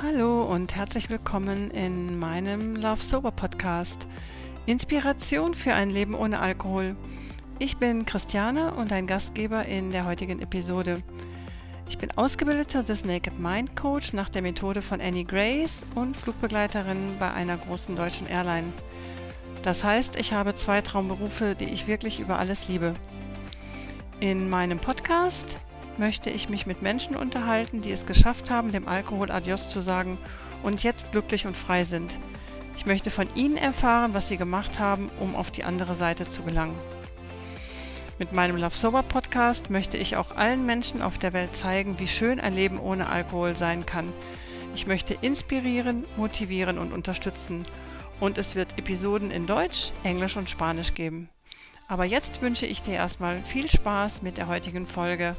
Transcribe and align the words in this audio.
Hallo 0.00 0.44
und 0.44 0.76
herzlich 0.76 1.10
willkommen 1.10 1.72
in 1.72 2.20
meinem 2.20 2.76
Love 2.76 3.02
Sober 3.02 3.32
Podcast. 3.32 4.06
Inspiration 4.64 5.54
für 5.54 5.74
ein 5.74 5.90
Leben 5.90 6.14
ohne 6.14 6.38
Alkohol. 6.38 6.94
Ich 7.58 7.78
bin 7.78 8.06
Christiane 8.06 8.74
und 8.74 8.92
ein 8.92 9.08
Gastgeber 9.08 9.64
in 9.64 9.90
der 9.90 10.04
heutigen 10.04 10.40
Episode. 10.40 11.02
Ich 11.88 11.98
bin 11.98 12.12
ausgebildeter 12.16 12.84
des 12.84 13.04
Naked 13.04 13.40
Mind 13.40 13.74
Coach 13.74 14.12
nach 14.12 14.28
der 14.28 14.42
Methode 14.42 14.82
von 14.82 15.00
Annie 15.00 15.24
Grace 15.24 15.84
und 15.96 16.16
Flugbegleiterin 16.16 17.16
bei 17.18 17.32
einer 17.32 17.56
großen 17.56 17.96
deutschen 17.96 18.28
Airline. 18.28 18.72
Das 19.64 19.82
heißt, 19.82 20.14
ich 20.14 20.32
habe 20.32 20.54
zwei 20.54 20.80
Traumberufe, 20.80 21.56
die 21.56 21.70
ich 21.70 21.88
wirklich 21.88 22.20
über 22.20 22.38
alles 22.38 22.68
liebe. 22.68 22.94
In 24.20 24.48
meinem 24.48 24.78
Podcast 24.78 25.56
möchte 25.98 26.30
ich 26.30 26.48
mich 26.48 26.66
mit 26.66 26.82
Menschen 26.82 27.16
unterhalten, 27.16 27.82
die 27.82 27.92
es 27.92 28.06
geschafft 28.06 28.50
haben, 28.50 28.72
dem 28.72 28.88
Alkohol 28.88 29.30
Adios 29.30 29.68
zu 29.68 29.80
sagen 29.80 30.18
und 30.62 30.82
jetzt 30.82 31.12
glücklich 31.12 31.46
und 31.46 31.56
frei 31.56 31.84
sind. 31.84 32.16
Ich 32.76 32.86
möchte 32.86 33.10
von 33.10 33.28
ihnen 33.34 33.56
erfahren, 33.56 34.14
was 34.14 34.28
sie 34.28 34.36
gemacht 34.36 34.78
haben, 34.78 35.10
um 35.18 35.34
auf 35.34 35.50
die 35.50 35.64
andere 35.64 35.94
Seite 35.94 36.28
zu 36.28 36.42
gelangen. 36.42 36.76
Mit 38.18 38.32
meinem 38.32 38.56
Love 38.56 38.74
Sober 38.74 39.02
Podcast 39.02 39.70
möchte 39.70 39.96
ich 39.96 40.16
auch 40.16 40.36
allen 40.36 40.66
Menschen 40.66 41.02
auf 41.02 41.18
der 41.18 41.32
Welt 41.32 41.54
zeigen, 41.54 41.98
wie 41.98 42.08
schön 42.08 42.40
ein 42.40 42.54
Leben 42.54 42.80
ohne 42.80 43.08
Alkohol 43.08 43.54
sein 43.54 43.86
kann. 43.86 44.12
Ich 44.74 44.86
möchte 44.86 45.14
inspirieren, 45.20 46.04
motivieren 46.16 46.78
und 46.78 46.92
unterstützen. 46.92 47.64
Und 48.20 48.36
es 48.36 48.56
wird 48.56 48.76
Episoden 48.76 49.30
in 49.30 49.46
Deutsch, 49.46 49.92
Englisch 50.02 50.36
und 50.36 50.50
Spanisch 50.50 50.94
geben. 50.94 51.28
Aber 51.86 52.04
jetzt 52.04 52.42
wünsche 52.42 52.66
ich 52.66 52.82
dir 52.82 52.94
erstmal 52.94 53.38
viel 53.42 53.70
Spaß 53.70 54.22
mit 54.22 54.36
der 54.36 54.48
heutigen 54.48 54.86
Folge. 54.86 55.36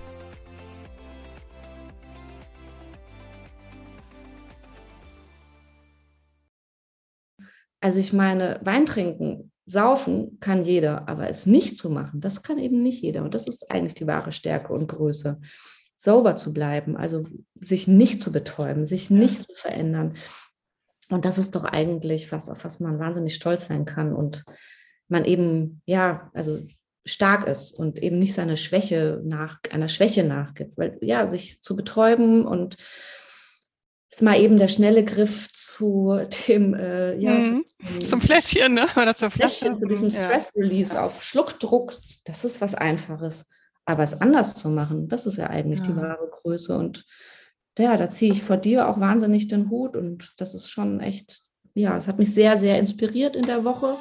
Also 7.82 8.00
ich 8.00 8.14
meine, 8.14 8.60
Wein 8.64 8.86
trinken, 8.86 9.52
saufen 9.66 10.40
kann 10.40 10.64
jeder, 10.64 11.08
aber 11.08 11.30
es 11.30 11.46
nicht 11.46 11.78
zu 11.78 11.90
machen, 11.90 12.22
das 12.22 12.44
kann 12.44 12.58
eben 12.58 12.82
nicht 12.82 13.02
jeder. 13.02 13.24
Und 13.24 13.34
das 13.34 13.48
ist 13.48 13.72
eigentlich 13.72 13.94
die 13.94 14.08
wahre 14.08 14.32
Stärke 14.32 14.74
und 14.74 14.88
Größe. 14.88 15.40
Sauber 15.96 16.38
zu 16.38 16.54
bleiben, 16.54 16.96
also 16.96 17.24
sich 17.60 17.88
nicht 17.88 18.22
zu 18.22 18.32
betäuben, 18.32 18.86
sich 18.86 19.10
nicht 19.10 19.44
zu 19.44 19.54
verändern. 19.54 20.14
Und 21.10 21.26
das 21.26 21.38
ist 21.38 21.56
doch 21.56 21.66
eigentlich 21.66 22.32
was, 22.32 22.50
auf 22.50 22.64
was 22.64 22.80
man 22.80 23.00
wahnsinnig 23.00 23.36
stolz 23.36 23.66
sein 23.66 23.84
kann 23.84 24.14
und 24.14 24.46
man 25.10 25.26
eben, 25.26 25.82
ja, 25.86 26.32
also 26.34 26.66
stark 27.06 27.48
ist 27.48 27.78
und 27.78 28.02
eben 28.02 28.18
nicht 28.18 28.34
seine 28.34 28.56
Schwäche 28.56 29.22
nach, 29.26 29.60
einer 29.72 29.88
Schwäche 29.90 30.24
nachgibt. 30.24 30.78
Weil 30.78 30.98
ja, 31.02 31.28
sich 31.28 31.62
zu 31.62 31.76
betäuben 31.76 32.46
und 32.46 32.78
ist 34.12 34.22
mal 34.22 34.40
eben 34.40 34.58
der 34.58 34.68
schnelle 34.68 35.06
Griff 35.06 35.52
zu 35.54 36.20
dem, 36.48 36.74
äh, 36.74 37.16
ja, 37.18 37.34
mhm. 37.34 37.66
zum 38.04 38.22
Fläschchen, 38.22 38.74
ne? 38.74 38.88
Oder 38.96 39.16
zur 39.16 39.30
Flasche. 39.30 39.66
Fläschchen, 39.66 39.80
zu 39.80 39.86
diesem 39.88 40.10
Stress-Release 40.10 40.96
ja. 40.96 41.06
auf 41.06 41.24
Schluckdruck. 41.24 41.94
Das 42.26 42.44
ist 42.44 42.60
was 42.60 42.76
Einfaches. 42.76 43.48
Aber 43.86 44.04
es 44.04 44.20
anders 44.20 44.56
zu 44.56 44.70
machen, 44.70 45.08
das 45.08 45.26
ist 45.26 45.38
ja 45.38 45.48
eigentlich 45.48 45.80
ja. 45.82 45.88
die 45.88 45.96
wahre 45.96 46.30
Größe. 46.30 46.78
Und 46.78 47.06
ja, 47.78 47.96
da 47.98 48.10
ziehe 48.10 48.32
ich 48.32 48.44
vor 48.44 48.58
dir 48.58 48.88
auch 48.88 49.00
wahnsinnig 49.00 49.48
den 49.48 49.70
Hut. 49.70 49.96
Und 49.96 50.34
das 50.38 50.54
ist 50.54 50.70
schon 50.70 51.00
echt, 51.00 51.42
ja, 51.74 51.96
es 51.96 52.08
hat 52.08 52.20
mich 52.20 52.34
sehr, 52.34 52.58
sehr 52.58 52.80
inspiriert 52.80 53.36
in 53.36 53.46
der 53.46 53.64
Woche. 53.64 53.96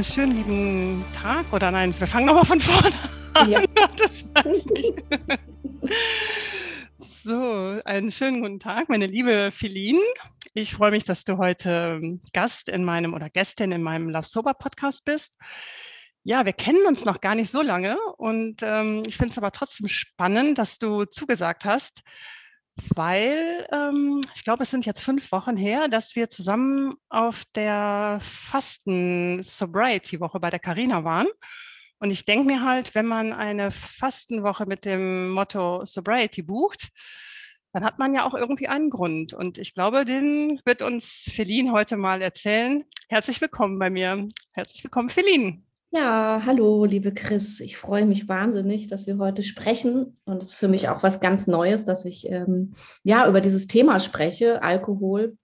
Schönen 0.00 0.32
lieben 0.32 1.04
Tag 1.14 1.44
oder 1.52 1.70
nein, 1.70 1.94
wir 1.98 2.06
fangen 2.06 2.26
nochmal 2.26 2.46
von 2.46 2.60
vorne 2.60 2.90
an. 3.34 3.50
Ja. 3.50 3.62
Das 3.96 4.24
weiß 4.24 4.64
ich. 4.74 4.94
So, 7.22 7.80
einen 7.84 8.10
schönen 8.10 8.40
guten 8.40 8.58
Tag, 8.58 8.88
meine 8.88 9.06
liebe 9.06 9.50
Feline. 9.52 10.00
Ich 10.54 10.74
freue 10.74 10.90
mich, 10.90 11.04
dass 11.04 11.24
du 11.24 11.36
heute 11.36 12.18
Gast 12.32 12.68
in 12.68 12.84
meinem 12.84 13.14
oder 13.14 13.28
Gästin 13.28 13.70
in 13.70 13.82
meinem 13.82 14.08
Love 14.08 14.26
Sober 14.26 14.54
Podcast 14.54 15.04
bist. 15.04 15.34
Ja, 16.24 16.46
wir 16.46 16.52
kennen 16.52 16.84
uns 16.86 17.04
noch 17.04 17.20
gar 17.20 17.34
nicht 17.34 17.50
so 17.50 17.62
lange 17.62 17.96
und 18.16 18.62
ähm, 18.62 19.02
ich 19.06 19.16
finde 19.16 19.32
es 19.32 19.38
aber 19.38 19.52
trotzdem 19.52 19.88
spannend, 19.88 20.58
dass 20.58 20.78
du 20.78 21.04
zugesagt 21.04 21.64
hast, 21.64 22.02
weil 22.94 23.66
ähm, 23.72 24.20
ich 24.34 24.44
glaube, 24.44 24.62
es 24.62 24.70
sind 24.70 24.86
jetzt 24.86 25.02
fünf 25.02 25.32
Wochen 25.32 25.56
her, 25.56 25.88
dass 25.88 26.14
wir 26.16 26.30
zusammen 26.30 26.94
auf 27.08 27.44
der 27.54 28.18
Fasten-Sobriety-Woche 28.20 30.40
bei 30.40 30.50
der 30.50 30.58
Carina 30.58 31.04
waren. 31.04 31.28
Und 31.98 32.10
ich 32.10 32.24
denke 32.24 32.46
mir 32.46 32.64
halt, 32.64 32.94
wenn 32.94 33.06
man 33.06 33.32
eine 33.32 33.70
Fastenwoche 33.70 34.66
mit 34.66 34.84
dem 34.84 35.30
Motto 35.30 35.84
Sobriety 35.84 36.42
bucht, 36.42 36.88
dann 37.72 37.84
hat 37.84 37.98
man 37.98 38.14
ja 38.14 38.26
auch 38.26 38.34
irgendwie 38.34 38.68
einen 38.68 38.90
Grund. 38.90 39.32
Und 39.32 39.56
ich 39.58 39.74
glaube, 39.74 40.04
den 40.04 40.60
wird 40.64 40.82
uns 40.82 41.30
Feline 41.32 41.72
heute 41.72 41.96
mal 41.96 42.20
erzählen. 42.20 42.82
Herzlich 43.08 43.40
willkommen 43.40 43.78
bei 43.78 43.88
mir. 43.88 44.28
Herzlich 44.54 44.84
willkommen, 44.84 45.08
Feline. 45.08 45.62
Ja, 45.94 46.40
hallo, 46.46 46.86
liebe 46.86 47.12
Chris. 47.12 47.60
Ich 47.60 47.76
freue 47.76 48.06
mich 48.06 48.26
wahnsinnig, 48.26 48.86
dass 48.86 49.06
wir 49.06 49.18
heute 49.18 49.42
sprechen. 49.42 50.16
Und 50.24 50.42
es 50.42 50.50
ist 50.50 50.54
für 50.54 50.68
mich 50.68 50.88
auch 50.88 51.02
was 51.02 51.20
ganz 51.20 51.46
Neues, 51.46 51.84
dass 51.84 52.06
ich 52.06 52.30
ähm, 52.30 52.72
ja 53.04 53.28
über 53.28 53.42
dieses 53.42 53.66
Thema 53.66 54.00
spreche, 54.00 54.62
Alkohol. 54.62 55.36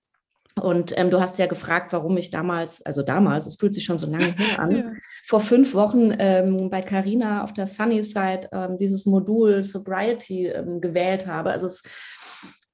Und 0.59 0.97
ähm, 0.97 1.11
du 1.11 1.21
hast 1.21 1.37
ja 1.37 1.45
gefragt, 1.45 1.93
warum 1.93 2.17
ich 2.17 2.31
damals, 2.31 2.81
also 2.81 3.03
damals, 3.03 3.47
es 3.47 3.57
fühlt 3.57 3.75
sich 3.75 3.85
schon 3.85 3.99
so 3.99 4.07
lange 4.11 4.33
her 4.39 4.59
an, 4.59 4.71
ja. 4.71 4.93
vor 5.27 5.41
fünf 5.41 5.75
Wochen 5.75 6.15
ähm, 6.19 6.71
bei 6.71 6.81
Carina 6.81 7.45
auf 7.45 7.53
der 7.53 7.67
Sunnyside 7.67 8.49
ähm, 8.51 8.79
dieses 8.79 9.05
Modul 9.05 9.65
Sobriety 9.65 10.47
ähm, 10.47 10.81
gewählt 10.81 11.27
habe. 11.27 11.51
Also 11.51 11.67
es, 11.67 11.83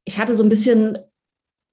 ich 0.05 0.21
hatte 0.21 0.37
so 0.37 0.45
ein 0.45 0.49
bisschen 0.49 0.99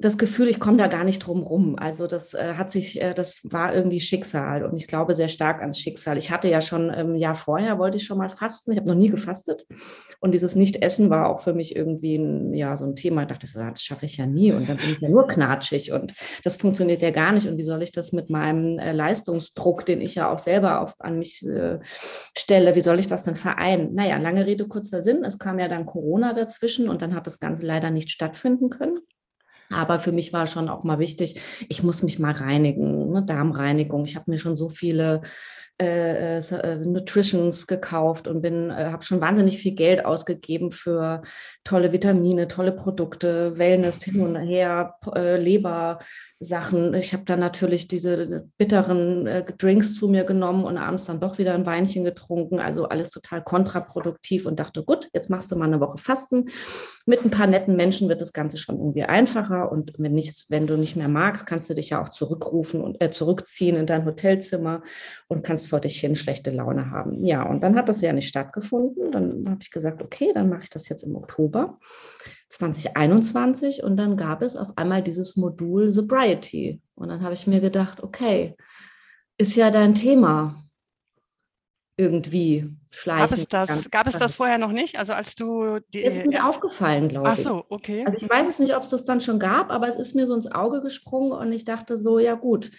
das 0.02 0.18
Gefühl, 0.18 0.48
ich 0.48 0.60
komme 0.60 0.78
da 0.78 0.88
gar 0.88 1.04
nicht 1.04 1.20
drum 1.20 1.44
rum. 1.44 1.76
Also 1.78 2.08
das 2.08 2.34
äh, 2.34 2.56
hat 2.56 2.72
sich, 2.72 3.02
äh, 3.02 3.14
das 3.14 3.42
war 3.44 3.74
irgendwie 3.74 4.00
Schicksal 4.00 4.66
und 4.66 4.76
ich 4.76 4.88
glaube 4.88 5.14
sehr 5.14 5.28
stark 5.28 5.62
ans 5.62 5.80
Schicksal. 5.80 6.18
Ich 6.18 6.32
hatte 6.32 6.50
ja 6.50 6.62
schon 6.62 6.90
ein 6.90 7.12
ähm, 7.12 7.16
Jahr 7.16 7.36
vorher, 7.36 7.80
wollte 7.80 7.98
ich 7.98 8.06
schon 8.06 8.18
mal 8.18 8.30
fasten. 8.30 8.72
Ich 8.72 8.78
habe 8.78 8.88
noch 8.88 8.96
nie 8.96 9.10
gefastet 9.10 9.66
und 10.20 10.34
dieses 10.34 10.56
Nicht-Essen 10.56 11.10
war 11.10 11.30
auch 11.30 11.40
für 11.40 11.54
mich 11.54 11.76
irgendwie 11.76 12.16
ein, 12.16 12.54
ja, 12.54 12.76
so 12.76 12.86
ein 12.86 12.96
Thema. 12.96 13.22
Ich 13.22 13.28
dachte, 13.28 13.48
das 13.54 13.82
schaffe 13.82 14.06
ich 14.06 14.18
ja 14.18 14.26
nie 14.26 14.52
und 14.52 14.68
dann 14.68 14.78
bin 14.78 14.92
ich 14.92 15.02
ja 15.02 15.10
nur 15.10 15.28
knatschig 15.28 15.92
und 15.92 16.14
das 16.44 16.56
funktioniert 16.56 17.02
ja 17.02 17.12
gar 17.12 17.32
nicht. 17.32 17.48
Und 17.48 17.58
wie 17.58 17.64
soll 17.64 17.82
ich 17.82 17.92
das 17.92 18.12
mit 18.12 18.30
meinem 18.30 18.80
äh, 18.80 18.92
Leistungsdruck, 18.92 19.86
den 19.86 20.02
ich 20.02 20.16
ja 20.16 20.32
auch 20.32 20.40
selber 20.40 20.82
auf, 20.82 20.96
an 21.00 21.20
mich 21.20 21.46
äh, 21.46 21.80
stelle, 22.38 22.76
wie 22.76 22.82
soll 22.82 23.00
ich 23.00 23.08
das 23.08 23.24
denn 23.24 23.36
vereinen? 23.36 23.94
Naja, 23.94 24.18
lange 24.18 24.46
Rede, 24.46 24.68
kurzer 24.68 25.02
Sinn. 25.02 25.24
Es 25.24 25.38
kam 25.38 25.60
ja 25.60 25.68
dann 25.68 25.86
Corona 25.86 26.34
dazwischen 26.34 26.90
und 26.90 27.02
dann 27.02 27.16
hat 27.16 27.28
das 27.28 27.40
Ganze 27.40 27.66
leider 27.66 27.92
nicht 27.92 28.10
stattfinden 28.10 28.70
können. 28.70 29.00
Aber 29.74 30.00
für 30.00 30.12
mich 30.12 30.34
war 30.34 30.48
schon 30.48 30.70
auch 30.70 30.84
mal 30.84 31.00
wichtig, 31.00 31.40
ich 31.70 31.84
muss 31.84 32.04
mich 32.04 32.20
mal 32.20 32.34
reinigen, 32.34 33.12
ne? 33.12 33.24
Darmreinigung. 33.24 34.06
Ich 34.06 34.16
habe 34.16 34.30
mir 34.30 34.38
schon 34.38 34.56
so 34.56 34.70
viele 34.70 35.22
äh, 35.82 36.38
äh, 36.38 36.38
äh, 36.38 36.76
Nutritions 36.76 37.66
gekauft 37.66 38.28
und 38.28 38.42
bin, 38.44 38.70
äh, 38.70 38.90
habe 38.92 39.04
schon 39.04 39.20
wahnsinnig 39.20 39.58
viel 39.58 39.74
Geld 39.74 40.06
ausgegeben 40.06 40.70
für 40.70 41.24
tolle 41.64 41.92
Vitamine, 41.92 42.48
tolle 42.48 42.72
Produkte, 42.72 43.58
Wellness 43.58 44.04
hin 44.04 44.22
und 44.22 44.36
her, 44.36 44.96
äh, 45.16 45.38
Leber, 45.38 45.98
Sachen. 46.44 46.96
Ich 46.96 47.14
habe 47.14 47.24
dann 47.24 47.40
natürlich 47.40 47.88
diese 47.88 48.50
bitteren 48.58 49.28
äh, 49.28 49.46
Drinks 49.60 49.94
zu 49.94 50.08
mir 50.08 50.24
genommen 50.24 50.64
und 50.64 50.76
abends 50.76 51.06
dann 51.06 51.20
doch 51.20 51.38
wieder 51.38 51.54
ein 51.54 51.68
Weinchen 51.68 52.04
getrunken. 52.04 52.60
Also 52.60 52.90
alles 52.90 53.12
total 53.12 53.44
kontraproduktiv 53.44 54.48
und 54.48 54.60
dachte, 54.60 54.84
gut, 54.84 55.08
jetzt 55.14 55.30
machst 55.30 55.52
du 55.52 55.56
mal 55.56 55.66
eine 55.66 55.80
Woche 55.80 56.00
Fasten. 56.00 56.50
Mit 57.06 57.24
ein 57.24 57.30
paar 57.30 57.46
netten 57.46 57.76
Menschen 57.76 58.10
wird 58.10 58.22
das 58.22 58.34
Ganze 58.34 58.58
schon 58.58 58.78
irgendwie 58.78 59.04
einfacher. 59.04 59.72
Und 59.72 59.94
wenn, 60.00 60.14
nicht, 60.14 60.48
wenn 60.50 60.66
du 60.66 60.78
nicht 60.78 60.96
mehr 60.96 61.10
magst, 61.10 61.46
kannst 61.46 61.70
du 61.70 61.76
dich 61.76 61.92
ja 61.92 62.02
auch 62.02 62.10
zurückrufen 62.10 62.82
und 62.82 63.00
äh, 63.04 63.12
zurückziehen 63.12 63.76
in 63.76 63.86
dein 63.86 64.06
Hotelzimmer 64.06 64.82
und 65.28 65.44
kannst 65.44 65.70
vor 65.70 65.80
dich 65.80 66.00
hin 66.00 66.16
schlechte 66.16 66.50
Laune 66.50 66.90
haben. 66.90 67.24
Ja, 67.24 67.44
und 67.44 67.62
dann 67.62 67.76
hat 67.76 67.88
das 67.88 68.02
ja 68.02 68.14
nicht 68.14 68.28
stattgefunden. 68.28 69.12
Dann 69.12 69.46
habe 69.48 69.60
ich 69.62 69.70
gesagt, 69.70 70.02
okay, 70.02 70.32
dann 70.34 70.50
mache 70.50 70.64
ich 70.64 70.72
das 70.72 70.90
jetzt 70.90 71.04
im 71.04 71.16
Oktober. 71.16 71.78
2021 72.52 73.84
und 73.84 73.98
dann 73.98 74.18
gab 74.18 74.42
es 74.42 74.58
auf 74.58 74.78
einmal 74.78 75.02
dieses 75.02 75.38
Modul 75.38 75.92
Sobriety. 75.92 76.82
Und 76.96 77.08
dann 77.08 77.22
habe 77.22 77.34
ich 77.34 77.48
mir 77.48 77.62
gedacht, 77.62 78.04
okay, 78.04 78.56
ist 79.38 79.56
ja 79.56 79.72
dein 79.72 79.96
Thema 79.96 80.62
irgendwie 81.98 82.70
schleichen. 82.90 83.30
Gab 83.30 83.38
es 83.38 83.48
das, 83.48 83.92
gab 83.92 84.08
es 84.08 84.18
das 84.18 84.36
vorher 84.36 84.58
noch 84.58 84.72
nicht? 84.72 84.98
Also 85.00 85.14
als 85.14 85.36
du 85.36 85.80
die, 85.94 86.02
ist 86.02 86.26
mir 86.26 86.46
aufgefallen, 86.46 87.08
glaube 87.08 87.28
ich. 87.28 87.34
Ach 87.34 87.38
so, 87.38 87.66
okay. 87.70 88.04
Also 88.06 88.26
ich 88.26 88.30
weiß 88.30 88.48
es 88.50 88.60
nicht, 88.60 88.76
ob 88.76 88.84
es 88.84 88.90
das 88.90 89.06
dann 89.06 89.22
schon 89.22 89.40
gab, 89.40 89.72
aber 89.72 89.88
es 89.88 89.96
ist 89.96 90.16
mir 90.16 90.28
so 90.28 90.36
ins 90.36 90.52
Auge 90.52 90.82
gesprungen 90.82 91.32
und 91.32 91.52
ich 91.54 91.64
dachte 91.64 91.98
so, 91.98 92.20
ja 92.20 92.36
gut, 92.36 92.70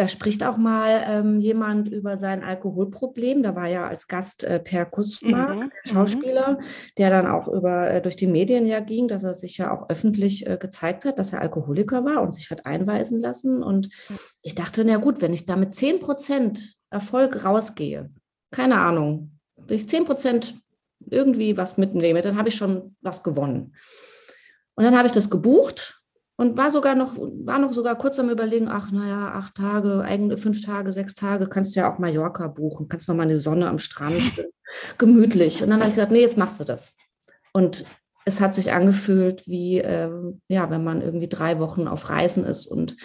da 0.00 0.08
spricht 0.08 0.42
auch 0.44 0.56
mal 0.56 1.04
ähm, 1.06 1.40
jemand 1.40 1.86
über 1.88 2.16
sein 2.16 2.42
Alkoholproblem. 2.42 3.42
Da 3.42 3.54
war 3.54 3.66
ja 3.66 3.86
als 3.86 4.08
Gast 4.08 4.44
äh, 4.44 4.58
Per 4.58 4.86
Kussmark, 4.86 5.58
mhm. 5.58 5.70
Schauspieler, 5.84 6.58
der 6.96 7.10
dann 7.10 7.26
auch 7.26 7.48
über, 7.48 7.90
äh, 7.90 8.00
durch 8.00 8.16
die 8.16 8.26
Medien 8.26 8.64
ja 8.64 8.80
ging, 8.80 9.08
dass 9.08 9.24
er 9.24 9.34
sich 9.34 9.58
ja 9.58 9.70
auch 9.70 9.90
öffentlich 9.90 10.46
äh, 10.46 10.56
gezeigt 10.56 11.04
hat, 11.04 11.18
dass 11.18 11.34
er 11.34 11.42
Alkoholiker 11.42 12.02
war 12.06 12.22
und 12.22 12.32
sich 12.34 12.50
hat 12.50 12.64
einweisen 12.64 13.20
lassen. 13.20 13.62
Und 13.62 13.90
ich 14.40 14.54
dachte, 14.54 14.86
na 14.86 14.96
gut, 14.96 15.20
wenn 15.20 15.34
ich 15.34 15.44
da 15.44 15.54
mit 15.54 15.74
10 15.74 16.00
Prozent 16.00 16.76
Erfolg 16.88 17.44
rausgehe, 17.44 18.08
keine 18.50 18.78
Ahnung, 18.80 19.38
wenn 19.58 19.76
ich 19.76 19.86
10 19.86 20.06
Prozent 20.06 20.54
irgendwie 21.10 21.58
was 21.58 21.76
mitnehme, 21.76 22.22
dann 22.22 22.38
habe 22.38 22.48
ich 22.48 22.54
schon 22.54 22.96
was 23.02 23.22
gewonnen. 23.22 23.74
Und 24.76 24.84
dann 24.84 24.96
habe 24.96 25.04
ich 25.04 25.12
das 25.12 25.28
gebucht 25.28 25.99
und 26.40 26.56
war 26.56 26.70
sogar 26.70 26.94
noch, 26.94 27.18
war 27.18 27.58
noch 27.58 27.74
sogar 27.74 27.98
kurz 27.98 28.18
am 28.18 28.30
Überlegen, 28.30 28.66
ach 28.66 28.90
naja, 28.90 29.32
acht 29.34 29.56
Tage, 29.56 30.00
eigentlich 30.00 30.40
fünf 30.40 30.62
Tage, 30.62 30.90
sechs 30.90 31.14
Tage, 31.14 31.46
kannst 31.46 31.76
du 31.76 31.80
ja 31.80 31.92
auch 31.92 31.98
Mallorca 31.98 32.46
buchen, 32.46 32.88
kannst 32.88 33.08
noch 33.08 33.14
mal 33.14 33.24
eine 33.24 33.36
Sonne 33.36 33.68
am 33.68 33.78
Strand, 33.78 34.46
gemütlich. 34.96 35.62
Und 35.62 35.68
dann 35.68 35.80
habe 35.80 35.90
ich 35.90 35.96
gesagt, 35.96 36.12
nee, 36.12 36.22
jetzt 36.22 36.38
machst 36.38 36.58
du 36.58 36.64
das. 36.64 36.94
Und 37.52 37.84
es 38.24 38.40
hat 38.40 38.54
sich 38.54 38.72
angefühlt, 38.72 39.46
wie 39.46 39.80
äh, 39.80 40.10
ja, 40.48 40.70
wenn 40.70 40.82
man 40.82 41.02
irgendwie 41.02 41.28
drei 41.28 41.58
Wochen 41.58 41.86
auf 41.86 42.08
Reisen 42.08 42.46
ist 42.46 42.66
und 42.66 42.96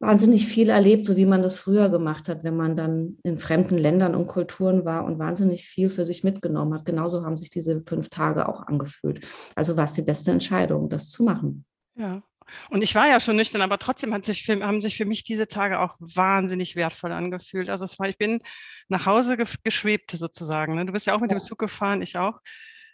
wahnsinnig 0.00 0.46
viel 0.46 0.70
erlebt, 0.70 1.04
so 1.04 1.18
wie 1.18 1.26
man 1.26 1.42
das 1.42 1.56
früher 1.56 1.90
gemacht 1.90 2.30
hat, 2.30 2.44
wenn 2.44 2.56
man 2.56 2.76
dann 2.76 3.18
in 3.24 3.36
fremden 3.36 3.76
Ländern 3.76 4.14
und 4.14 4.26
Kulturen 4.26 4.86
war 4.86 5.04
und 5.04 5.18
wahnsinnig 5.18 5.66
viel 5.66 5.90
für 5.90 6.06
sich 6.06 6.24
mitgenommen 6.24 6.72
hat. 6.72 6.86
Genauso 6.86 7.26
haben 7.26 7.36
sich 7.36 7.50
diese 7.50 7.82
fünf 7.86 8.08
Tage 8.08 8.48
auch 8.48 8.66
angefühlt. 8.66 9.26
Also 9.54 9.76
war 9.76 9.84
es 9.84 9.92
die 9.92 10.00
beste 10.00 10.30
Entscheidung, 10.30 10.88
das 10.88 11.10
zu 11.10 11.24
machen. 11.24 11.66
Ja. 11.94 12.22
Und 12.70 12.82
ich 12.82 12.94
war 12.94 13.08
ja 13.08 13.20
schon 13.20 13.36
nüchtern, 13.36 13.62
aber 13.62 13.78
trotzdem 13.78 14.12
hat 14.14 14.24
sich 14.24 14.44
für, 14.44 14.64
haben 14.64 14.80
sich 14.80 14.96
für 14.96 15.04
mich 15.04 15.24
diese 15.24 15.48
Tage 15.48 15.80
auch 15.80 15.96
wahnsinnig 15.98 16.76
wertvoll 16.76 17.12
angefühlt. 17.12 17.70
Also 17.70 17.84
es 17.84 17.98
war, 17.98 18.08
ich 18.08 18.18
bin 18.18 18.40
nach 18.88 19.06
Hause 19.06 19.36
geschwebt 19.36 20.10
sozusagen. 20.12 20.74
Ne? 20.74 20.86
Du 20.86 20.92
bist 20.92 21.06
ja 21.06 21.14
auch 21.14 21.20
mit 21.20 21.30
dem 21.30 21.40
Zug 21.40 21.58
gefahren, 21.58 22.02
ich 22.02 22.16
auch. 22.16 22.40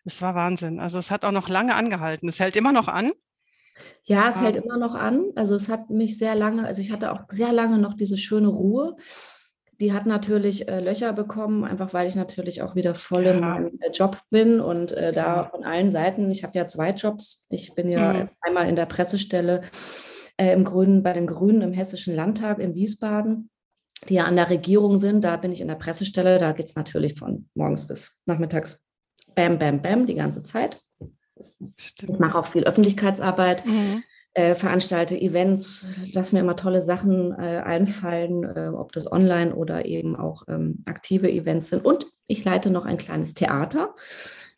Es 0.04 0.22
war 0.22 0.34
Wahnsinn. 0.34 0.80
Also 0.80 0.98
es 0.98 1.10
hat 1.10 1.24
auch 1.24 1.32
noch 1.32 1.48
lange 1.48 1.74
angehalten. 1.74 2.28
Es 2.28 2.40
hält 2.40 2.56
immer 2.56 2.72
noch 2.72 2.88
an. 2.88 3.12
Ja, 4.04 4.28
es 4.28 4.40
hält 4.40 4.56
immer 4.56 4.76
noch 4.76 4.94
an. 4.94 5.26
Also 5.36 5.54
es 5.54 5.68
hat 5.68 5.90
mich 5.90 6.18
sehr 6.18 6.34
lange, 6.34 6.66
also 6.66 6.80
ich 6.80 6.90
hatte 6.90 7.12
auch 7.12 7.24
sehr 7.28 7.52
lange 7.52 7.78
noch 7.78 7.94
diese 7.94 8.18
schöne 8.18 8.48
Ruhe. 8.48 8.96
Die 9.80 9.92
hat 9.94 10.04
natürlich 10.04 10.68
äh, 10.68 10.80
Löcher 10.80 11.12
bekommen, 11.14 11.64
einfach 11.64 11.94
weil 11.94 12.06
ich 12.06 12.14
natürlich 12.14 12.60
auch 12.60 12.74
wieder 12.74 12.94
voll 12.94 13.24
in 13.24 13.40
meinem 13.40 13.78
äh, 13.80 13.90
Job 13.90 14.18
bin 14.28 14.60
und 14.60 14.92
äh, 14.92 15.12
da 15.12 15.44
von 15.44 15.64
allen 15.64 15.90
Seiten, 15.90 16.30
ich 16.30 16.44
habe 16.44 16.58
ja 16.58 16.68
zwei 16.68 16.90
Jobs. 16.90 17.46
Ich 17.48 17.74
bin 17.74 17.88
ja 17.88 18.12
mhm. 18.12 18.28
einmal 18.42 18.68
in 18.68 18.76
der 18.76 18.84
Pressestelle 18.86 19.62
äh, 20.36 20.52
im 20.52 20.64
Grünen, 20.64 21.02
bei 21.02 21.14
den 21.14 21.26
Grünen 21.26 21.62
im 21.62 21.72
Hessischen 21.72 22.14
Landtag 22.14 22.58
in 22.58 22.74
Wiesbaden, 22.74 23.48
die 24.08 24.14
ja 24.14 24.24
an 24.24 24.36
der 24.36 24.50
Regierung 24.50 24.98
sind. 24.98 25.22
Da 25.22 25.38
bin 25.38 25.50
ich 25.50 25.62
in 25.62 25.68
der 25.68 25.76
Pressestelle, 25.76 26.38
da 26.38 26.52
geht 26.52 26.66
es 26.66 26.76
natürlich 26.76 27.14
von 27.14 27.48
morgens 27.54 27.86
bis 27.86 28.20
nachmittags 28.26 28.84
bam, 29.34 29.58
bam, 29.58 29.80
bam 29.80 30.04
die 30.04 30.14
ganze 30.14 30.42
Zeit. 30.42 30.82
Stimmt. 31.76 32.12
Ich 32.12 32.18
mache 32.18 32.38
auch 32.38 32.46
viel 32.46 32.64
Öffentlichkeitsarbeit, 32.64 33.64
mhm. 33.64 34.02
Äh, 34.34 34.54
veranstalte 34.54 35.20
Events, 35.20 35.86
lasse 36.12 36.34
mir 36.34 36.40
immer 36.40 36.56
tolle 36.56 36.82
Sachen 36.82 37.32
äh, 37.32 37.62
einfallen, 37.64 38.44
äh, 38.44 38.68
ob 38.68 38.92
das 38.92 39.10
online 39.10 39.54
oder 39.54 39.86
eben 39.86 40.14
auch 40.16 40.44
ähm, 40.48 40.84
aktive 40.86 41.30
Events 41.30 41.68
sind. 41.68 41.84
Und 41.84 42.06
ich 42.26 42.44
leite 42.44 42.70
noch 42.70 42.86
ein 42.86 42.98
kleines 42.98 43.34
Theater 43.34 43.94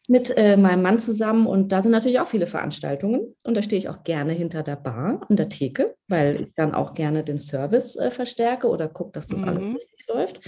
mit 0.08 0.36
äh, 0.36 0.56
meinem 0.56 0.82
Mann 0.82 0.98
zusammen 0.98 1.46
und 1.46 1.70
da 1.70 1.80
sind 1.80 1.92
natürlich 1.92 2.18
auch 2.18 2.28
viele 2.28 2.46
Veranstaltungen 2.48 3.34
und 3.44 3.56
da 3.56 3.62
stehe 3.62 3.78
ich 3.78 3.88
auch 3.88 4.02
gerne 4.02 4.32
hinter 4.32 4.62
der 4.62 4.76
Bar 4.76 5.24
an 5.28 5.36
der 5.36 5.48
Theke, 5.48 5.94
weil 6.08 6.42
ich 6.42 6.54
dann 6.54 6.74
auch 6.74 6.94
gerne 6.94 7.22
den 7.22 7.38
Service 7.38 7.96
äh, 7.96 8.10
verstärke 8.10 8.68
oder 8.68 8.88
gucke, 8.88 9.12
dass 9.12 9.28
das 9.28 9.42
mhm. 9.42 9.48
alles 9.48 9.66
richtig 9.68 10.06
läuft. 10.08 10.40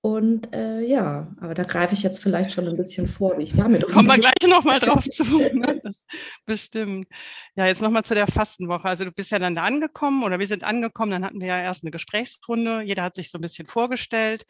Und 0.00 0.54
äh, 0.54 0.80
ja, 0.82 1.26
aber 1.40 1.54
da 1.54 1.64
greife 1.64 1.94
ich 1.94 2.04
jetzt 2.04 2.22
vielleicht 2.22 2.52
schon 2.52 2.68
ein 2.68 2.76
bisschen 2.76 3.08
vor, 3.08 3.36
wie 3.36 3.42
ich 3.42 3.54
damit 3.54 3.82
umgehe. 3.82 3.96
Kommen 3.96 4.08
wir 4.08 4.18
gleich 4.18 4.48
nochmal 4.48 4.78
drauf 4.78 5.04
zu. 5.08 5.24
Ne? 5.24 5.80
Das 5.82 6.06
bestimmt. 6.46 7.08
Ja, 7.56 7.66
jetzt 7.66 7.82
nochmal 7.82 8.04
zu 8.04 8.14
der 8.14 8.28
Fastenwoche. 8.28 8.86
Also 8.86 9.04
du 9.04 9.10
bist 9.10 9.32
ja 9.32 9.40
dann 9.40 9.56
da 9.56 9.64
angekommen 9.64 10.22
oder 10.22 10.38
wir 10.38 10.46
sind 10.46 10.62
angekommen, 10.62 11.10
dann 11.10 11.24
hatten 11.24 11.40
wir 11.40 11.48
ja 11.48 11.60
erst 11.60 11.82
eine 11.82 11.90
Gesprächsrunde. 11.90 12.82
Jeder 12.82 13.02
hat 13.02 13.16
sich 13.16 13.30
so 13.30 13.38
ein 13.38 13.40
bisschen 13.40 13.66
vorgestellt. 13.66 14.44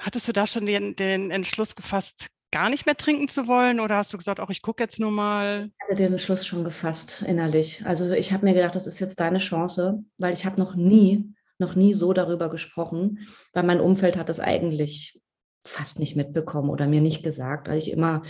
Hattest 0.00 0.26
du 0.26 0.32
da 0.32 0.46
schon 0.48 0.66
den, 0.66 0.96
den 0.96 1.30
Entschluss 1.30 1.76
gefasst, 1.76 2.26
gar 2.50 2.70
nicht 2.70 2.84
mehr 2.84 2.96
trinken 2.96 3.28
zu 3.28 3.46
wollen? 3.46 3.78
Oder 3.78 3.98
hast 3.98 4.12
du 4.12 4.18
gesagt, 4.18 4.40
auch 4.40 4.50
ich 4.50 4.60
gucke 4.60 4.82
jetzt 4.82 4.98
nur 4.98 5.12
mal? 5.12 5.70
Ich 5.76 5.84
hatte 5.84 6.02
den 6.02 6.12
Entschluss 6.12 6.44
schon 6.44 6.64
gefasst 6.64 7.22
innerlich. 7.24 7.86
Also 7.86 8.10
ich 8.10 8.32
habe 8.32 8.44
mir 8.44 8.54
gedacht, 8.54 8.74
das 8.74 8.88
ist 8.88 8.98
jetzt 8.98 9.20
deine 9.20 9.38
Chance, 9.38 10.02
weil 10.18 10.32
ich 10.32 10.44
habe 10.44 10.58
noch 10.60 10.74
nie 10.74 11.32
noch 11.58 11.74
nie 11.74 11.94
so 11.94 12.12
darüber 12.12 12.50
gesprochen, 12.50 13.26
weil 13.52 13.64
mein 13.64 13.80
Umfeld 13.80 14.16
hat 14.16 14.28
es 14.28 14.40
eigentlich 14.40 15.20
fast 15.64 15.98
nicht 15.98 16.16
mitbekommen 16.16 16.70
oder 16.70 16.86
mir 16.86 17.00
nicht 17.00 17.22
gesagt, 17.22 17.68
weil 17.68 17.78
ich 17.78 17.90
immer 17.90 18.22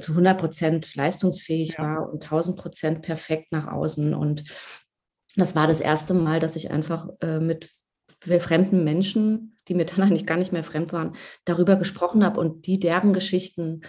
zu 0.00 0.12
100 0.12 0.38
Prozent 0.38 0.94
leistungsfähig 0.94 1.76
ja. 1.78 1.84
war 1.84 2.12
und 2.12 2.22
1000 2.22 2.56
Prozent 2.56 3.02
perfekt 3.02 3.52
nach 3.52 3.68
außen. 3.68 4.14
Und 4.14 4.44
das 5.36 5.54
war 5.54 5.66
das 5.66 5.80
erste 5.80 6.14
Mal, 6.14 6.40
dass 6.40 6.56
ich 6.56 6.70
einfach 6.70 7.08
äh, 7.20 7.40
mit 7.40 7.70
fremden 8.20 8.84
Menschen, 8.84 9.58
die 9.68 9.74
mir 9.74 9.84
dann 9.84 10.02
eigentlich 10.02 10.26
gar 10.26 10.36
nicht 10.36 10.52
mehr 10.52 10.64
fremd 10.64 10.92
waren, 10.92 11.16
darüber 11.44 11.76
gesprochen 11.76 12.24
habe 12.24 12.40
und 12.40 12.66
die 12.66 12.78
deren 12.78 13.12
Geschichten 13.12 13.82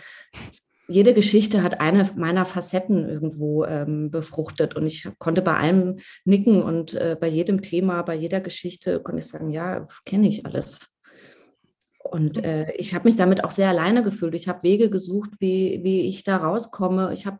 jede 0.88 1.13
Geschichte 1.13 1.63
hat 1.63 1.80
eine 1.81 2.10
meiner 2.16 2.45
Facetten 2.45 3.07
irgendwo 3.07 3.66
ähm, 3.66 4.10
befruchtet 4.10 4.75
und 4.75 4.86
ich 4.86 5.07
konnte 5.19 5.42
bei 5.42 5.56
allem 5.56 5.98
nicken 6.25 6.62
und 6.62 6.94
äh, 6.94 7.18
bei 7.19 7.28
jedem 7.28 7.62
Thema, 7.62 8.01
bei 8.04 8.16
jeder 8.16 8.42
Geschichte 8.42 9.01
konnte 9.01 9.19
ich 9.19 9.28
sagen, 9.28 9.50
ja, 9.50 9.88
kenne 10.06 10.28
ich 10.28 10.45
alles. 10.45 10.80
Und 12.04 12.44
äh, 12.44 12.72
ich 12.78 12.94
habe 12.94 13.06
mich 13.06 13.18
damit 13.18 13.44
auch 13.44 13.51
sehr 13.51 13.69
alleine 13.69 14.01
gefühlt. 14.01 14.34
Ich 14.34 14.48
habe 14.48 14.63
Wege 14.63 14.89
gesucht, 14.89 15.31
wie, 15.39 15.81
wie 15.84 16.07
ich 16.07 16.24
da 16.24 16.38
rauskomme. 16.38 17.12
Ich 17.12 17.25
habe 17.25 17.39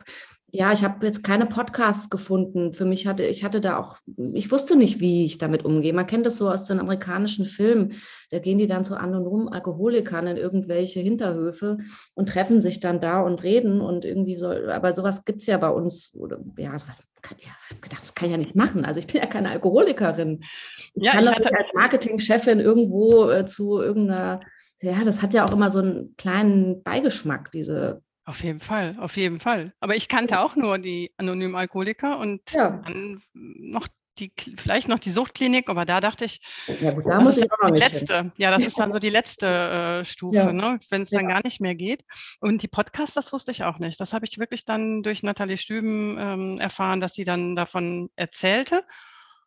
ja, 0.50 0.72
ich 0.72 0.82
habe 0.82 1.06
jetzt 1.06 1.26
keine 1.26 1.46
Podcasts 1.46 2.10
gefunden. 2.10 2.74
Für 2.74 2.86
mich 2.86 3.06
hatte, 3.06 3.24
ich 3.24 3.44
hatte 3.44 3.60
da 3.60 3.78
auch, 3.78 3.98
ich 4.34 4.50
wusste 4.50 4.78
nicht, 4.78 5.02
wie 5.02 5.26
ich 5.26 5.38
damit 5.38 5.66
umgehe. 5.66 5.92
Man 5.92 6.08
kennt 6.08 6.26
das 6.26 6.38
so 6.38 6.50
aus 6.50 6.64
den 6.64 6.80
amerikanischen 6.80 7.46
Filmen. 7.46 7.94
Da 8.32 8.40
gehen 8.40 8.58
die 8.58 8.66
dann 8.66 8.86
zu 8.86 8.96
anonymen 8.96 9.50
Alkoholikern 9.50 10.26
in 10.26 10.38
irgendwelche 10.38 11.02
Hinterhöfe 11.02 11.80
und 12.16 12.30
treffen 12.30 12.62
sich 12.62 12.80
dann 12.80 13.02
da 13.02 13.22
und 13.22 13.44
reden 13.44 13.82
und 13.82 14.06
irgendwie 14.06 14.38
so, 14.38 14.48
aber 14.48 14.94
sowas 14.94 15.26
gibt 15.26 15.42
es 15.42 15.48
ja 15.48 15.58
bei 15.58 15.70
uns, 15.70 16.16
oder 16.16 16.40
ja, 16.58 16.78
sowas 16.78 17.04
kann, 17.22 17.38
ja, 17.42 17.52
gedacht, 17.82 18.02
das 18.02 18.16
kann 18.16 18.28
ich 18.28 18.32
ja 18.32 18.38
nicht 18.38 18.56
machen. 18.56 18.86
Also 18.86 19.02
ich 19.02 19.08
bin 19.08 19.20
ja 19.20 19.28
keine 19.28 19.50
Alkoholikerin. 19.50 20.40
Ich 20.78 20.92
ja, 20.96 21.12
kann 21.12 21.26
ich 21.26 21.30
hatte 21.30 21.54
als 21.54 21.74
Marketingchefin 21.74 22.62
irgendwo 22.62 23.30
äh, 23.30 23.46
zu 23.46 23.82
irgendeiner, 23.82 24.40
ja, 24.82 25.04
das 25.04 25.22
hat 25.22 25.34
ja 25.34 25.44
auch 25.44 25.52
immer 25.52 25.70
so 25.70 25.80
einen 25.80 26.16
kleinen 26.16 26.84
Beigeschmack, 26.84 27.52
diese 27.52 28.02
auf 28.27 28.44
jeden 28.44 28.59
Fall, 28.59 28.97
auf 29.00 29.15
jeden 29.15 29.39
Fall. 29.39 29.74
Aber 29.79 29.95
ich 29.95 30.09
kannte 30.09 30.41
auch 30.41 30.57
nur 30.57 30.79
die 30.79 31.13
anonymen 31.15 31.56
Alkoholiker 31.56 32.19
und 32.19 32.41
ja. 32.51 32.81
dann 32.85 33.24
noch 33.33 33.88
die, 34.19 34.33
vielleicht 34.57 34.89
noch 34.89 35.00
die 35.00 35.12
Suchtklinik, 35.12 35.69
aber 35.69 35.85
da 35.85 36.01
dachte 36.01 36.25
ich, 36.25 36.41
ja, 36.81 36.91
gut, 36.91 37.06
da 37.06 37.19
das 37.19 37.38
ist 37.38 37.47
die 37.47 37.77
letzte. 37.77 38.18
Hin. 38.18 38.31
Ja, 38.35 38.51
das 38.51 38.65
ist 38.65 38.77
dann 38.77 38.91
so 38.94 39.00
die 39.00 39.09
letzte 39.09 40.01
äh, 40.01 40.06
Stufe, 40.06 40.38
ja. 40.38 40.51
ne? 40.51 40.77
wenn 40.89 41.03
es 41.03 41.10
dann 41.10 41.29
gar 41.29 41.41
nicht 41.41 41.62
mehr 41.62 41.74
geht. 41.74 42.03
Und 42.41 42.63
die 42.63 42.67
Podcasts, 42.67 43.13
das 43.13 43.31
wusste 43.31 43.51
ich 43.51 43.63
auch 43.63 43.79
nicht. 43.79 43.98
Das 43.98 44.12
habe 44.12 44.25
ich 44.25 44.38
wirklich 44.39 44.65
dann 44.65 45.03
durch 45.03 45.24
Nathalie 45.24 45.57
Stüben 45.57 46.17
ähm, 46.19 46.60
erfahren, 46.60 47.00
dass 47.00 47.13
sie 47.13 47.24
dann 47.24 47.55
davon 47.55 48.10
erzählte. 48.17 48.84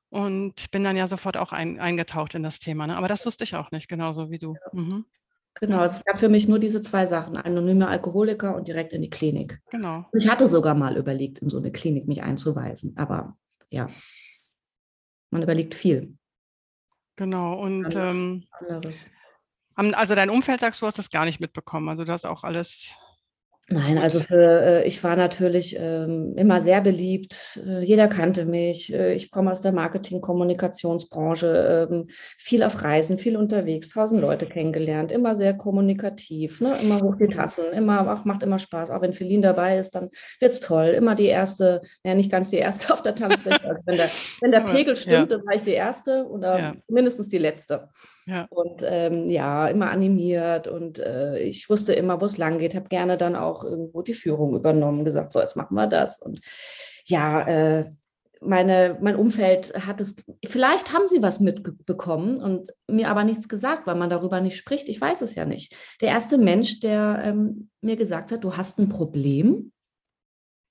Und 0.08 0.70
bin 0.70 0.84
dann 0.84 0.96
ja 0.96 1.06
sofort 1.06 1.36
auch 1.36 1.52
ein, 1.52 1.78
eingetaucht 1.78 2.34
in 2.34 2.42
das 2.42 2.60
Thema. 2.60 2.86
Ne? 2.86 2.96
Aber 2.96 3.08
das 3.08 3.26
wusste 3.26 3.44
ich 3.44 3.56
auch 3.56 3.70
nicht, 3.72 3.88
genauso 3.88 4.30
wie 4.30 4.38
du. 4.38 4.56
Mhm. 4.72 5.04
Genau, 5.54 5.82
es 5.82 6.04
gab 6.04 6.18
für 6.18 6.28
mich 6.28 6.48
nur 6.48 6.58
diese 6.58 6.80
zwei 6.80 7.06
Sachen, 7.06 7.36
anonyme 7.36 7.88
Alkoholiker 7.88 8.54
und 8.54 8.68
direkt 8.68 8.92
in 8.92 9.02
die 9.02 9.10
Klinik. 9.10 9.60
Genau. 9.70 10.06
Ich 10.12 10.28
hatte 10.28 10.48
sogar 10.48 10.74
mal 10.74 10.96
überlegt, 10.96 11.40
in 11.40 11.48
so 11.48 11.58
eine 11.58 11.72
Klinik 11.72 12.06
mich 12.06 12.22
einzuweisen, 12.22 12.96
aber 12.96 13.36
ja, 13.70 13.88
man 15.30 15.42
überlegt 15.42 15.74
viel. 15.74 16.16
Genau, 17.16 17.60
und 17.60 17.94
ähm, 17.94 18.46
also 19.74 20.14
dein 20.14 20.30
Umfeld 20.30 20.60
sagst 20.60 20.80
du, 20.80 20.86
hast 20.86 20.98
das 20.98 21.10
gar 21.10 21.24
nicht 21.24 21.40
mitbekommen. 21.40 21.88
Also 21.88 22.04
du 22.04 22.12
hast 22.12 22.24
auch 22.24 22.44
alles 22.44 22.94
Nein, 23.72 23.98
also 23.98 24.18
für, 24.18 24.62
äh, 24.62 24.84
ich 24.84 25.04
war 25.04 25.14
natürlich 25.14 25.76
ähm, 25.78 26.34
immer 26.36 26.60
sehr 26.60 26.80
beliebt. 26.80 27.60
Äh, 27.64 27.84
jeder 27.84 28.08
kannte 28.08 28.44
mich. 28.44 28.92
Äh, 28.92 29.14
ich 29.14 29.30
komme 29.30 29.52
aus 29.52 29.62
der 29.62 29.70
Marketing-Kommunikationsbranche, 29.70 31.88
ähm, 31.88 32.06
viel 32.08 32.64
auf 32.64 32.82
Reisen, 32.82 33.16
viel 33.16 33.36
unterwegs, 33.36 33.90
tausend 33.90 34.22
Leute 34.22 34.46
kennengelernt, 34.46 35.12
immer 35.12 35.36
sehr 35.36 35.54
kommunikativ, 35.54 36.60
ne? 36.60 36.78
immer 36.82 37.00
hoch 37.00 37.14
die 37.14 37.28
Tassen, 37.28 37.66
immer, 37.72 38.12
auch 38.12 38.24
macht 38.24 38.42
immer 38.42 38.58
Spaß. 38.58 38.90
Auch 38.90 39.02
wenn 39.02 39.12
Feline 39.12 39.42
dabei 39.42 39.78
ist, 39.78 39.94
dann 39.94 40.10
wird 40.40 40.52
es 40.52 40.58
toll. 40.58 40.88
Immer 40.88 41.14
die 41.14 41.26
erste, 41.26 41.82
ja 42.04 42.16
nicht 42.16 42.30
ganz 42.30 42.50
die 42.50 42.56
erste 42.56 42.92
auf 42.92 43.02
der 43.02 43.14
Tanzfläche. 43.14 43.60
Also 43.70 43.82
wenn, 43.84 43.98
der, 43.98 44.10
wenn 44.40 44.50
der 44.50 44.60
Pegel 44.60 44.96
stimmte, 44.96 45.36
ja. 45.36 45.46
war 45.46 45.54
ich 45.54 45.62
die 45.62 45.72
erste 45.72 46.26
oder 46.26 46.58
ja. 46.58 46.72
mindestens 46.88 47.28
die 47.28 47.38
letzte. 47.38 47.88
Ja. 48.26 48.46
Und 48.50 48.82
ähm, 48.84 49.28
ja, 49.28 49.68
immer 49.68 49.90
animiert 49.90 50.68
und 50.68 50.98
äh, 50.98 51.38
ich 51.38 51.68
wusste 51.68 51.92
immer, 51.92 52.20
wo 52.20 52.26
es 52.26 52.38
lang 52.38 52.58
geht, 52.58 52.74
habe 52.74 52.88
gerne 52.88 53.16
dann 53.16 53.34
auch 53.34 53.64
irgendwo 53.64 54.02
die 54.02 54.14
Führung 54.14 54.54
übernommen, 54.54 55.04
gesagt, 55.04 55.32
so, 55.32 55.40
jetzt 55.40 55.56
machen 55.56 55.74
wir 55.74 55.86
das. 55.86 56.20
Und 56.20 56.40
ja, 57.06 57.42
äh, 57.42 57.84
meine, 58.40 58.96
mein 59.00 59.16
Umfeld 59.16 59.74
hat 59.86 60.00
es, 60.00 60.16
vielleicht 60.46 60.92
haben 60.92 61.06
sie 61.06 61.22
was 61.22 61.40
mitbekommen 61.40 62.38
und 62.38 62.72
mir 62.88 63.10
aber 63.10 63.24
nichts 63.24 63.48
gesagt, 63.48 63.86
weil 63.86 63.96
man 63.96 64.10
darüber 64.10 64.40
nicht 64.40 64.56
spricht. 64.56 64.88
Ich 64.88 65.00
weiß 65.00 65.20
es 65.20 65.34
ja 65.34 65.44
nicht. 65.44 65.76
Der 66.00 66.08
erste 66.08 66.38
Mensch, 66.38 66.80
der 66.80 67.20
ähm, 67.22 67.68
mir 67.82 67.96
gesagt 67.96 68.32
hat, 68.32 68.42
du 68.42 68.56
hast 68.56 68.78
ein 68.78 68.88
Problem 68.88 69.72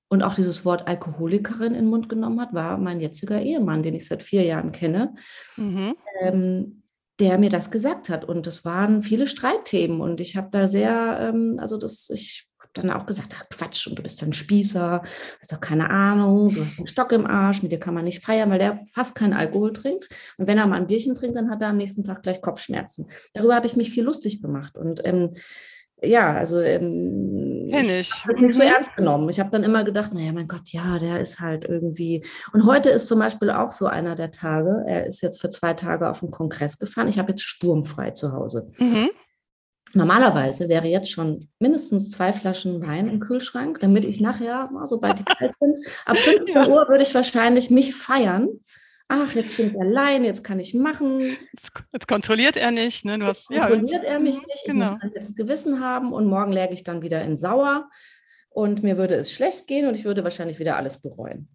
und 0.09 0.23
auch 0.23 0.33
dieses 0.33 0.65
Wort 0.65 0.87
Alkoholikerin 0.87 1.75
in 1.75 1.85
den 1.85 1.89
Mund 1.89 2.09
genommen 2.09 2.41
hat, 2.41 2.53
war 2.53 2.77
mein 2.79 2.99
jetziger 2.99 3.39
Ehemann, 3.39 3.83
den 3.83 3.93
ich 3.93 4.07
seit 4.07 4.23
vier 4.23 4.43
Jahren 4.43 4.71
kenne. 4.71 5.13
Mhm. 5.55 5.95
Ähm, 6.21 6.81
der 7.19 7.37
mir 7.37 7.49
das 7.49 7.71
gesagt 7.71 8.09
hat. 8.09 8.25
Und 8.25 8.47
es 8.47 8.65
waren 8.65 9.03
viele 9.03 9.27
Streitthemen 9.27 10.01
und 10.01 10.21
ich 10.21 10.37
habe 10.37 10.49
da 10.51 10.67
sehr, 10.67 11.19
ähm, 11.21 11.57
also 11.59 11.77
das, 11.77 12.09
ich 12.09 12.47
habe 12.59 12.71
dann 12.73 12.91
auch 12.91 13.05
gesagt, 13.05 13.35
ach 13.37 13.49
Quatsch, 13.49 13.87
und 13.87 13.97
du 13.99 14.03
bist 14.03 14.21
ein 14.23 14.33
Spießer, 14.33 15.01
hast 15.39 15.51
doch 15.51 15.59
keine 15.59 15.89
Ahnung, 15.89 16.53
du 16.53 16.63
hast 16.63 16.77
einen 16.77 16.87
Stock 16.87 17.11
im 17.11 17.25
Arsch, 17.25 17.61
mit 17.61 17.71
dir 17.71 17.79
kann 17.79 17.93
man 17.93 18.05
nicht 18.05 18.23
feiern, 18.23 18.49
weil 18.49 18.59
der 18.59 18.79
fast 18.93 19.15
keinen 19.15 19.33
Alkohol 19.33 19.73
trinkt. 19.73 20.07
Und 20.37 20.47
wenn 20.47 20.57
er 20.57 20.67
mal 20.67 20.77
ein 20.77 20.87
Bierchen 20.87 21.15
trinkt, 21.15 21.35
dann 21.35 21.49
hat 21.49 21.61
er 21.61 21.69
am 21.69 21.77
nächsten 21.77 22.03
Tag 22.03 22.23
gleich 22.23 22.41
Kopfschmerzen. 22.41 23.07
Darüber 23.33 23.55
habe 23.55 23.67
ich 23.67 23.75
mich 23.75 23.91
viel 23.91 24.03
lustig 24.03 24.41
gemacht. 24.41 24.77
Und 24.77 25.01
ähm, 25.03 25.31
ja, 26.01 26.33
also 26.33 26.59
ähm, 26.61 27.69
Kenn 27.71 27.85
ich. 27.85 28.09
ich 28.11 28.25
habe 28.25 28.41
nicht 28.45 28.55
so 28.55 28.63
Mhm. 28.63 28.69
ernst 28.69 28.95
genommen. 28.95 29.29
Ich 29.29 29.39
habe 29.39 29.49
dann 29.51 29.63
immer 29.63 29.83
gedacht, 29.83 30.13
naja, 30.13 30.31
mein 30.31 30.47
Gott, 30.47 30.69
ja, 30.71 30.97
der 30.97 31.19
ist 31.19 31.39
halt 31.39 31.65
irgendwie. 31.65 32.25
Und 32.53 32.65
heute 32.65 32.89
ist 32.89 33.07
zum 33.07 33.19
Beispiel 33.19 33.49
auch 33.51 33.71
so 33.71 33.85
einer 33.87 34.15
der 34.15 34.31
Tage. 34.31 34.83
Er 34.87 35.05
ist 35.05 35.21
jetzt 35.21 35.39
für 35.41 35.49
zwei 35.49 35.73
Tage 35.73 36.09
auf 36.09 36.21
den 36.21 36.31
Kongress 36.31 36.79
gefahren. 36.79 37.07
Ich 37.07 37.19
habe 37.19 37.29
jetzt 37.31 37.43
sturmfrei 37.43 38.11
zu 38.11 38.31
Hause. 38.33 38.67
Mhm. 38.77 39.09
Normalerweise 39.93 40.69
wäre 40.69 40.87
jetzt 40.87 41.09
schon 41.11 41.39
mindestens 41.59 42.11
zwei 42.11 42.31
Flaschen 42.31 42.85
Wein 42.85 43.07
im 43.09 43.19
Kühlschrank, 43.19 43.79
damit 43.79 44.05
ich 44.05 44.21
nachher, 44.21 44.69
sobald 44.85 45.19
die 45.19 45.23
kalt 45.37 45.53
sind, 45.59 45.77
ab 46.05 46.15
15 46.17 46.47
Ja. 46.55 46.67
Uhr 46.67 46.87
würde 46.87 47.03
ich 47.03 47.15
wahrscheinlich 47.15 47.71
mich 47.71 47.95
feiern. 47.95 48.49
Ach, 49.09 49.33
jetzt 49.33 49.57
bin 49.57 49.71
ich 49.71 49.79
allein, 49.79 50.23
jetzt 50.23 50.43
kann 50.43 50.59
ich 50.59 50.73
machen. 50.73 51.35
Jetzt, 51.91 52.07
kontrolliert 52.07 52.55
er 52.55 52.71
nicht. 52.71 53.05
Ne? 53.05 53.17
Du 53.17 53.25
hast, 53.25 53.49
Jetzt 53.49 53.59
kontrolliert 53.59 54.03
er 54.03 54.19
mich 54.19 54.35
mhm, 54.35 54.41
nicht. 54.45 54.55
Ich 54.55 54.63
Genau. 54.65 54.89
muss 54.91 55.01
ein 55.01 55.11
das 55.13 55.35
Gewissen 55.35 55.83
haben 55.83 56.13
und 56.13 56.27
morgen 56.27 56.51
läge 56.51 56.73
ich 56.73 56.83
dann 56.83 57.01
wieder 57.01 57.21
in 57.23 57.35
Sauer 57.35 57.89
und 58.49 58.83
mir 58.83 58.97
würde 58.97 59.15
es 59.15 59.33
schlecht 59.33 59.67
gehen 59.67 59.87
und 59.87 59.95
ich 59.95 60.05
würde 60.05 60.23
wahrscheinlich 60.23 60.59
wieder 60.59 60.77
alles 60.77 61.01
bereuen. 61.01 61.49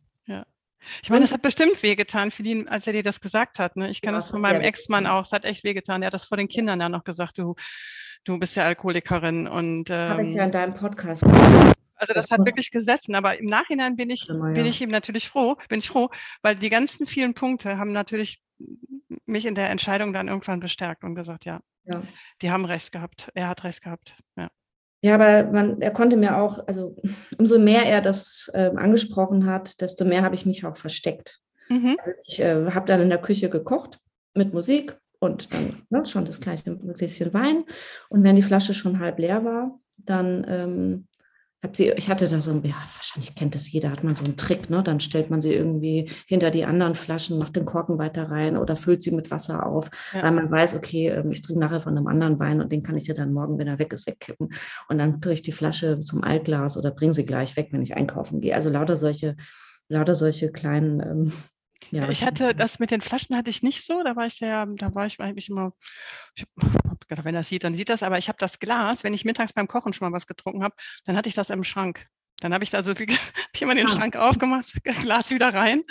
Ich 1.02 1.10
meine, 1.10 1.22
das 1.22 1.32
hat 1.32 1.42
bestimmt 1.42 1.82
wehgetan 1.82 2.30
für 2.30 2.42
ihn, 2.42 2.68
als 2.68 2.86
er 2.86 2.92
dir 2.92 3.02
das 3.02 3.20
gesagt 3.20 3.58
hat. 3.58 3.76
Ne? 3.76 3.90
Ich 3.90 4.02
kann 4.02 4.14
Ja, 4.14 4.20
das 4.20 4.30
von 4.30 4.40
meinem 4.40 4.60
Ex-Mann 4.60 5.06
auch. 5.06 5.22
Es 5.24 5.32
hat 5.32 5.44
echt 5.44 5.64
wehgetan. 5.64 6.02
Er 6.02 6.06
hat 6.06 6.14
das 6.14 6.24
vor 6.26 6.36
den 6.36 6.48
Kindern 6.48 6.78
dann 6.78 6.92
noch 6.92 7.04
gesagt, 7.04 7.38
du, 7.38 7.54
du 8.24 8.38
bist 8.38 8.56
ja 8.56 8.64
Alkoholikerin. 8.64 9.46
Und 9.46 9.90
Habe 9.90 10.24
ich 10.24 10.34
ja 10.34 10.42
ähm, 10.42 10.46
in 10.48 10.52
deinem 10.52 10.74
Podcast 10.74 11.22
gehört. 11.22 11.74
Also 11.96 12.12
das 12.12 12.30
hat 12.30 12.44
wirklich 12.44 12.70
gesessen. 12.70 13.14
Aber 13.14 13.38
im 13.38 13.46
Nachhinein 13.46 13.96
bin 13.96 14.10
ich, 14.10 14.26
bin 14.26 14.66
ich 14.66 14.80
ihm 14.80 14.90
natürlich 14.90 15.28
froh, 15.28 15.56
bin 15.68 15.78
ich 15.78 15.88
froh, 15.88 16.10
weil 16.42 16.56
die 16.56 16.70
ganzen 16.70 17.06
vielen 17.06 17.34
Punkte 17.34 17.78
haben 17.78 17.92
natürlich 17.92 18.42
mich 19.26 19.46
in 19.46 19.54
der 19.54 19.70
Entscheidung 19.70 20.12
dann 20.12 20.28
irgendwann 20.28 20.60
bestärkt 20.60 21.04
und 21.04 21.14
gesagt, 21.14 21.44
ja, 21.44 21.60
Ja. 21.84 22.02
die 22.42 22.50
haben 22.50 22.64
recht 22.64 22.92
gehabt. 22.92 23.30
Er 23.34 23.48
hat 23.48 23.64
recht 23.64 23.82
gehabt. 23.82 24.16
Ja. 24.36 24.48
Ja, 25.02 25.16
aber 25.16 25.50
man, 25.52 25.82
er 25.82 25.90
konnte 25.90 26.16
mir 26.16 26.38
auch, 26.38 26.66
also 26.66 26.96
umso 27.38 27.58
mehr 27.58 27.84
er 27.84 28.00
das 28.00 28.50
ähm, 28.54 28.78
angesprochen 28.78 29.46
hat, 29.46 29.80
desto 29.80 30.04
mehr 30.04 30.22
habe 30.22 30.34
ich 30.34 30.46
mich 30.46 30.64
auch 30.64 30.76
versteckt. 30.76 31.40
Mhm. 31.68 31.96
Also 31.98 32.12
ich 32.26 32.40
äh, 32.40 32.70
habe 32.70 32.86
dann 32.86 33.00
in 33.00 33.10
der 33.10 33.20
Küche 33.20 33.50
gekocht 33.50 33.98
mit 34.34 34.54
Musik 34.54 34.96
und 35.18 35.52
dann 35.52 35.82
ne, 35.90 36.06
schon 36.06 36.24
das 36.24 36.40
gleiche 36.40 36.76
Gläschen 36.76 37.34
Wein. 37.34 37.64
Und 38.08 38.22
wenn 38.24 38.36
die 38.36 38.42
Flasche 38.42 38.74
schon 38.74 38.98
halb 38.98 39.18
leer 39.18 39.44
war, 39.44 39.78
dann 39.98 40.46
ähm, 40.48 41.06
habe 41.64 41.76
sie, 41.76 41.90
ich 41.90 42.08
hatte 42.08 42.28
da 42.28 42.40
so, 42.40 42.52
ein- 42.52 42.62
ja, 42.64 42.74
wahrscheinlich 42.94 43.34
kennt 43.34 43.54
das 43.54 43.70
jeder, 43.72 43.90
hat 43.90 44.04
man 44.04 44.14
so 44.14 44.24
einen 44.24 44.36
Trick, 44.36 44.70
ne? 44.70 44.82
Dann 44.82 45.00
stellt 45.00 45.30
man 45.30 45.42
sie 45.42 45.52
irgendwie 45.52 46.10
hinter 46.26 46.50
die 46.50 46.64
anderen 46.64 46.94
Flaschen, 46.94 47.38
macht 47.38 47.56
den 47.56 47.64
Korken 47.64 47.98
weiter 47.98 48.30
rein 48.30 48.56
oder 48.56 48.76
füllt 48.76 49.02
sie 49.02 49.10
mit 49.10 49.30
Wasser 49.32 49.66
auf, 49.66 49.90
Ja. 50.12 50.22
weil 50.22 50.32
man 50.32 50.50
weiß, 50.50 50.76
okay, 50.76 51.08
ähm, 51.08 51.30
ich 51.32 51.42
trinke 51.42 51.60
nachher 51.60 51.80
von 51.80 51.96
einem 51.96 52.06
anderen 52.06 52.38
Wein 52.38 52.60
und 52.60 52.70
den 52.70 52.82
kann 52.82 52.96
ich 52.96 53.06
ja 53.08 53.14
dann 53.14 53.32
morgen, 53.32 53.58
wenn 53.58 53.66
er 53.66 53.78
weg 53.80 53.92
ist, 53.92 54.06
wegkippen. 54.06 54.50
Und 54.88 54.98
dann 54.98 55.20
tue 55.20 55.32
ich 55.32 55.42
die 55.42 55.52
Flasche 55.52 55.98
zum 56.00 56.22
Altglas 56.22 56.76
oder 56.76 56.92
bringe 56.92 57.14
sie 57.14 57.26
gleich 57.26 57.56
weg, 57.56 57.68
wenn 57.72 57.82
ich 57.82 57.96
einkaufen 57.96 58.40
gehe. 58.40 58.54
Also 58.54 58.68
lauter 58.70 58.96
solche, 58.96 59.34
lauter 59.88 60.14
solche 60.14 60.52
kleinen, 60.52 61.00
ähm, 61.00 61.32
ja. 61.90 62.08
Ich 62.08 62.24
hatte 62.24 62.54
das 62.54 62.78
mit 62.78 62.90
den 62.90 63.00
Flaschen 63.00 63.36
hatte 63.36 63.50
ich 63.50 63.62
nicht 63.62 63.84
so, 63.84 64.02
da 64.02 64.16
war 64.16 64.26
ich 64.26 64.34
sehr, 64.34 64.66
da 64.66 64.94
war 64.94 65.06
ich 65.06 65.20
eigentlich 65.20 65.48
immer, 65.48 65.72
ich 66.34 66.44
hab 66.60 67.08
gedacht, 67.08 67.24
wenn 67.24 67.34
er 67.34 67.42
sieht, 67.42 67.64
dann 67.64 67.74
sieht 67.74 67.88
das, 67.88 68.02
aber 68.02 68.18
ich 68.18 68.28
habe 68.28 68.38
das 68.38 68.58
Glas, 68.58 69.04
wenn 69.04 69.14
ich 69.14 69.24
mittags 69.24 69.52
beim 69.52 69.68
Kochen 69.68 69.92
schon 69.92 70.08
mal 70.08 70.14
was 70.16 70.26
getrunken 70.26 70.62
habe, 70.64 70.74
dann 71.04 71.16
hatte 71.16 71.28
ich 71.28 71.34
das 71.34 71.50
im 71.50 71.64
Schrank. 71.64 72.06
Dann 72.40 72.52
habe 72.52 72.64
ich 72.64 72.74
also 72.74 72.98
wie, 72.98 73.06
hab 73.12 73.50
ich 73.54 73.62
immer 73.62 73.74
den 73.74 73.86
Ah. 73.86 73.90
Schrank 73.90 74.16
aufgemacht, 74.16 74.72
Glas 74.84 75.30
wieder 75.30 75.54
rein. 75.54 75.82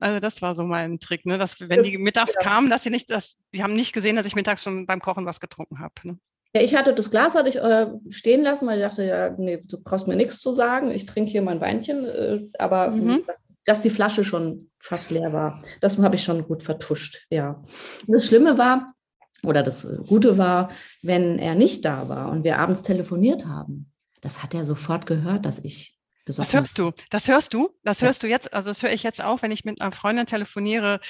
Also 0.00 0.18
das 0.20 0.42
war 0.42 0.54
so 0.54 0.64
mein 0.64 0.98
Trick, 0.98 1.24
ne? 1.24 1.38
dass 1.38 1.60
wenn 1.60 1.82
die 1.84 1.92
Das- 1.92 2.00
mittags 2.00 2.34
ja. 2.34 2.40
kamen, 2.40 2.68
dass 2.68 2.82
sie 2.82 2.90
nicht, 2.90 3.10
dass 3.10 3.36
die 3.54 3.62
haben 3.62 3.74
nicht 3.74 3.92
gesehen, 3.92 4.16
dass 4.16 4.26
ich 4.26 4.34
mittags 4.34 4.62
schon 4.64 4.86
beim 4.86 5.00
Kochen 5.00 5.24
was 5.24 5.38
getrunken 5.40 5.78
habe. 5.78 5.94
Ne? 6.02 6.18
Ja, 6.56 6.62
ich 6.62 6.76
hatte 6.76 6.94
das 6.94 7.10
Glas 7.10 7.34
hatte 7.34 7.48
ich 7.48 7.56
äh, 7.56 7.88
stehen 8.10 8.42
lassen, 8.42 8.68
weil 8.68 8.78
ich 8.78 8.84
dachte, 8.84 9.02
ja, 9.04 9.30
nee, 9.30 9.60
du 9.64 9.76
brauchst 9.82 10.06
mir 10.06 10.14
nichts 10.14 10.38
zu 10.40 10.52
sagen. 10.54 10.90
Ich 10.92 11.04
trinke 11.04 11.30
hier 11.30 11.42
mein 11.42 11.60
Weinchen, 11.60 12.04
äh, 12.04 12.42
aber 12.58 12.90
Mhm. 12.90 13.22
dass, 13.64 13.80
die 13.80 13.90
Flasche 13.90 14.24
schon 14.24 14.70
fast 14.78 15.10
leer 15.10 15.32
war, 15.32 15.60
das 15.80 15.98
habe 15.98 16.14
ich 16.14 16.22
schon 16.22 16.46
gut 16.46 16.62
vertuscht. 16.62 17.26
Ja. 17.28 17.62
Und 18.06 18.12
das 18.12 18.26
Schlimme 18.26 18.56
war 18.56 18.94
oder 19.42 19.64
das 19.64 19.84
äh, 19.84 19.96
Gute 20.06 20.38
war, 20.38 20.70
wenn 21.02 21.38
er 21.40 21.56
nicht 21.56 21.84
da 21.84 22.08
war 22.08 22.30
und 22.30 22.44
wir 22.44 22.58
abends 22.60 22.82
telefoniert 22.84 23.46
haben, 23.46 23.90
das 24.20 24.42
hat 24.42 24.54
er 24.54 24.64
sofort 24.64 25.06
gehört, 25.06 25.44
dass 25.46 25.58
ich 25.58 25.98
Das 26.24 26.36
besoffen 26.36 26.60
hörst 26.60 26.78
du, 26.78 26.92
das 27.10 27.26
hörst 27.28 27.52
du, 27.52 27.70
das 27.82 28.00
hörst 28.00 28.22
du 28.22 28.28
jetzt, 28.28 28.54
also 28.54 28.68
das 28.70 28.80
höre 28.82 28.92
ich 28.92 29.02
jetzt 29.02 29.22
auch, 29.22 29.42
wenn 29.42 29.50
ich 29.50 29.64
mit 29.64 29.80
einer 29.80 29.92
Freundin 29.92 30.26
telefoniere, 30.26 31.00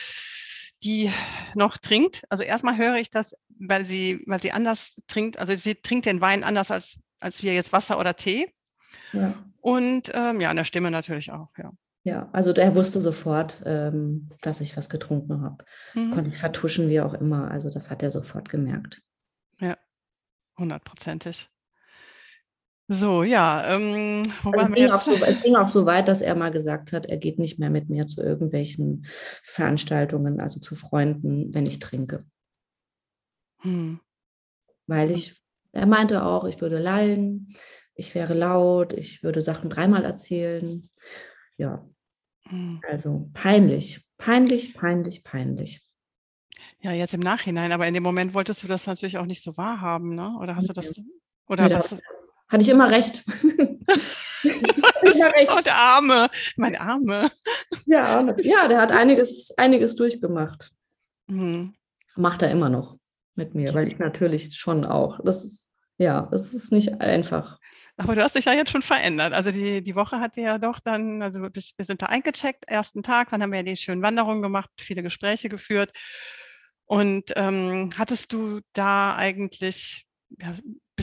die 0.84 1.10
noch 1.54 1.78
trinkt. 1.78 2.22
Also 2.28 2.44
erstmal 2.44 2.76
höre 2.76 2.96
ich 2.96 3.10
das, 3.10 3.34
weil 3.58 3.84
sie, 3.84 4.22
weil 4.26 4.40
sie 4.40 4.52
anders 4.52 5.00
trinkt, 5.06 5.38
also 5.38 5.54
sie 5.56 5.74
trinkt 5.76 6.06
den 6.06 6.20
Wein 6.20 6.44
anders 6.44 6.70
als, 6.70 6.98
als 7.20 7.42
wir 7.42 7.54
jetzt 7.54 7.72
Wasser 7.72 7.98
oder 7.98 8.16
Tee. 8.16 8.52
Ja. 9.12 9.34
Und 9.60 10.10
ähm, 10.14 10.40
ja, 10.40 10.50
an 10.50 10.56
der 10.56 10.64
Stimme 10.64 10.90
natürlich 10.90 11.32
auch, 11.32 11.48
ja. 11.56 11.72
Ja, 12.06 12.28
also 12.32 12.52
der 12.52 12.74
wusste 12.74 13.00
sofort, 13.00 13.62
ähm, 13.64 14.28
dass 14.42 14.60
ich 14.60 14.76
was 14.76 14.90
getrunken 14.90 15.40
habe. 15.40 15.64
Mhm. 15.94 16.10
Konnte 16.10 16.28
ich 16.28 16.36
vertuschen, 16.36 16.90
wie 16.90 17.00
auch 17.00 17.14
immer. 17.14 17.50
Also 17.50 17.70
das 17.70 17.90
hat 17.90 18.02
er 18.02 18.10
sofort 18.10 18.50
gemerkt. 18.50 19.00
Hundertprozentig. 20.58 21.48
So, 22.88 23.22
ja, 23.22 23.66
ähm, 23.74 24.22
Also 24.44 24.60
es, 24.60 24.72
ging 24.72 24.90
auch 24.90 24.92
jetzt? 24.94 25.04
so, 25.06 25.12
es 25.24 25.42
ging 25.42 25.56
auch 25.56 25.68
so 25.68 25.86
weit, 25.86 26.06
dass 26.06 26.20
er 26.20 26.34
mal 26.34 26.50
gesagt 26.50 26.92
hat, 26.92 27.06
er 27.06 27.16
geht 27.16 27.38
nicht 27.38 27.58
mehr 27.58 27.70
mit 27.70 27.88
mir 27.88 28.06
zu 28.06 28.20
irgendwelchen 28.22 29.06
Veranstaltungen, 29.42 30.38
also 30.38 30.60
zu 30.60 30.74
Freunden, 30.74 31.54
wenn 31.54 31.64
ich 31.64 31.78
trinke. 31.78 32.26
Hm. 33.60 34.00
Weil 34.86 35.10
ich, 35.10 35.42
er 35.72 35.86
meinte 35.86 36.24
auch, 36.24 36.44
ich 36.44 36.60
würde 36.60 36.78
lallen, 36.78 37.54
ich 37.94 38.14
wäre 38.14 38.34
laut, 38.34 38.92
ich 38.92 39.22
würde 39.22 39.40
Sachen 39.40 39.70
dreimal 39.70 40.04
erzählen. 40.04 40.88
Ja, 41.56 41.88
Hm. 42.48 42.82
also 42.86 43.30
peinlich, 43.32 44.06
peinlich, 44.18 44.74
peinlich, 44.74 45.24
peinlich. 45.24 45.80
Ja, 46.80 46.92
jetzt 46.92 47.14
im 47.14 47.20
Nachhinein, 47.20 47.72
aber 47.72 47.86
in 47.88 47.94
dem 47.94 48.02
Moment 48.02 48.34
wolltest 48.34 48.62
du 48.62 48.66
das 48.66 48.86
natürlich 48.86 49.16
auch 49.16 49.24
nicht 49.24 49.42
so 49.42 49.56
wahrhaben, 49.56 50.14
ne? 50.14 50.36
Oder 50.38 50.54
hast 50.54 50.68
du 50.68 50.74
das, 50.74 50.92
oder 51.46 51.62
Nee, 51.62 51.68
da 51.70 51.78
was? 51.78 51.98
Hatte 52.48 52.62
ich 52.62 52.68
immer 52.68 52.90
recht. 52.90 53.24
immer 54.42 55.34
recht. 55.34 55.50
Oh, 55.50 55.60
der 55.64 55.76
Arme, 55.76 56.30
mein 56.56 56.76
Arme. 56.76 57.30
Ja, 57.86 58.34
ja, 58.38 58.68
der 58.68 58.80
hat 58.80 58.90
einiges, 58.90 59.52
einiges 59.56 59.96
durchgemacht. 59.96 60.70
Hm. 61.28 61.74
Macht 62.16 62.42
er 62.42 62.50
immer 62.50 62.68
noch 62.68 62.98
mit 63.34 63.54
mir, 63.54 63.74
weil 63.74 63.86
ich 63.86 63.98
natürlich 63.98 64.54
schon 64.54 64.84
auch. 64.84 65.20
Das 65.24 65.44
ist, 65.44 65.70
ja, 65.98 66.28
das 66.30 66.54
ist 66.54 66.72
nicht 66.72 67.00
einfach. 67.00 67.58
Aber 67.96 68.14
du 68.14 68.22
hast 68.22 68.34
dich 68.34 68.44
ja 68.44 68.52
jetzt 68.52 68.70
schon 68.70 68.82
verändert. 68.82 69.32
Also 69.32 69.50
die, 69.50 69.82
die 69.82 69.94
Woche 69.94 70.18
hat 70.20 70.36
ja 70.36 70.58
doch 70.58 70.80
dann, 70.80 71.22
also 71.22 71.48
bis, 71.50 71.72
wir 71.76 71.84
sind 71.84 72.02
da 72.02 72.06
eingecheckt, 72.06 72.68
ersten 72.68 73.02
Tag, 73.02 73.30
dann 73.30 73.42
haben 73.42 73.52
wir 73.52 73.58
ja 73.58 73.64
die 73.64 73.76
schönen 73.76 74.02
Wanderungen 74.02 74.42
gemacht, 74.42 74.70
viele 74.80 75.02
Gespräche 75.02 75.48
geführt. 75.48 75.92
Und 76.86 77.32
ähm, 77.36 77.90
hattest 77.96 78.32
du 78.32 78.60
da 78.72 79.16
eigentlich 79.16 80.06
ja, 80.40 80.54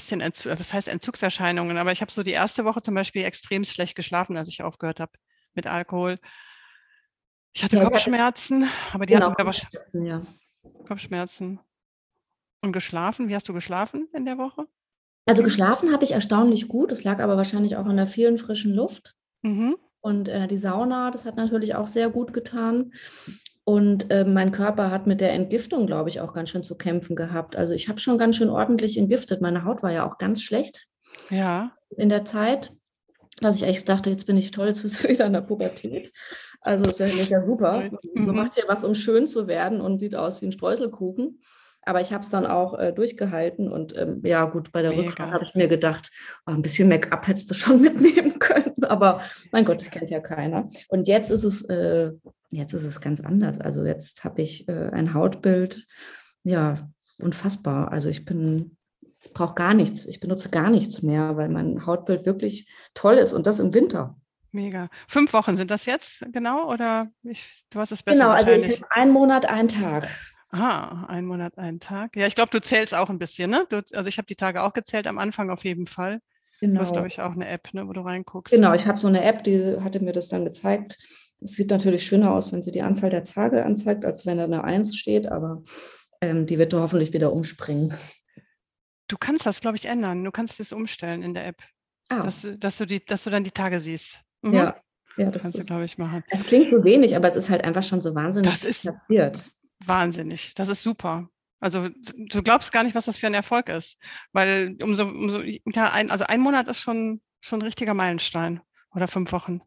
bisschen, 0.02 0.22
Entzug, 0.22 0.60
was 0.60 0.74
heißt 0.74 0.88
Entzugserscheinungen, 0.88 1.78
aber 1.78 1.92
ich 1.92 2.02
habe 2.02 2.12
so 2.12 2.24
die 2.24 2.32
erste 2.32 2.66
Woche 2.66 2.82
zum 2.82 2.96
Beispiel 2.96 3.24
extrem 3.24 3.64
schlecht 3.64 3.96
geschlafen, 3.96 4.36
als 4.38 4.50
ich 4.50 4.62
aufgehört 4.64 5.00
habe 5.00 5.12
mit 5.54 5.68
Alkohol. 5.68 6.18
Ich 7.54 7.64
hatte 7.64 7.78
Ja, 7.78 7.84
Kopfschmerzen, 7.84 8.68
aber 8.94 9.06
die 9.06 9.14
Genau. 9.14 9.32
hatten 9.32 9.46
wahrscheinlich 9.46 9.80
Ja. 9.94 10.22
Kopfschmerzen. 10.88 11.60
Und 12.64 12.72
geschlafen? 12.74 13.28
Wie 13.28 13.36
hast 13.36 13.50
du 13.50 13.54
geschlafen 13.54 14.08
in 14.14 14.26
der 14.26 14.38
Woche? 14.38 14.68
Also 15.28 15.44
geschlafen 15.44 15.92
habe 15.92 16.04
ich 16.04 16.12
erstaunlich 16.12 16.68
gut. 16.68 16.92
Es 16.92 17.04
lag 17.04 17.20
aber 17.20 17.38
wahrscheinlich 17.38 17.76
auch 17.76 17.86
an 17.86 17.98
der 17.98 18.08
vielen 18.08 18.38
frischen 18.38 18.74
Luft. 18.74 19.16
Mhm. 19.42 19.78
Und 20.00 20.30
äh, 20.30 20.48
die 20.48 20.58
Sauna, 20.58 21.12
das 21.12 21.26
hat 21.26 21.36
natürlich 21.36 21.76
auch 21.76 21.88
sehr 21.88 22.10
gut 22.10 22.34
getan. 22.34 22.94
Und 23.64 24.10
äh, 24.12 24.24
mein 24.26 24.52
Körper 24.52 24.90
hat 24.90 25.06
mit 25.08 25.22
der 25.22 25.34
Entgiftung, 25.34 25.86
glaube 25.86 26.10
ich, 26.10 26.20
auch 26.20 26.34
ganz 26.34 26.50
schön 26.50 26.64
zu 26.64 26.76
kämpfen 26.76 27.16
gehabt. 27.16 27.56
Also 27.56 27.74
ich 27.74 27.88
habe 27.90 28.00
schon 28.00 28.18
ganz 28.18 28.36
schön 28.36 28.50
ordentlich 28.50 28.98
entgiftet. 28.98 29.40
Meine 29.42 29.66
Haut 29.66 29.84
war 29.84 29.92
ja 29.92 30.06
auch 30.08 30.18
ganz 30.18 30.42
schlecht 30.42 30.88
Ja. 31.30 31.72
in 31.96 32.10
der 32.10 32.26
Zeit, 32.26 32.74
dass 33.40 33.56
ich 33.58 33.64
echt 33.64 33.88
dachte, 33.88 34.10
jetzt 34.10 34.26
bin 34.26 34.38
ich 34.38 34.52
toll, 34.52 34.68
jetzt 34.68 34.82
bist 34.82 35.04
du 35.04 35.10
wieder 35.10 35.26
in 35.28 35.34
der 35.34 35.42
Pubertät. 35.42 36.12
Also 36.60 36.86
ist 36.90 37.00
ja, 37.00 37.06
ist 37.06 37.30
ja 37.30 37.46
super. 37.46 37.90
So 38.16 38.32
Mhm. 38.32 38.36
macht 38.36 38.58
ihr 38.58 38.66
was, 38.68 38.84
um 38.84 38.94
schön 38.96 39.28
zu 39.28 39.48
werden 39.48 39.80
und 39.82 39.98
sieht 40.00 40.16
aus 40.16 40.42
wie 40.42 40.48
ein 40.48 40.52
Streuselkuchen. 40.52 41.40
Aber 41.84 42.00
ich 42.00 42.14
habe 42.14 42.24
es 42.24 42.30
dann 42.30 42.46
auch 42.46 42.78
äh, 42.78 42.94
durchgehalten 42.94 43.72
und 43.72 43.98
ähm, 43.98 44.22
ja, 44.24 44.46
gut, 44.46 44.72
bei 44.72 44.82
der 44.82 44.92
Mega. 44.92 45.04
Rückfahrt 45.04 45.34
habe 45.34 45.46
ich 45.46 45.56
mir 45.56 45.68
gedacht, 45.68 46.12
oh, 46.46 46.52
ein 46.52 46.62
bisschen 46.62 46.88
Make-up 46.88 47.28
hättest 47.28 47.50
du 47.50 47.56
schon 47.56 47.82
mitnehmen 47.82 48.38
können. 48.40 48.84
Aber 48.84 49.22
mein 49.52 49.66
Gott, 49.66 49.82
das 49.82 49.90
kennt 49.90 50.12
ja 50.12 50.20
keiner. 50.20 50.68
Und 50.90 51.08
jetzt 51.08 51.32
ist 51.32 51.44
es, 51.44 51.64
äh, 51.64 52.12
jetzt 52.50 52.74
ist 52.74 52.84
es 52.84 53.02
ganz 53.02 53.22
anders. 53.22 53.60
Also 53.60 53.84
jetzt 53.84 54.24
habe 54.24 54.42
ich 54.42 54.68
äh, 54.68 54.90
ein 54.92 55.14
Hautbild, 55.14 55.88
ja, 56.44 56.76
unfassbar. 57.20 57.92
Also 57.92 58.10
ich 58.10 58.26
bin, 58.26 58.78
ich 59.24 59.34
brauche 59.34 59.56
gar 59.56 59.74
nichts. 59.74 60.06
Ich 60.06 60.20
benutze 60.20 60.50
gar 60.50 60.70
nichts 60.70 61.02
mehr, 61.02 61.36
weil 61.36 61.50
mein 61.50 61.86
Hautbild 61.86 62.26
wirklich 62.26 62.70
toll 62.94 63.18
ist 63.18 63.34
und 63.34 63.48
das 63.48 63.60
im 63.60 63.74
Winter. 63.74 64.16
Mega. 64.52 64.90
Fünf 65.08 65.32
Wochen 65.34 65.56
sind 65.56 65.72
das 65.72 65.86
jetzt 65.86 66.26
genau 66.34 66.70
oder 66.72 67.08
ich, 67.24 67.66
du 67.70 67.80
hast 67.80 67.92
es 67.92 68.04
besser 68.04 68.20
Genau, 68.20 68.32
also 68.32 68.52
ich 68.52 68.82
habe 68.82 68.92
einen 68.92 69.12
Monat, 69.12 69.46
einen 69.46 69.70
Tag. 69.70 70.10
Ah, 70.52 71.06
ein 71.08 71.26
Monat, 71.26 71.58
einen 71.58 71.80
Tag. 71.80 72.16
Ja, 72.16 72.28
ich 72.28 72.36
glaube, 72.36 72.52
du 72.52 72.62
zählst 72.62 72.94
auch 72.94 73.10
ein 73.10 73.20
bisschen, 73.20 73.50
ne? 73.50 73.66
Du, 73.70 73.82
also 73.94 74.08
ich 74.08 74.18
habe 74.18 74.26
die 74.26 74.36
Tage 74.36 74.64
auch 74.64 74.74
gezählt, 74.74 75.08
am 75.08 75.18
Anfang 75.18 75.50
auf 75.50 75.64
jeden 75.64 75.88
Fall. 75.88 76.20
Du 76.60 76.68
hast, 76.78 76.90
Genau. 76.90 76.92
glaube 76.92 77.08
ich, 77.08 77.22
auch 77.22 77.32
eine 77.32 77.48
App, 77.48 77.74
ne, 77.74 77.88
wo 77.88 77.94
du 77.94 78.02
reinguckst. 78.02 78.54
Genau, 78.54 78.74
ich 78.74 78.86
habe 78.86 78.98
so 79.00 79.08
eine 79.08 79.24
App, 79.24 79.44
die 79.44 79.78
hatte 79.80 80.00
mir 80.00 80.12
das 80.14 80.28
dann 80.28 80.44
gezeigt. 80.46 80.98
Es 81.40 81.54
sieht 81.56 81.72
natürlich 81.72 82.06
schöner 82.06 82.32
aus, 82.34 82.52
wenn 82.52 82.62
sie 82.62 82.72
die 82.72 82.84
Anzahl 82.84 83.10
der 83.10 83.24
Tage 83.24 83.66
anzeigt, 83.66 84.06
als 84.06 84.26
wenn 84.28 84.38
da 84.38 84.44
eine 84.44 84.64
Eins 84.64 84.96
steht, 84.96 85.26
aber 85.28 85.64
ähm, 86.22 86.46
die 86.46 86.60
wird 86.60 86.74
hoffentlich 86.74 87.14
wieder 87.14 87.34
umspringen. 87.34 87.96
Du 89.08 89.18
kannst 89.18 89.46
das, 89.46 89.60
glaube 89.62 89.78
ich, 89.78 89.86
ändern. 89.86 90.24
Du 90.24 90.32
kannst 90.32 90.60
es 90.60 90.72
umstellen 90.72 91.24
in 91.24 91.34
der 91.34 91.48
App, 91.48 91.64
Ah, 92.10 92.22
dass, 92.24 92.42
du- 92.42 92.58
dass, 92.58 92.78
du 92.78 92.86
die, 92.86 93.04
dass 93.04 93.24
du 93.24 93.30
dann 93.32 93.44
die 93.44 93.52
Tage 93.52 93.80
siehst. 93.80 94.20
Mhm. 94.44 94.54
ja, 94.54 94.76
ja, 95.18 95.32
das 95.32 95.42
Kannst 95.42 95.56
du, 95.58 95.62
ist, 95.62 95.68
glaube 95.68 95.86
ich, 95.86 95.98
machen. 95.98 96.24
es 96.30 96.44
klingt 96.46 96.70
so 96.70 96.84
wenig, 96.84 97.16
aber 97.16 97.28
es 97.28 97.36
ist 97.36 97.50
halt 97.50 97.64
einfach 97.64 97.84
schon 97.84 98.02
so 98.02 98.14
wahnsinnig 98.14 98.52
Das 98.52 98.64
ist- 98.66 98.86
passiert. 98.86 99.44
Wahnsinnig. 99.86 100.54
Das 100.56 100.68
ist 100.70 100.84
super. 100.84 101.30
Also 101.60 101.84
du 101.84 102.42
glaubst 102.42 102.72
gar 102.72 102.84
nicht, 102.84 102.96
was 102.96 103.06
das 103.06 103.18
für 103.18 103.28
ein 103.28 103.34
Erfolg 103.34 103.70
ist. 103.70 103.98
Weil 104.32 104.78
umso, 104.82 105.04
umso 105.06 105.42
ja, 105.42 105.92
ein, 105.92 106.10
also 106.10 106.26
ein 106.26 106.42
Monat 106.42 106.68
ist 106.68 106.80
schon, 106.80 107.22
schon 107.40 107.60
ein 107.60 107.64
richtiger 107.64 107.94
Meilenstein. 107.94 108.62
Oder 108.94 109.08
fünf 109.08 109.32
Wochen. 109.32 109.62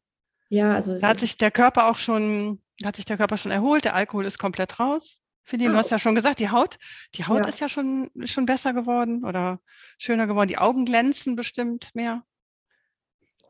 Ja, 0.50 0.74
also 0.74 0.98
Da 1.00 1.08
hat 1.08 1.18
sich 1.18 1.36
der 1.38 1.50
Körper 1.50 1.88
auch 1.88 1.98
schon, 1.98 2.60
da 2.78 2.88
hat 2.88 2.96
sich 2.96 3.04
der 3.06 3.16
Körper 3.16 3.36
schon 3.36 3.52
erholt, 3.52 3.84
der 3.84 3.94
Alkohol 3.94 4.26
ist 4.26 4.38
komplett 4.38 4.78
raus. 4.80 5.20
Feline, 5.44 5.70
du 5.70 5.76
Ah. 5.76 5.78
hast 5.78 5.90
ja 5.90 5.98
schon 5.98 6.14
gesagt, 6.14 6.40
die 6.40 6.50
Haut, 6.50 6.78
die 7.14 7.24
Haut 7.26 7.42
Ja. 7.44 7.48
ist 7.48 7.60
ja 7.60 7.68
schon, 7.68 8.10
schon 8.24 8.44
besser 8.46 8.72
geworden 8.72 9.24
oder 9.24 9.60
schöner 9.98 10.26
geworden. 10.26 10.48
Die 10.48 10.58
Augen 10.58 10.84
glänzen 10.84 11.36
bestimmt 11.36 11.90
mehr. 11.94 12.22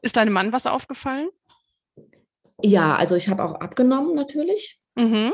Ist 0.02 0.16
deinem 0.16 0.32
Mann 0.32 0.52
was 0.52 0.66
aufgefallen? 0.66 1.28
ja, 2.62 2.94
also 2.96 3.16
ich 3.16 3.28
habe 3.28 3.42
auch 3.44 3.54
abgenommen 3.60 4.14
natürlich. 4.14 4.78
Mhm. 4.94 5.32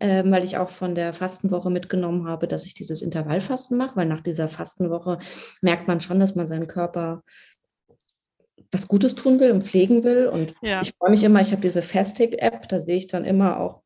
Ähm, 0.00 0.30
weil 0.30 0.44
ich 0.44 0.56
auch 0.56 0.70
von 0.70 0.94
der 0.94 1.12
Fastenwoche 1.12 1.70
mitgenommen 1.70 2.26
habe, 2.26 2.48
dass 2.48 2.66
ich 2.66 2.74
dieses 2.74 3.02
Intervallfasten 3.02 3.76
mache, 3.76 3.96
weil 3.96 4.06
nach 4.06 4.20
dieser 4.20 4.48
Fastenwoche 4.48 5.18
merkt 5.60 5.88
man 5.88 6.00
schon, 6.00 6.20
dass 6.20 6.34
man 6.34 6.46
seinen 6.46 6.66
Körper 6.66 7.22
was 8.70 8.88
Gutes 8.88 9.14
tun 9.14 9.40
will 9.40 9.50
und 9.50 9.64
pflegen 9.64 10.04
will. 10.04 10.26
Und 10.28 10.54
Ja. 10.62 10.80
ich 10.82 10.92
freue 10.98 11.10
mich 11.10 11.24
immer, 11.24 11.40
ich 11.40 11.52
habe 11.52 11.62
diese 11.62 11.82
Fastic-App, 11.82 12.68
da 12.68 12.80
sehe 12.80 12.96
ich 12.96 13.06
dann 13.06 13.24
immer 13.24 13.60
auch, 13.60 13.82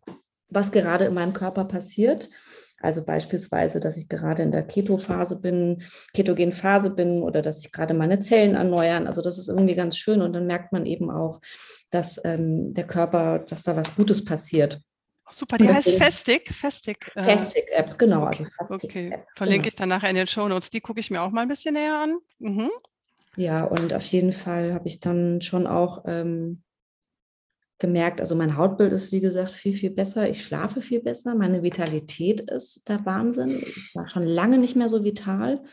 was 0.49 0.73
gerade 0.73 1.07
in 1.07 1.15
meinem 1.15 1.33
Körper 1.33 1.65
passiert. 1.65 2.29
Also 2.81 3.05
beispielsweise, 3.05 3.79
dass 3.79 3.97
ich 3.97 4.09
gerade 4.09 4.43
in 4.43 4.51
der 4.51 4.65
Keto-Phase 4.65 5.41
bin, 5.41 5.85
Ketogen-Phase 6.15 6.91
bin 6.91 7.23
oder 7.23 7.41
dass 7.41 7.61
sich 7.61 7.71
gerade 7.71 7.95
meine 7.95 8.19
Zellen 8.19 8.57
erneuern. 8.57 9.07
Also 9.07 9.23
das 9.23 9.39
ist 9.39 9.49
irgendwie 9.49 9.77
ganz 9.77 9.97
schön 9.97 10.21
und 10.21 10.33
dann 10.33 10.49
merkt 10.49 10.73
man 10.73 10.85
eben 10.85 11.09
auch, 11.11 11.41
dass 11.91 12.21
ähm, 12.25 12.75
der 12.75 12.87
Körper, 12.87 13.39
dass 13.49 13.63
da 13.63 13.77
was 13.77 13.95
Gutes 13.95 14.25
passiert. 14.25 14.81
Super, 15.33 15.59
die 15.59 15.69
heißt 15.69 15.97
Festig. 15.97 16.53
Festig. 16.53 17.11
äh, 17.15 17.23
Fastic-App, 17.25 17.99
genau. 17.99 18.25
Also 18.25 18.45
Okay, 18.45 18.53
Fastic-App, 18.69 19.27
verlinke 19.35 19.63
genau. 19.63 19.69
ich 19.69 19.75
dann 19.77 19.89
nachher 19.89 20.11
in 20.11 20.17
den 20.17 20.27
Shownotes. 20.27 20.71
Die 20.71 20.81
gucke 20.81 21.01
ich 21.01 21.11
mir 21.11 21.23
auch 21.23 21.31
mal 21.31 21.43
ein 21.43 21.49
bisschen 21.49 21.75
näher 21.75 21.99
an. 21.99 22.19
Mhm. 22.39 22.71
Ja, 23.37 23.65
und 23.65 23.95
auf 23.95 24.05
jeden 24.05 24.33
Fall 24.33 24.75
habe 24.75 24.89
ich 24.89 25.01
dann 25.01 25.41
schon 25.41 25.67
auch 25.67 26.05
ähm, 26.07 26.63
gemerkt, 27.79 28.21
also 28.21 28.37
mein 28.37 28.57
Hautbild 28.57 28.93
ist, 28.93 29.11
wie 29.11 29.21
gesagt, 29.21 29.51
viel, 29.51 29.75
viel 29.75 29.91
besser. 29.91 30.29
Ich 30.29 30.45
schlafe 30.45 30.83
viel 30.83 31.01
besser. 31.03 31.35
Meine 31.35 31.63
Vitalität 31.63 32.43
ist 32.43 32.89
der 32.89 33.05
Wahnsinn. 33.05 33.61
Ich 33.61 33.95
war 33.95 34.09
schon 34.09 34.23
lange 34.23 34.59
nicht 34.59 34.77
mehr 34.77 34.89
so 34.89 35.03
vital. 35.03 35.65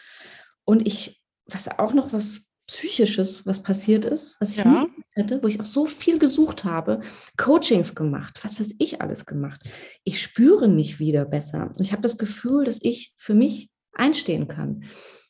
Und 0.65 0.87
ich, 0.87 1.21
was 1.45 1.67
auch 1.79 1.93
noch 1.93 2.13
was 2.13 2.41
Psychisches, 2.69 3.47
was 3.47 3.63
passiert 3.63 4.05
ist, 4.05 4.39
was 4.39 4.51
ich 4.51 4.57
Ja. 4.57 4.65
nie 4.65 4.81
gedacht 4.81 4.93
hätte, 5.13 5.41
wo 5.41 5.47
ich 5.47 5.59
auch 5.59 5.65
so 5.65 5.87
viel 5.87 6.19
gesucht 6.19 6.65
habe, 6.65 7.01
Coachings 7.35 7.95
gemacht, 7.95 8.39
was 8.43 8.59
weiß 8.59 8.75
ich 8.77 9.01
alles 9.01 9.25
gemacht. 9.25 9.61
Ich 10.03 10.21
spüre 10.21 10.67
mich 10.67 10.99
wieder 10.99 11.25
besser. 11.25 11.73
Ich 11.79 11.91
habe 11.93 12.03
das 12.03 12.19
Gefühl, 12.19 12.65
dass 12.65 12.77
ich 12.81 13.11
für 13.17 13.33
mich 13.33 13.71
einstehen 13.93 14.47
kann. 14.47 14.83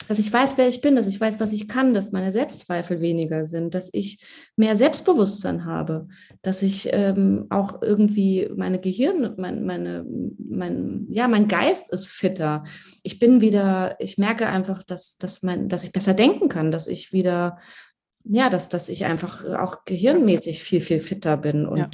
Dass 0.07 0.17
ich 0.17 0.31
weiß, 0.33 0.57
wer 0.57 0.67
ich 0.67 0.81
bin, 0.81 0.95
dass 0.95 1.07
ich 1.07 1.19
weiß, 1.19 1.39
was 1.39 1.51
ich 1.51 1.67
kann, 1.67 1.93
dass 1.93 2.11
meine 2.11 2.31
Selbstzweifel 2.31 2.99
weniger 2.99 3.43
sind, 3.45 3.75
dass 3.75 3.89
ich 3.93 4.23
mehr 4.55 4.75
Selbstbewusstsein 4.75 5.65
habe, 5.65 6.07
dass 6.41 6.63
ich 6.63 6.89
ähm, 6.91 7.45
auch 7.49 7.81
irgendwie 7.81 8.49
meine 8.55 8.79
Gehirn, 8.79 9.35
mein, 9.37 9.65
meine, 9.65 10.05
mein, 10.39 11.05
ja, 11.09 11.27
mein 11.27 11.47
Geist 11.47 11.91
ist 11.91 12.07
fitter. 12.07 12.63
Ich 13.03 13.19
bin 13.19 13.41
wieder, 13.41 13.97
ich 13.99 14.17
merke 14.17 14.47
einfach, 14.47 14.81
dass, 14.83 15.17
dass, 15.17 15.43
mein, 15.43 15.69
dass 15.69 15.83
ich 15.83 15.91
besser 15.91 16.13
denken 16.15 16.49
kann, 16.49 16.71
dass 16.71 16.87
ich 16.87 17.13
wieder, 17.13 17.59
ja, 18.23 18.49
dass, 18.49 18.69
dass 18.69 18.89
ich 18.89 19.05
einfach 19.05 19.45
auch 19.45 19.83
gehirnmäßig 19.85 20.63
viel, 20.63 20.81
viel 20.81 20.99
fitter 21.01 21.37
bin 21.37 21.65
und, 21.67 21.77
Ja. 21.77 21.89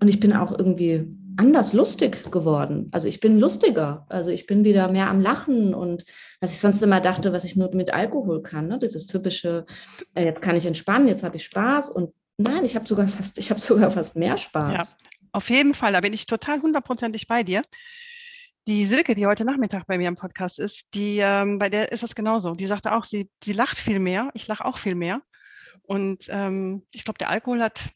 und 0.00 0.08
ich 0.08 0.18
bin 0.18 0.32
auch 0.32 0.58
irgendwie 0.58 1.06
anders 1.40 1.72
lustig 1.72 2.30
geworden. 2.30 2.90
Also 2.92 3.08
ich 3.08 3.18
bin 3.18 3.40
lustiger. 3.40 4.04
Also 4.10 4.30
ich 4.30 4.46
bin 4.46 4.62
wieder 4.62 4.92
mehr 4.92 5.08
am 5.08 5.20
Lachen 5.20 5.72
und 5.74 6.04
was 6.38 6.52
ich 6.52 6.58
sonst 6.58 6.82
immer 6.82 7.00
dachte, 7.00 7.32
was 7.32 7.44
ich 7.44 7.56
nur 7.56 7.74
mit 7.74 7.94
Alkohol 7.94 8.42
kann, 8.42 8.68
ne? 8.68 8.78
dieses 8.78 9.06
typische, 9.06 9.64
äh, 10.14 10.26
jetzt 10.26 10.42
kann 10.42 10.54
ich 10.54 10.66
entspannen, 10.66 11.08
jetzt 11.08 11.22
habe 11.22 11.36
ich 11.36 11.44
Spaß 11.44 11.88
und 11.88 12.12
nein, 12.36 12.62
ich 12.66 12.76
habe 12.76 12.86
sogar 12.86 13.08
fast, 13.08 13.38
ich 13.38 13.48
habe 13.48 13.58
sogar 13.58 13.90
fast 13.90 14.16
mehr 14.16 14.36
Spaß. 14.36 14.98
Auf 15.32 15.48
jeden 15.48 15.72
Fall, 15.72 15.94
da 15.94 16.02
bin 16.02 16.12
ich 16.12 16.26
total 16.26 16.60
hundertprozentig 16.60 17.26
bei 17.26 17.42
dir. 17.42 17.62
Die 18.68 18.84
Silke, 18.84 19.14
die 19.14 19.26
heute 19.26 19.46
Nachmittag 19.46 19.86
bei 19.86 19.96
mir 19.96 20.08
im 20.08 20.16
Podcast 20.16 20.58
ist, 20.58 20.88
die, 20.92 21.20
ähm, 21.20 21.58
bei 21.58 21.70
der 21.70 21.90
ist 21.90 22.02
das 22.02 22.14
genauso. 22.14 22.54
Die 22.54 22.66
sagte 22.66 22.92
auch, 22.92 23.04
sie, 23.04 23.30
sie 23.42 23.54
lacht 23.54 23.78
viel 23.78 23.98
mehr, 23.98 24.28
ich 24.34 24.46
lache 24.46 24.66
auch 24.66 24.76
viel 24.76 24.94
mehr. 24.94 25.22
Und 25.84 26.26
ähm, 26.28 26.84
ich 26.92 27.04
glaube, 27.04 27.16
der 27.16 27.30
Alkohol 27.30 27.62
hat, 27.62 27.88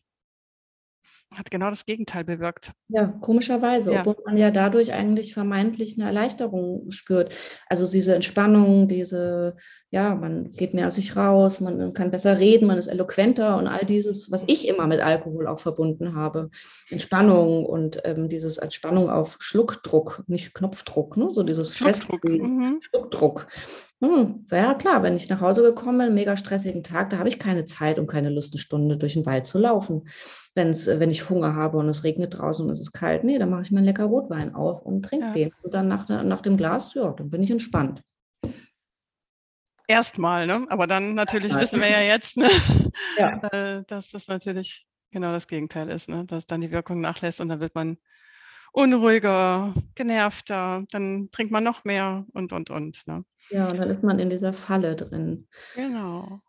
hat 1.39 1.51
genau 1.51 1.71
das 1.71 1.87
Gegenteil 1.87 2.25
bewirkt. 2.25 2.73
Ja, 2.89 3.07
komischerweise, 3.07 3.93
Ja. 3.93 4.01
obwohl 4.01 4.17
man 4.25 4.37
ja 4.37 4.51
dadurch 4.51 4.93
eigentlich 4.93 5.35
vermeintlich 5.35 5.97
eine 5.99 6.07
Erleichterung 6.09 6.91
spürt. 6.91 7.35
Also 7.69 7.91
diese 7.91 8.15
Entspannung, 8.15 8.89
diese, 8.89 9.57
ja, 9.95 10.13
man 10.17 10.51
geht 10.51 10.75
mehr 10.75 10.89
aus 10.89 10.97
sich 10.97 11.15
raus, 11.17 11.61
man 11.61 11.93
kann 11.95 12.11
besser 12.11 12.41
reden, 12.41 12.67
man 12.67 12.79
ist 12.79 12.89
eloquenter 12.89 13.57
und 13.57 13.69
all 13.69 13.87
dieses, 13.87 14.29
was 14.33 14.43
ich 14.49 14.67
immer 14.67 14.89
mit 14.89 15.01
Alkohol 15.01 15.47
auch 15.47 15.61
verbunden 15.61 16.17
habe. 16.17 16.51
Entspannung 16.91 17.65
und 17.65 18.01
ähm, 18.05 18.29
dieses 18.29 18.59
Entspannung 18.59 19.09
auf 19.09 19.37
Schluckdruck, 19.39 20.25
nicht 20.27 20.53
Knopfdruck, 20.53 21.17
ne? 21.17 21.29
so 21.31 21.45
dieses 21.45 21.77
Schluckdruck. 21.77 22.25
Mhm. 22.25 22.81
Schluckdruck. 22.91 23.47
Hm, 24.03 24.45
ja 24.51 24.75
klar, 24.75 25.05
wenn 25.05 25.15
ich 25.15 25.31
nach 25.31 25.41
Hause 25.41 25.63
gekommen 25.63 25.99
bin, 25.99 26.15
mega 26.15 26.37
stressigen 26.37 26.83
Tag, 26.83 27.11
da 27.11 27.19
habe 27.19 27.29
ich 27.29 27.39
keine 27.39 27.65
Zeit 27.65 28.01
und 28.01 28.09
keine 28.09 28.31
Lust, 28.31 28.53
eine 28.53 28.59
Stunde 28.59 28.97
durch 28.97 29.13
den 29.13 29.27
Wald 29.27 29.47
zu 29.47 29.61
laufen. 29.61 30.09
Wenn's, 30.57 30.89
äh, 30.89 30.99
wenn 30.99 31.11
ich 31.11 31.31
Hunger 31.31 31.55
habe 31.55 31.79
und 31.79 31.89
es 31.89 32.03
regnet 32.03 32.37
draußen 32.37 32.67
und 32.67 32.73
es 32.73 32.81
ist 32.81 32.91
kalt, 32.91 33.23
nee, 33.23 33.39
dann 33.39 33.51
mache 33.51 33.63
ich 33.63 33.71
mir 33.71 33.79
einen 33.79 33.87
lecker 33.87 34.07
Rotwein 34.07 34.57
auf 34.57 34.83
und 34.83 35.05
trinke 35.05 35.27
Ja. 35.27 35.33
den. 35.33 35.53
Und 35.63 35.73
dann 35.73 35.87
nach, 35.87 36.09
nach 36.09 36.41
dem 36.41 36.57
Glas, 36.57 36.93
ja, 36.95 37.13
dann 37.13 37.31
bin 37.31 37.45
ich 37.45 37.53
entspannt. 37.53 38.03
Erstmal, 39.87 40.47
ne? 40.47 40.67
Aber 40.69 40.87
dann 40.87 41.15
natürlich 41.15 41.53
Erstmal. 41.53 41.63
wissen 41.63 41.81
wir 41.81 41.89
ja 41.89 42.01
jetzt, 42.01 42.37
ne? 42.37 42.49
Ja. 43.19 43.41
äh, 43.53 43.85
dass 43.87 44.11
das 44.11 44.29
natürlich 44.29 44.87
genau 45.11 45.33
das 45.33 45.47
Gegenteil 45.47 45.89
ist, 45.91 46.09
ne? 46.09 46.25
dass 46.25 46.47
dann 46.47 46.61
die 46.61 46.71
Wirkung 46.73 47.01
nachlässt 47.01 47.41
und 47.41 47.49
dann 47.49 47.61
wird 47.61 47.75
man 47.75 47.99
unruhiger, 48.73 49.73
genervter, 49.95 50.85
dann 50.91 51.31
trinkt 51.31 51.53
man 51.53 51.63
noch 51.65 51.85
mehr 51.85 52.27
und, 52.33 52.53
und, 52.53 52.71
und. 52.71 53.07
Ne? 53.07 53.25
Ja, 53.51 53.69
und 53.69 53.79
dann 53.79 53.89
ist 53.89 54.03
man 54.03 54.19
in 54.19 54.31
dieser 54.31 54.53
Falle 54.53 54.97
drin. 54.97 55.47
Genau. 55.77 56.41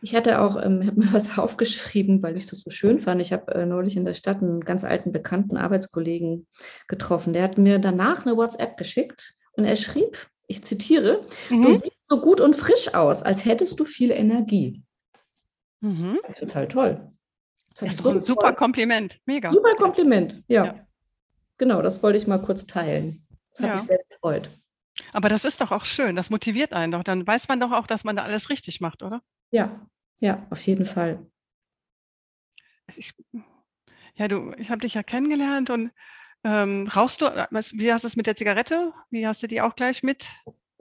Ich 0.00 0.16
hatte 0.16 0.40
auch, 0.40 0.56
ähm, 0.60 0.84
habe 0.84 0.98
mir 0.98 1.12
was 1.12 1.38
aufgeschrieben, 1.38 2.22
weil 2.22 2.36
ich 2.36 2.46
das 2.46 2.62
so 2.62 2.70
schön 2.70 2.98
fand. 2.98 3.20
Ich 3.20 3.32
habe 3.32 3.54
äh, 3.54 3.66
neulich 3.66 3.96
in 3.96 4.04
der 4.04 4.14
Stadt 4.14 4.42
einen 4.42 4.60
ganz 4.62 4.82
alten 4.82 5.12
bekannten 5.12 5.56
Arbeitskollegen 5.56 6.48
getroffen. 6.88 7.32
Der 7.32 7.44
hat 7.44 7.58
mir 7.58 7.78
danach 7.78 8.26
eine 8.26 8.36
WhatsApp 8.36 8.76
geschickt 8.76 9.34
und 9.52 9.64
er 9.64 9.76
schrieb, 9.76 10.26
ich 10.48 10.64
zitiere, 10.64 11.24
Du 11.48 11.56
Mhm. 11.56 11.72
siehst 11.72 11.91
so 12.12 12.20
gut 12.20 12.42
und 12.42 12.54
frisch 12.54 12.92
aus, 12.94 13.22
als 13.22 13.44
hättest 13.46 13.80
du 13.80 13.86
viel 13.86 14.10
Energie. 14.10 14.82
Mhm. 15.80 16.18
Das 16.26 16.36
ist 16.36 16.40
total 16.40 16.68
toll. 16.68 17.12
Das 17.70 17.82
hat 17.82 17.88
Ist 17.88 18.04
doch 18.04 18.12
ein 18.12 18.20
super 18.20 18.52
Kompliment. 18.52 19.18
Mega. 19.24 19.48
Super 19.48 19.74
Kompliment. 19.76 20.44
Ja. 20.46 20.64
Ja. 20.66 20.86
Genau, 21.56 21.80
das 21.80 22.02
wollte 22.02 22.18
ich 22.18 22.26
mal 22.26 22.38
kurz 22.42 22.66
teilen. 22.66 23.26
Das 23.50 23.60
hat 23.60 23.66
Ja. 23.66 23.72
mich 23.74 23.82
sehr 23.84 23.98
gefreut. 24.10 24.50
Aber 25.14 25.30
das 25.30 25.46
ist 25.46 25.62
doch 25.62 25.72
auch 25.72 25.86
schön. 25.86 26.16
Das 26.16 26.28
motiviert 26.28 26.74
einen 26.74 26.92
doch. 26.92 27.02
Dann 27.02 27.26
weiß 27.26 27.48
man 27.48 27.60
doch 27.60 27.72
auch, 27.72 27.86
dass 27.86 28.04
man 28.04 28.14
da 28.14 28.24
alles 28.24 28.50
richtig 28.50 28.82
macht, 28.82 29.02
oder? 29.02 29.22
Ja, 29.50 29.86
ja, 30.20 30.46
auf 30.50 30.60
jeden 30.66 30.84
Fall. 30.84 31.26
Also 32.86 33.00
ich, 33.00 33.12
ja, 34.16 34.28
du, 34.28 34.52
ich 34.58 34.70
habe 34.70 34.82
dich 34.82 34.92
ja 34.92 35.02
kennengelernt 35.02 35.70
und 35.70 35.92
ähm, 36.44 36.88
rauchst 36.94 37.22
du, 37.22 37.26
äh, 37.26 37.46
was, 37.50 37.72
wie 37.72 37.90
hast 37.90 38.02
du 38.02 38.08
es 38.08 38.16
mit 38.16 38.26
der 38.26 38.36
Zigarette? 38.36 38.92
Wie 39.08 39.26
hast 39.26 39.42
du 39.42 39.46
die 39.46 39.62
auch 39.62 39.74
gleich 39.76 40.02
mit? 40.02 40.26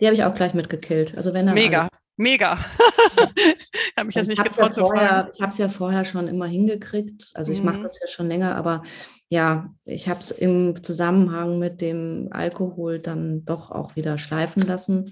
Die 0.02 0.08
habe 0.08 0.16
ich 0.16 0.24
auch 0.24 0.34
gleich 0.34 0.54
mitgekillt. 0.54 1.16
Also 1.16 1.34
wenn 1.34 1.46
Mega. 1.54 1.82
alles. 1.82 1.92
Mega. 2.18 2.58
habe 3.98 4.08
mich 4.08 4.18
also 4.18 4.32
jetzt 4.32 4.40
nicht 4.40 4.44
getraut 4.44 4.76
ja 4.76 4.84
vorher, 4.84 5.32
Ich 5.34 5.42
habe 5.42 5.52
es 5.52 5.58
ja 5.58 5.70
vorher 5.70 6.06
schon 6.06 6.28
immer 6.28 6.48
hingekriegt. 6.48 7.32
Also 7.34 7.52
ich 7.52 7.60
mhm. 7.60 7.66
mache 7.66 7.82
das 7.84 8.00
ja 8.00 8.08
schon 8.08 8.28
länger, 8.28 8.56
aber 8.56 8.84
ja, 9.30 9.74
ich 9.86 10.10
habe 10.10 10.20
es 10.20 10.32
im 10.32 10.84
Zusammenhang 10.84 11.58
mit 11.58 11.82
dem 11.82 12.28
Alkohol 12.32 13.00
dann 13.00 13.46
doch 13.46 13.72
auch 13.72 13.96
wieder 13.96 14.18
schleifen 14.18 14.62
lassen. 14.64 15.12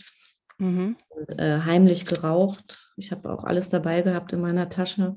Mhm. 0.58 0.98
Und, 1.10 1.40
äh, 1.40 1.62
heimlich 1.62 2.06
geraucht. 2.06 2.92
Ich 2.98 3.12
habe 3.12 3.32
auch 3.32 3.44
alles 3.44 3.70
dabei 3.70 4.02
gehabt 4.02 4.34
in 4.34 4.42
meiner 4.42 4.70
Tasche, 4.70 5.16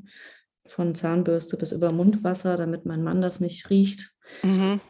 von 0.67 0.95
Zahnbürste 0.95 1.57
bis 1.57 1.73
über 1.73 1.93
Mundwasser, 1.93 2.57
damit 2.57 2.87
mein 2.87 3.03
Mann 3.03 3.21
das 3.21 3.41
nicht 3.41 3.69
riecht. 3.69 4.13
Mhm. 4.43 4.81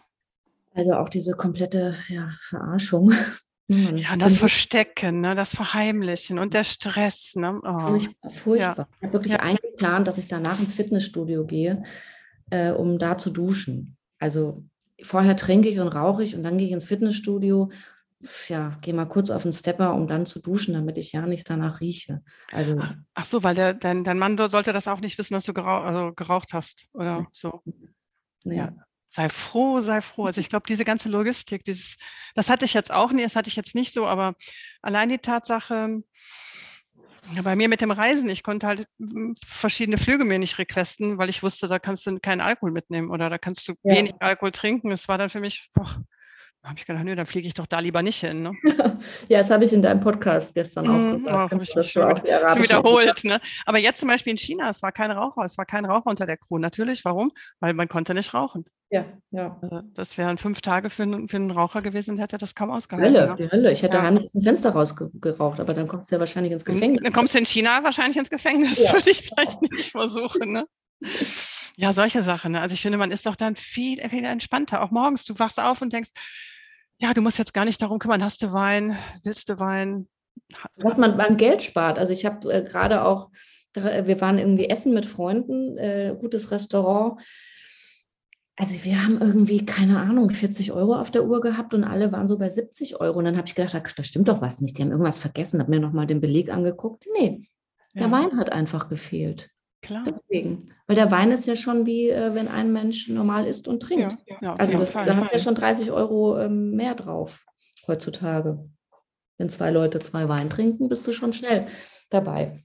Also 0.75 0.95
auch 0.95 1.09
diese 1.09 1.33
komplette 1.33 1.95
ja, 2.09 2.29
Verarschung. 2.49 3.13
Hm, 3.69 3.97
ja, 3.97 4.13
und 4.13 4.23
das 4.23 4.39
Verstecken, 4.39 5.21
ne, 5.21 5.35
das 5.35 5.55
Verheimlichen 5.55 6.39
und 6.39 6.55
der 6.55 6.65
Stress. 6.65 7.35
Ne? 7.37 7.61
Oh. 7.63 7.89
Furchtbar, 7.89 8.31
furchtbar. 8.33 8.89
Ja. 8.91 8.97
Ich 8.99 9.03
habe 9.03 9.13
wirklich 9.13 9.33
ja. 9.33 9.41
eingeplant, 9.41 10.09
dass 10.09 10.19
ich 10.19 10.29
danach 10.29 10.59
ins 10.59 10.75
Fitnessstudio 10.75 11.47
gehe, 11.47 11.83
äh, 12.51 12.73
um 12.73 12.99
da 12.99 13.19
zu 13.19 13.31
duschen. 13.31 13.97
Also 14.19 14.65
vorher 15.03 15.37
trinke 15.37 15.69
ich 15.69 15.81
und 15.81 15.89
rauche 15.89 16.23
ich 16.23 16.37
und 16.37 16.43
dann 16.43 16.59
gehe 16.59 16.67
ich 16.67 16.73
ins 16.73 16.85
Fitnessstudio. 16.85 17.71
Ja, 18.49 18.79
gehe 18.83 18.95
mal 18.95 19.07
kurz 19.07 19.31
auf 19.31 19.43
den 19.43 19.53
Stepper, 19.53 19.95
um 19.95 20.07
dann 20.07 20.27
zu 20.27 20.41
duschen, 20.41 20.75
damit 20.75 20.97
ich 20.97 21.13
ja 21.13 21.27
nicht 21.27 21.51
danach 21.51 21.81
rieche. 21.81 22.23
Also, 22.53 22.81
Ach 23.15 23.25
so, 23.25 23.43
weil 23.43 23.57
der, 23.57 23.75
dein, 23.75 24.05
dein 24.05 24.19
Mann 24.19 24.39
sollte 24.39 24.73
das 24.73 24.87
auch 24.87 25.01
nicht 25.01 25.19
wissen, 25.19 25.35
dass 25.35 25.45
du 25.45 25.53
geraucht, 25.53 25.87
also 25.87 26.13
geraucht 26.15 26.53
hast, 26.53 26.87
oder 26.93 27.27
so. 27.33 27.63
Ja, 28.45 28.73
sei 29.13 29.29
froh, 29.29 29.81
sei 29.81 30.01
froh. 30.01 30.27
Also 30.27 30.41
ich 30.41 30.49
glaube, 30.49 30.67
diese 30.67 30.85
ganze 30.85 31.09
Logistik, 31.09 31.65
dieses, 31.65 31.97
das 32.35 32.49
hatte 32.49 32.65
ich 32.65 32.75
jetzt 32.75 32.91
auch 32.91 33.13
nicht, 33.13 33.25
das 33.25 33.37
hatte 33.37 33.49
ich 33.49 33.57
jetzt 33.57 33.75
nicht 33.75 33.93
so, 33.93 34.07
aber 34.07 34.35
allein 34.81 35.09
die 35.09 35.19
Tatsache, 35.19 36.03
bei 37.45 37.55
mir 37.55 37.69
mit 37.69 37.81
dem 37.81 37.91
Reisen, 37.91 38.29
ich 38.29 38.43
konnte 38.43 38.67
halt 38.67 38.87
hm, 38.99 39.37
verschiedene 39.47 39.99
Flüge 39.99 40.25
mir 40.25 40.39
nicht 40.39 40.59
requesten, 40.59 41.19
weil 41.19 41.29
ich 41.29 41.43
wusste, 41.43 41.69
da 41.69 41.79
kannst 41.79 42.07
du 42.07 42.19
keinen 42.19 42.41
Alkohol 42.41 42.73
mitnehmen 42.73 43.11
oder 43.11 43.31
da 43.31 43.39
kannst 43.39 43.69
du 43.69 43.75
ja. 43.83 43.95
wenig 43.95 44.15
Alkohol 44.19 44.53
trinken. 44.53 44.91
Es 44.91 45.09
war 45.09 45.19
dann 45.19 45.31
für 45.31 45.41
mich, 45.41 45.71
boah, 45.75 46.03
habe 46.65 46.79
ich 46.79 46.87
gedacht, 46.87 47.05
nö, 47.05 47.17
dann 47.17 47.27
fliege 47.27 47.49
ich 47.49 47.55
doch 47.55 47.67
da 47.67 47.81
lieber 47.81 48.03
nicht 48.03 48.21
hin. 48.21 48.43
Ne? 48.43 48.53
ja, 49.29 49.39
das 49.39 49.51
habe 49.51 49.65
ich 49.65 49.73
in 49.73 49.83
deinem 49.83 50.01
Podcast 50.01 50.55
gestern 50.55 50.89
auch 50.89 50.95
mm, 50.95 51.25
gesagt. 51.25 51.53
Oh, 51.53 51.61
ich 51.61 51.73
das 51.75 51.91
schon, 51.91 52.17
wieder, 52.17 52.49
schon 52.51 52.63
wiederholt. 52.63 53.25
Ne? 53.25 53.41
Aber 53.67 53.79
jetzt 53.79 53.99
zum 53.99 54.09
Beispiel 54.09 54.31
in 54.31 54.39
China, 54.39 54.69
es 54.69 54.81
war 54.83 54.93
kein 54.93 55.11
Raucher, 55.11 55.43
es 55.43 55.59
war 55.59 55.67
kein 55.67 55.85
Raucher 55.85 56.07
unter 56.07 56.25
der 56.25 56.37
Crew. 56.37 56.59
Natürlich, 56.59 57.05
warum? 57.05 57.33
Weil 57.59 57.75
man 57.75 57.89
konnte 57.89 58.15
nicht 58.15 58.33
rauchen. 58.33 58.65
Ja, 58.91 59.07
ja. 59.31 59.59
Also 59.61 59.81
das 59.95 60.19
wären 60.19 60.39
fünf 60.39 60.61
Tage 60.61 60.91
für, 60.91 61.05
für 61.27 61.37
einen 61.37 61.51
Raucher 61.51 61.83
gewesen, 61.83 62.19
hätte 62.19 62.39
das 62.39 62.55
kaum 62.55 62.71
ausgehalten. 62.71 63.13
Hölle, 63.13 63.27
ne? 63.29 63.37
die 63.37 63.51
Hölle. 63.51 63.73
Ich 63.73 63.83
hätte 63.83 63.97
ja. 63.97 64.03
heimlich 64.05 64.33
ein 64.33 64.43
Fenster 64.43 64.71
rausgeraucht, 64.71 65.59
aber 65.59 65.75
dann 65.75 65.89
kommst 65.89 66.11
du 66.11 66.17
ja 66.17 66.21
wahrscheinlich 66.21 66.53
ins 66.53 66.65
Gefängnis. 66.65 67.03
Dann 67.03 67.13
kommst 67.13 67.35
du 67.35 67.39
in 67.39 67.47
China 67.47 67.83
wahrscheinlich 67.83 68.19
ins 68.19 68.31
Gefängnis, 68.31 68.85
ja. 68.85 68.93
würde 68.93 69.11
ich 69.11 69.23
vielleicht 69.23 69.63
nicht 69.63 69.91
versuchen. 69.91 70.53
Ne? 70.53 70.67
Ja, 71.77 71.93
solche 71.93 72.23
Sachen. 72.23 72.53
Ne? 72.53 72.61
Also 72.61 72.75
ich 72.75 72.83
finde, 72.83 72.99
man 72.99 73.11
ist 73.11 73.27
doch 73.27 73.35
dann 73.35 73.57
viel, 73.57 74.07
viel 74.09 74.25
entspannter. 74.25 74.83
Auch 74.83 74.91
morgens, 74.91 75.25
du 75.25 75.39
wachst 75.39 75.59
auf 75.59 75.81
und 75.81 75.93
denkst, 75.93 76.11
ja, 76.99 77.15
du 77.15 77.23
musst 77.23 77.39
jetzt 77.39 77.55
gar 77.55 77.65
nicht 77.65 77.81
darum 77.83 77.99
kümmern, 77.99 78.23
hast 78.23 78.43
du 78.43 78.53
Wein, 78.53 78.97
willst 79.25 79.49
du 79.49 79.59
Wein? 79.59 80.09
Was 80.77 80.97
man 80.97 81.17
beim 81.17 81.37
Geld 81.37 81.63
spart. 81.63 81.99
Also 81.99 82.13
ich 82.13 82.25
habe 82.25 82.53
äh, 82.53 82.63
gerade 82.63 83.05
auch, 83.05 83.31
wir 83.75 84.21
waren 84.21 84.39
irgendwie 84.39 84.69
essen 84.69 84.93
mit 84.95 85.07
Freunden, 85.07 85.79
äh, 85.79 86.15
gutes 86.19 86.51
Restaurant. 86.51 87.21
Also 88.57 88.85
wir 88.85 89.03
haben 89.03 89.21
irgendwie, 89.21 89.65
keine 89.65 89.99
Ahnung, 89.99 90.29
40 90.29 90.73
Euro 90.73 90.95
auf 90.95 91.11
der 91.11 91.25
Uhr 91.25 91.41
gehabt 91.41 91.73
und 91.73 91.85
alle 91.85 92.13
waren 92.13 92.29
so 92.29 92.37
bei 92.37 92.51
70 92.51 93.01
Euro. 93.01 93.19
Und 93.19 93.25
dann 93.25 93.37
habe 93.37 93.47
ich 93.47 93.55
gedacht, 93.55 93.75
da 93.75 94.03
stimmt 94.03 94.29
doch 94.29 94.43
was 94.43 94.61
nicht. 94.61 94.77
Die 94.77 94.83
haben 94.83 94.91
irgendwas 94.91 95.19
vergessen, 95.19 95.59
habe 95.59 95.71
mir 95.71 95.81
nochmal 95.81 96.07
den 96.07 96.21
Beleg 96.21 96.51
angeguckt. 96.51 97.07
Nee, 97.15 97.49
der 97.95 98.07
ja. 98.07 98.11
Wein 98.11 98.39
hat 98.39 98.53
einfach 98.53 98.89
gefehlt. 98.89 99.51
Klar. 99.83 100.05
Deswegen. 100.07 100.73
Weil 100.87 100.97
der 100.97 101.11
Wein 101.11 101.33
ist 101.33 101.47
ja 101.47 101.57
schon 101.57 101.87
wie, 101.87 102.09
äh, 102.09 102.35
wenn 102.35 102.49
ein 102.49 102.73
Mensch 102.73 103.09
normal 103.09 103.47
isst 103.47 103.67
und 103.67 103.81
trinkt. 103.81 104.17
Ja, 104.27 104.37
ja, 104.41 104.55
also 104.55 104.73
das, 104.79 104.93
da 104.93 105.17
hast 105.17 105.33
du 105.33 105.37
ja 105.37 105.43
schon 105.43 105.57
30 105.57 105.91
Euro 105.91 106.39
ähm, 106.39 106.71
mehr 106.71 106.95
drauf 106.95 107.45
heutzutage. 107.89 108.65
Wenn 109.39 109.49
zwei 109.49 109.71
Leute 109.71 109.99
zwei 109.99 110.29
Wein 110.29 110.49
trinken, 110.49 110.89
bist 110.89 111.07
du 111.07 111.13
schon 111.13 111.33
schnell 111.33 111.67
dabei. 112.11 112.65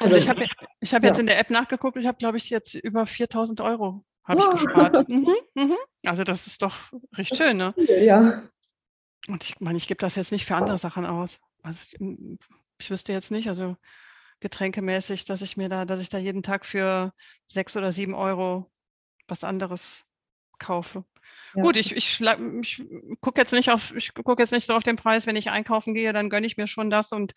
Also, 0.00 0.14
also 0.14 0.16
ich 0.16 0.28
habe 0.28 0.44
ich 0.80 0.94
hab 0.94 1.02
ja. 1.02 1.10
jetzt 1.10 1.20
in 1.20 1.26
der 1.26 1.38
App 1.38 1.50
nachgeguckt, 1.50 1.96
ich 1.98 2.06
habe, 2.06 2.18
glaube 2.18 2.36
ich, 2.36 2.50
jetzt 2.50 2.74
über 2.74 3.06
4000 3.06 3.60
Euro 3.60 4.04
habe 4.24 4.40
ich 4.40 4.50
gespart. 4.50 5.08
Mhm, 5.08 5.34
mhm. 5.54 5.76
Also 6.04 6.24
das 6.24 6.46
ist 6.46 6.62
doch 6.62 6.74
recht 7.14 7.30
das 7.30 7.38
schön, 7.38 7.56
ne? 7.56 7.74
Viel, 7.74 8.02
ja. 8.02 8.42
Und 9.28 9.44
ich 9.44 9.60
meine, 9.60 9.76
ich 9.76 9.86
gebe 9.86 9.98
das 9.98 10.16
jetzt 10.16 10.32
nicht 10.32 10.46
für 10.46 10.56
andere 10.56 10.78
Sachen 10.78 11.06
aus. 11.06 11.38
Also 11.62 11.80
ich, 11.84 11.96
ich 12.78 12.90
wüsste 12.90 13.12
jetzt 13.12 13.30
nicht, 13.30 13.48
also 13.48 13.76
getränkemäßig, 14.40 15.24
dass 15.24 15.42
ich 15.42 15.56
mir 15.56 15.68
da, 15.68 15.84
dass 15.84 16.00
ich 16.00 16.08
da 16.08 16.18
jeden 16.18 16.42
Tag 16.42 16.66
für 16.66 17.12
sechs 17.48 17.76
oder 17.76 17.92
sieben 17.92 18.14
Euro 18.14 18.70
was 19.28 19.44
anderes 19.44 20.04
kaufe. 20.58 21.04
Ja. 21.54 21.62
Gut, 21.62 21.76
ich, 21.76 21.94
ich, 21.94 22.20
ich 22.20 22.82
gucke 23.20 23.40
jetzt 23.40 23.52
nicht 23.52 23.70
auf, 23.70 23.94
ich 23.94 24.14
gucke 24.14 24.42
jetzt 24.42 24.52
nicht 24.52 24.66
so 24.66 24.74
auf 24.74 24.82
den 24.82 24.96
Preis, 24.96 25.26
wenn 25.26 25.36
ich 25.36 25.50
einkaufen 25.50 25.94
gehe, 25.94 26.12
dann 26.12 26.30
gönne 26.30 26.46
ich 26.46 26.56
mir 26.56 26.66
schon 26.66 26.90
das 26.90 27.12
und 27.12 27.32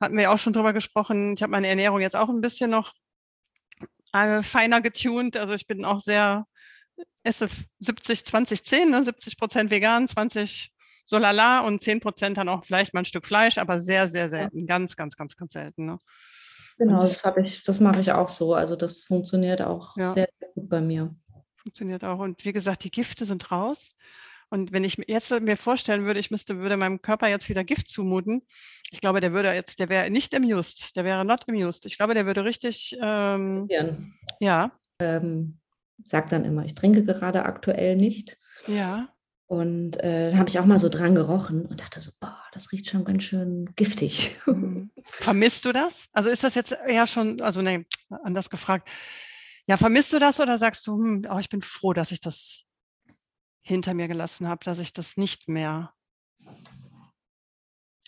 hatten 0.00 0.16
wir 0.16 0.30
auch 0.30 0.38
schon 0.38 0.52
drüber 0.52 0.72
gesprochen. 0.72 1.34
Ich 1.34 1.42
habe 1.42 1.50
meine 1.50 1.68
Ernährung 1.68 2.00
jetzt 2.00 2.16
auch 2.16 2.28
ein 2.28 2.40
bisschen 2.40 2.70
noch 2.70 2.94
äh, 4.12 4.42
feiner 4.42 4.80
getuned. 4.80 5.36
Also 5.36 5.54
ich 5.54 5.66
bin 5.66 5.84
auch 5.84 6.00
sehr, 6.00 6.46
esse 7.22 7.48
70, 7.80 8.24
20, 8.24 8.64
10, 8.64 8.90
ne? 8.90 9.04
70 9.04 9.38
Prozent 9.38 9.70
vegan, 9.70 10.08
20 10.08 10.72
so 11.08 11.16
lala 11.16 11.60
und 11.60 11.80
10 11.80 12.00
Prozent 12.00 12.36
dann 12.36 12.50
auch 12.50 12.64
vielleicht 12.64 12.92
mal 12.92 13.00
ein 13.00 13.06
Stück 13.06 13.26
Fleisch, 13.26 13.56
aber 13.56 13.80
sehr, 13.80 14.08
sehr 14.08 14.28
selten. 14.28 14.66
Ganz, 14.66 14.94
ganz, 14.94 15.16
ganz, 15.16 15.36
ganz 15.36 15.54
selten. 15.54 15.86
Ne? 15.86 15.98
Genau, 16.78 17.00
das, 17.00 17.20
das 17.20 17.36
ich, 17.44 17.64
das 17.64 17.80
mache 17.80 18.00
ich 18.00 18.12
auch 18.12 18.28
so. 18.28 18.54
Also 18.54 18.76
das 18.76 19.02
funktioniert 19.02 19.60
auch 19.60 19.96
ja. 19.96 20.08
sehr, 20.10 20.28
sehr 20.38 20.48
gut 20.54 20.68
bei 20.68 20.80
mir. 20.80 21.14
Funktioniert 21.56 22.04
auch. 22.04 22.20
Und 22.20 22.44
wie 22.44 22.52
gesagt, 22.52 22.84
die 22.84 22.90
Gifte 22.90 23.24
sind 23.24 23.50
raus. 23.50 23.94
Und 24.50 24.72
wenn 24.72 24.84
ich 24.84 24.96
jetzt 25.08 25.30
mir 25.40 25.56
vorstellen 25.56 26.06
würde, 26.06 26.20
ich 26.20 26.30
müsste, 26.30 26.58
würde 26.58 26.76
meinem 26.76 27.02
Körper 27.02 27.28
jetzt 27.28 27.48
wieder 27.48 27.64
Gift 27.64 27.88
zumuten, 27.88 28.46
ich 28.90 29.00
glaube, 29.00 29.20
der 29.20 29.32
würde 29.32 29.52
jetzt, 29.52 29.78
der 29.78 29.90
wäre 29.90 30.08
nicht 30.08 30.34
amused, 30.34 30.96
der 30.96 31.04
wäre 31.04 31.24
not 31.24 31.46
amused. 31.48 31.84
Ich 31.84 31.98
glaube, 31.98 32.14
der 32.14 32.24
würde 32.24 32.44
richtig, 32.44 32.96
ähm, 33.02 33.68
ja. 34.40 34.70
Ähm, 35.00 35.58
sag 36.04 36.30
dann 36.30 36.44
immer, 36.44 36.64
ich 36.64 36.74
trinke 36.74 37.04
gerade 37.04 37.44
aktuell 37.44 37.96
nicht. 37.96 38.38
Ja. 38.66 39.08
Und 39.48 39.96
äh, 39.96 40.30
da 40.30 40.36
habe 40.36 40.50
ich 40.50 40.58
auch 40.58 40.66
mal 40.66 40.78
so 40.78 40.90
dran 40.90 41.14
gerochen 41.14 41.64
und 41.64 41.80
dachte 41.80 42.02
so, 42.02 42.10
boah, 42.20 42.38
das 42.52 42.70
riecht 42.70 42.90
schon 42.90 43.04
ganz 43.04 43.24
schön 43.24 43.70
giftig. 43.76 44.36
Mhm. 44.44 44.90
Vermisst 45.04 45.64
du 45.64 45.72
das? 45.72 46.04
Also 46.12 46.28
ist 46.28 46.44
das 46.44 46.54
jetzt 46.54 46.76
eher 46.86 47.06
schon, 47.06 47.40
also 47.40 47.62
nee, 47.62 47.86
anders 48.22 48.50
gefragt. 48.50 48.86
Ja, 49.66 49.78
vermisst 49.78 50.12
du 50.12 50.18
das 50.18 50.38
oder 50.38 50.58
sagst 50.58 50.86
du, 50.86 50.98
hm, 50.98 51.26
oh, 51.30 51.38
ich 51.38 51.48
bin 51.48 51.62
froh, 51.62 51.94
dass 51.94 52.12
ich 52.12 52.20
das 52.20 52.64
hinter 53.62 53.94
mir 53.94 54.06
gelassen 54.06 54.48
habe, 54.48 54.64
dass 54.64 54.78
ich 54.78 54.92
das 54.92 55.16
nicht 55.16 55.48
mehr. 55.48 55.94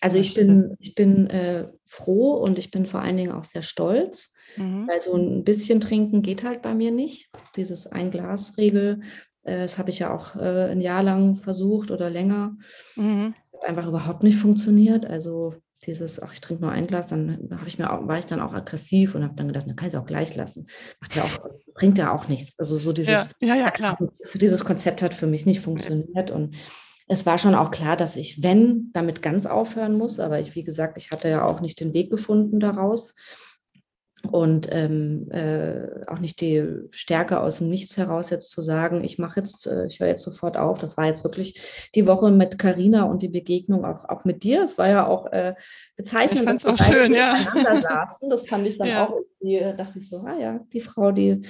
Also 0.03 0.19
ich 0.19 0.35
bin, 0.35 0.77
ich 0.79 0.95
bin 0.95 1.29
äh, 1.29 1.69
froh 1.87 2.35
und 2.35 2.59
ich 2.59 2.71
bin 2.71 2.85
vor 2.85 3.01
allen 3.01 3.17
Dingen 3.17 3.33
auch 3.33 3.45
sehr 3.45 3.63
stolz, 3.63 4.35
mhm. 4.57 4.89
weil 4.89 5.03
so 5.03 5.15
ein 5.15 5.45
bisschen 5.45 5.81
trinken 5.81 6.21
geht 6.21 6.45
halt 6.45 6.61
bei 6.61 6.75
mir 6.75 6.91
nicht. 6.91 7.31
Dieses 7.57 7.87
Ein-Glas-Regel 7.87 9.01
das 9.43 9.79
habe 9.79 9.91
ich 9.91 9.99
ja 9.99 10.13
auch 10.15 10.37
äh, 10.37 10.71
ein 10.71 10.81
Jahr 10.81 11.03
lang 11.03 11.37
versucht 11.37 11.91
oder 11.91 12.11
länger. 12.11 12.57
Mhm. 12.97 13.35
Hat 13.55 13.65
einfach 13.65 13.87
überhaupt 13.87 14.23
nicht 14.23 14.39
funktioniert. 14.39 15.07
Also 15.07 15.55
dieses, 15.87 16.23
ach, 16.23 16.33
ich 16.33 16.41
trinke 16.41 16.63
nur 16.63 16.73
ein 16.73 16.87
Glas, 16.87 17.09
dann 17.09 17.49
habe 17.53 17.67
ich 17.67 17.79
mir 17.79 17.91
auch, 17.91 18.07
war 18.07 18.19
ich 18.19 18.27
dann 18.27 18.41
auch 18.41 18.53
aggressiv 18.53 19.15
und 19.15 19.25
habe 19.25 19.35
dann 19.35 19.49
gedacht, 19.49 19.67
dann 19.67 19.77
kann 19.77 19.87
ich 19.87 19.95
es 19.95 19.99
auch 19.99 20.07
gleich 20.07 20.37
lassen. 20.37 20.67
Macht 21.01 21.17
ja 21.17 21.25
auch, 21.25 21.39
bringt 21.75 21.97
ja 21.97 22.13
auch 22.13 22.29
nichts. 22.29 22.59
Also 22.59 22.77
so 22.77 22.93
dieses, 22.93 23.31
ja, 23.41 23.55
ja, 23.55 23.55
ja 23.55 23.71
klar. 23.71 23.99
dieses 24.35 24.65
Konzept 24.65 25.03
hat 25.03 25.15
für 25.15 25.27
mich 25.27 25.47
nicht 25.47 25.61
funktioniert. 25.61 26.31
Und 26.31 26.55
es 27.09 27.25
war 27.25 27.39
schon 27.39 27.55
auch 27.55 27.71
klar, 27.71 27.97
dass 27.97 28.17
ich, 28.17 28.43
wenn, 28.43 28.91
damit 28.93 29.23
ganz 29.23 29.47
aufhören 29.47 29.97
muss. 29.97 30.21
Aber 30.21 30.39
ich, 30.39 30.55
wie 30.55 30.65
gesagt, 30.65 30.99
ich 30.99 31.11
hatte 31.11 31.29
ja 31.31 31.45
auch 31.45 31.61
nicht 31.61 31.81
den 31.81 31.95
Weg 31.95 32.11
gefunden 32.11 32.61
daraus 32.61 33.15
und 34.31 34.69
ähm, 34.71 35.31
äh, 35.31 36.07
auch 36.07 36.19
nicht 36.19 36.41
die 36.41 36.65
Stärke 36.91 37.41
aus 37.41 37.59
dem 37.59 37.69
Nichts 37.69 37.97
heraus 37.97 38.31
jetzt 38.31 38.51
zu 38.51 38.61
sagen, 38.61 39.03
ich 39.03 39.19
mache 39.19 39.41
jetzt, 39.41 39.67
äh, 39.67 39.87
ich 39.87 40.01
höre 40.01 40.09
jetzt 40.09 40.23
sofort 40.23 40.57
auf. 40.57 40.79
Das 40.79 40.97
war 40.97 41.07
jetzt 41.07 41.25
wirklich 41.25 41.61
die 41.95 42.07
Woche 42.07 42.31
mit 42.31 42.59
Carina 42.59 43.05
und 43.05 43.23
die 43.23 43.29
Begegnung 43.29 43.85
auch, 43.85 44.09
auch 44.09 44.25
mit 44.25 44.43
dir. 44.43 44.63
Es 44.63 44.79
war 44.79 44.89
ja 44.89 45.07
auch 45.07 45.27
äh, 45.33 45.55
bezeichnend, 45.97 46.47
dass 46.47 46.65
wir 46.65 46.77
schön, 46.79 47.15
ja. 47.15 47.39
saßen. 47.83 48.29
Das 48.29 48.47
fand 48.47 48.67
ich 48.67 48.79
dann 48.79 48.89
ja. 48.89 49.07
auch 49.07 49.15
irgendwie, 49.15 49.57
äh, 49.57 49.77
dachte 49.77 49.99
ich 49.99 50.09
so, 50.09 50.19
ah 50.19 50.39
ja, 50.39 50.61
die 50.73 50.81
Frau, 50.81 51.13
die, 51.13 51.41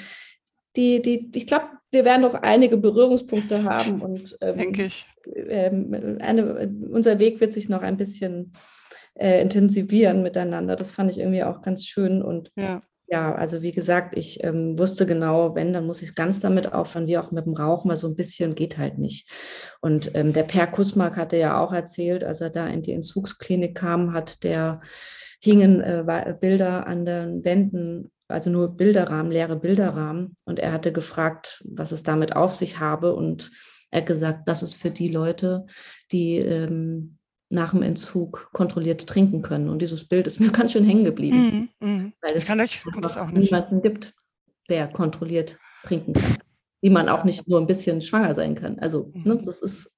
die, 0.77 1.03
die, 1.03 1.31
ich 1.35 1.47
glaube, 1.47 1.67
wir 1.91 2.05
werden 2.05 2.23
noch 2.23 2.35
einige 2.35 2.77
Berührungspunkte 2.77 3.65
haben 3.65 4.01
und 4.01 4.39
ähm, 4.41 4.57
denke 4.57 4.85
ich. 4.85 5.07
Ähm, 5.35 6.19
eine, 6.21 6.71
unser 6.91 7.19
Weg 7.19 7.41
wird 7.41 7.53
sich 7.53 7.69
noch 7.69 7.83
ein 7.83 7.97
bisschen 7.97 8.53
äh, 9.15 9.41
intensivieren 9.41 10.23
miteinander. 10.23 10.77
Das 10.77 10.91
fand 10.91 11.11
ich 11.11 11.19
irgendwie 11.19 11.45
auch 11.45 11.63
ganz 11.63 11.85
schön 11.87 12.23
und 12.23 12.51
ja. 12.57 12.83
Ja, 13.13 13.35
also 13.35 13.61
wie 13.61 13.73
gesagt, 13.73 14.17
ich 14.17 14.45
ähm, 14.45 14.79
wusste 14.79 15.05
genau, 15.05 15.57
wenn, 15.57 15.73
dann 15.73 15.85
muss 15.85 16.01
ich 16.01 16.15
ganz 16.15 16.39
damit 16.39 16.73
aufhören, 16.73 17.09
wie 17.09 17.19
auch 17.19 17.33
mit 17.33 17.45
dem 17.45 17.55
Rauchen, 17.55 17.89
weil 17.89 17.97
so 17.97 18.07
ein 18.07 18.15
bisschen 18.15 18.55
geht 18.55 18.79
halt 18.79 18.99
nicht. 18.99 19.29
Und 19.81 20.15
ähm, 20.15 20.33
der 20.33 20.45
Per 20.45 20.69
Kusmark 20.69 21.17
hatte 21.17 21.37
ja 21.37 21.61
auch 21.61 21.73
erzählt, 21.73 22.23
als 22.23 22.41
er 22.41 22.51
da 22.51 22.69
in 22.69 22.83
die 22.83 22.93
Entzugsklinik 22.93 23.77
kam, 23.77 24.13
hat 24.13 24.45
der 24.45 24.81
hingen 25.43 25.81
äh, 25.81 26.37
Bilder 26.39 26.87
an 26.87 27.05
den 27.05 27.43
Wänden, 27.43 28.13
also 28.29 28.49
nur 28.49 28.77
Bilderrahmen, 28.77 29.33
leere 29.33 29.57
Bilderrahmen. 29.57 30.37
Und 30.45 30.61
er 30.61 30.73
hatte 30.73 30.93
gefragt, 30.93 31.65
was 31.69 31.91
es 31.91 32.05
damit 32.05 32.37
auf 32.37 32.55
sich 32.55 32.79
habe. 32.79 33.17
Und 33.17 33.51
er 33.91 34.03
hat 34.03 34.07
gesagt, 34.07 34.49
das 34.49 34.63
ist 34.63 34.81
für 34.81 34.93
die 34.93 35.09
Leute, 35.09 35.67
die 36.13 36.37
ähm, 36.37 37.19
nach 37.51 37.73
dem 37.73 37.83
Entzug 37.83 38.49
kontrolliert 38.53 39.07
trinken 39.07 39.43
können. 39.43 39.69
Und 39.69 39.81
dieses 39.81 40.09
Bild 40.09 40.27
ist 40.27 40.41
mir 40.41 40.51
ganz 40.51 40.73
schön 40.73 40.85
hängen 40.85 41.05
geblieben. 41.05 41.71
Mm, 41.81 41.87
mm. 41.87 42.13
Weil 42.23 42.37
es 42.37 42.47
kann 42.47 42.61
ich, 42.61 42.83
das 43.01 43.19
auch 43.19 43.31
nicht. 43.31 43.51
niemanden 43.51 43.83
gibt, 43.83 44.15
der 44.69 44.89
kontrolliert 44.89 45.59
trinken 45.85 46.15
kann. 46.15 46.39
Wie 46.81 46.91
man 46.91 47.09
auch 47.11 47.25
nicht 47.25 47.47
nur 47.47 47.61
ein 47.61 47.67
bisschen 47.67 48.01
schwanger 48.01 48.35
sein 48.35 48.55
kann. 48.55 48.79
Also, 48.79 49.11
ne, 49.13 49.35
mhm. 49.35 49.43
das 49.43 49.61
ist 49.61 49.91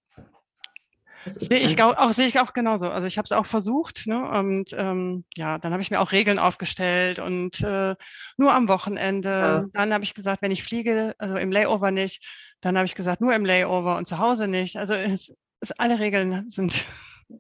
Sehe 1.25 1.61
ich 1.61 1.81
auch, 1.81 2.13
sehe 2.13 2.27
ich 2.27 2.41
auch 2.41 2.53
genauso. 2.53 2.91
Also 2.91 3.07
ich 3.07 3.17
habe 3.17 3.27
es 3.27 3.33
auch 3.33 3.47
versucht, 3.47 4.07
ne? 4.07 4.29
Und 4.29 4.75
ähm, 4.77 5.25
ja, 5.37 5.59
dann 5.59 5.73
habe 5.73 5.81
ich 5.83 5.91
mir 5.91 6.01
auch 6.01 6.11
Regeln 6.11 6.39
aufgestellt 6.39 7.21
und 7.21 7.61
äh, 7.61 7.95
nur 8.37 8.53
am 8.53 8.69
Wochenende. 8.69 9.29
Ja. 9.29 9.65
Dann 9.73 9.95
habe 9.95 10.03
ich 10.03 10.15
gesagt, 10.15 10.43
wenn 10.43 10.51
ich 10.51 10.65
fliege, 10.65 11.15
also 11.19 11.37
im 11.37 11.53
Layover 11.53 11.93
nicht, 11.93 12.27
dann 12.61 12.77
habe 12.77 12.87
ich 12.87 12.97
gesagt, 12.97 13.21
nur 13.21 13.35
im 13.35 13.45
Layover 13.45 13.97
und 13.99 14.09
zu 14.09 14.19
Hause 14.19 14.49
nicht. 14.49 14.77
Also 14.77 14.95
es, 14.95 15.33
es, 15.61 15.71
alle 15.73 16.01
Regeln 16.01 16.49
sind 16.49 16.85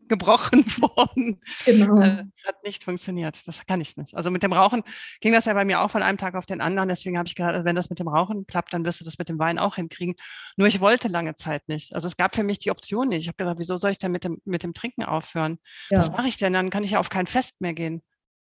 gebrochen 0.09 0.65
worden. 0.81 1.41
Genau. 1.65 2.01
Äh, 2.01 2.25
hat 2.45 2.63
nicht 2.65 2.85
funktioniert. 2.85 3.37
Das 3.47 3.67
kann 3.67 3.81
ich 3.81 3.97
nicht. 3.97 4.17
Also 4.17 4.31
mit 4.31 4.43
dem 4.43 4.53
Rauchen 4.53 4.83
ging 5.21 5.33
das 5.33 5.45
ja 5.45 5.55
bei 5.55 5.65
mir 5.65 5.81
auch 5.81 5.91
von 5.91 6.03
einem 6.03 6.19
Tag 6.19 6.35
auf 6.35 6.47
den 6.47 6.61
anderen. 6.61 6.89
Deswegen 6.89 7.19
habe 7.19 7.27
ich 7.27 7.35
gesagt, 7.35 7.55
also 7.55 7.65
wenn 7.65 7.77
das 7.77 7.91
mit 7.91 7.99
dem 7.99 8.09
Rauchen 8.09 8.47
klappt, 8.47 8.73
dann 8.73 8.85
wirst 8.85 9.01
du 9.01 9.05
das 9.05 9.19
mit 9.19 9.29
dem 9.29 9.39
Wein 9.39 9.59
auch 9.59 9.77
hinkriegen. 9.77 10.15
Nur 10.57 10.69
ich 10.69 10.81
wollte 10.81 11.09
lange 11.09 11.35
Zeit 11.37 11.69
nicht. 11.69 11.95
Also 11.95 12.09
es 12.09 12.17
gab 12.17 12.35
für 12.35 12.43
mich 12.43 12.59
die 12.59 12.71
Option 12.71 13.09
nicht. 13.09 13.23
Ich 13.23 13.29
habe 13.29 13.37
gesagt, 13.37 13.59
wieso 13.59 13.77
soll 13.77 13.91
ich 13.91 13.99
denn 13.99 14.13
mit 14.13 14.25
dem, 14.25 14.41
mit 14.45 14.63
dem 14.63 14.75
Trinken 14.75 15.05
aufhören? 15.05 15.59
Ja. 15.91 15.99
Was 15.99 16.11
mache 16.11 16.29
ich 16.29 16.39
denn? 16.39 16.53
Dann 16.53 16.71
kann 16.71 16.85
ich 16.85 16.93
ja 16.93 17.01
auf 17.01 17.11
kein 17.11 17.27
Fest 17.27 17.61
mehr 17.61 17.75
gehen. 17.75 18.03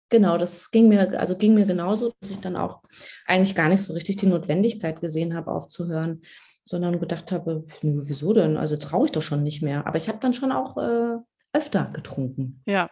Genau, 0.09 0.37
das 0.37 0.71
ging 0.71 0.87
mir, 0.87 1.19
also 1.19 1.35
ging 1.35 1.53
mir 1.53 1.65
genauso, 1.65 2.13
dass 2.21 2.31
ich 2.31 2.39
dann 2.39 2.55
auch 2.55 2.81
eigentlich 3.25 3.55
gar 3.55 3.67
nicht 3.67 3.83
so 3.83 3.93
richtig 3.93 4.17
die 4.17 4.27
Notwendigkeit 4.27 5.01
gesehen 5.01 5.35
habe, 5.35 5.51
aufzuhören, 5.51 6.21
sondern 6.63 6.99
gedacht 6.99 7.31
habe, 7.31 7.65
wieso 7.81 8.33
denn? 8.33 8.55
Also 8.55 8.77
traue 8.77 9.05
ich 9.05 9.11
doch 9.11 9.21
schon 9.21 9.43
nicht 9.43 9.61
mehr. 9.61 9.85
Aber 9.85 9.97
ich 9.97 10.07
habe 10.07 10.19
dann 10.21 10.33
schon 10.33 10.53
auch 10.53 10.77
äh, 10.77 11.17
öfter 11.57 11.85
getrunken. 11.85 12.61
Ja. 12.65 12.89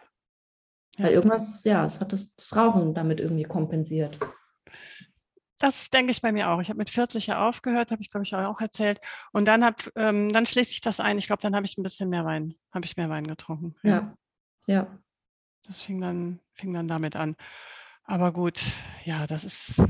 Weil 0.98 1.12
irgendwas, 1.12 1.62
ja, 1.64 1.84
es 1.84 2.00
hat 2.00 2.12
das, 2.12 2.34
das 2.34 2.56
Rauchen 2.56 2.94
damit 2.94 3.20
irgendwie 3.20 3.44
kompensiert. 3.44 4.18
Das 5.58 5.88
denke 5.90 6.10
ich 6.10 6.20
bei 6.20 6.32
mir 6.32 6.50
auch. 6.50 6.60
Ich 6.60 6.68
habe 6.68 6.78
mit 6.78 6.90
40 6.90 7.28
ja 7.28 7.46
aufgehört, 7.46 7.90
habe 7.90 8.02
ich, 8.02 8.10
glaube 8.10 8.24
ich, 8.24 8.34
auch 8.34 8.60
erzählt. 8.60 9.00
Und 9.32 9.46
dann, 9.46 9.64
hab, 9.64 9.90
ähm, 9.96 10.32
dann 10.32 10.46
schließt 10.46 10.70
sich 10.70 10.80
das 10.80 11.00
ein. 11.00 11.18
Ich 11.18 11.26
glaube, 11.26 11.42
dann 11.42 11.54
habe 11.54 11.64
ich 11.64 11.78
ein 11.78 11.82
bisschen 11.82 12.10
mehr 12.10 12.24
Wein, 12.24 12.54
habe 12.72 12.84
ich 12.84 12.96
mehr 12.96 13.08
Wein 13.08 13.26
getrunken. 13.26 13.74
Ja. 13.82 14.16
ja. 14.66 14.74
ja. 14.74 14.98
Das 15.66 15.82
fing 15.82 16.00
dann, 16.00 16.40
fing 16.54 16.72
dann 16.72 16.88
damit 16.88 17.16
an. 17.16 17.36
Aber 18.04 18.32
gut, 18.32 18.60
ja, 19.04 19.26
das 19.26 19.44
ist, 19.44 19.82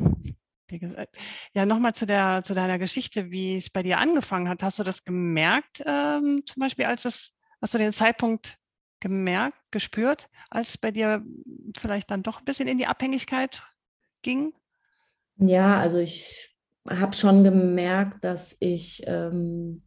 wie 0.69 0.79
gesagt, 0.79 1.17
ja, 1.53 1.67
nochmal 1.67 1.95
zu, 1.95 2.07
zu 2.07 2.55
deiner 2.55 2.79
Geschichte, 2.79 3.31
wie 3.31 3.57
es 3.57 3.71
bei 3.71 3.83
dir 3.83 3.99
angefangen 3.99 4.49
hat. 4.49 4.63
Hast 4.63 4.79
du 4.79 4.85
das 4.85 5.05
gemerkt, 5.05 5.83
ähm, 5.85 6.43
zum 6.47 6.61
Beispiel, 6.61 6.87
als 6.87 7.05
es 7.05 7.37
Hast 7.61 7.75
du 7.75 7.79
den 7.79 7.93
Zeitpunkt 7.93 8.59
gemerkt, 9.01 9.57
gespürt, 9.71 10.29
als 10.51 10.79
bei 10.79 10.91
dir 10.91 11.25
vielleicht 11.79 12.11
dann 12.11 12.23
doch 12.23 12.39
ein 12.39 12.45
bisschen 12.45 12.69
in 12.69 12.79
die 12.79 12.87
Abhängigkeit 12.87 13.63
ging? 14.23 14.53
Ja, 15.37 15.79
also 15.79 15.99
ich 15.99 16.57
habe 16.89 17.15
schon 17.15 17.45
gemerkt, 17.45 18.25
dass 18.25 18.57
ich, 18.61 19.03
ähm, 19.07 19.83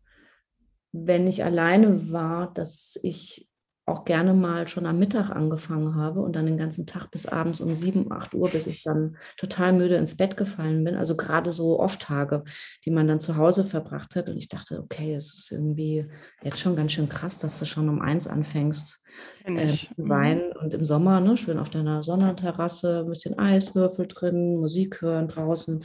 wenn 0.92 1.28
ich 1.28 1.44
alleine 1.44 2.12
war, 2.12 2.54
dass 2.54 3.00
ich 3.02 3.49
auch 3.90 4.06
gerne 4.06 4.34
mal 4.34 4.68
schon 4.68 4.86
am 4.86 5.00
Mittag 5.00 5.30
angefangen 5.30 5.96
habe 5.96 6.22
und 6.22 6.36
dann 6.36 6.46
den 6.46 6.58
ganzen 6.58 6.86
Tag 6.86 7.12
bis 7.12 7.26
abends 7.26 7.60
um 7.60 7.74
sieben, 7.76 8.12
acht 8.12 8.34
Uhr, 8.34 8.50
bis 8.50 8.68
ich 8.68 8.84
dann 8.84 9.18
total 9.38 9.74
müde 9.74 9.96
ins 9.96 10.16
Bett 10.16 10.38
gefallen 10.38 10.84
bin. 10.84 10.96
Also 10.96 11.18
gerade 11.18 11.52
so 11.52 11.80
oft 11.80 12.02
Tage, 12.02 12.44
die 12.86 12.92
man 12.92 13.08
dann 13.08 13.20
zu 13.20 13.36
Hause 13.36 13.66
verbracht 13.66 14.16
hat. 14.16 14.30
Und 14.30 14.38
ich 14.38 14.48
dachte, 14.48 14.80
okay, 14.80 15.14
es 15.14 15.34
ist 15.34 15.52
irgendwie 15.52 16.06
jetzt 16.44 16.60
schon 16.60 16.76
ganz 16.76 16.92
schön 16.92 17.10
krass, 17.10 17.40
dass 17.40 17.60
du 17.60 17.66
schon 17.66 17.90
um 17.90 18.02
eins 18.02 18.28
anfängst 18.28 19.04
äh, 19.44 19.68
zu 19.68 19.88
mhm. 19.98 20.10
weinen. 20.10 20.52
Und 20.54 20.74
im 20.74 20.86
Sommer, 20.86 21.20
ne, 21.20 21.36
schön 21.36 21.60
auf 21.60 21.70
deiner 21.70 22.04
Sonnenterrasse, 22.04 23.00
ein 23.00 23.10
bisschen 23.10 23.38
Eiswürfel 23.38 24.08
drin, 24.08 24.58
Musik 24.58 25.02
hören 25.02 25.28
draußen. 25.28 25.84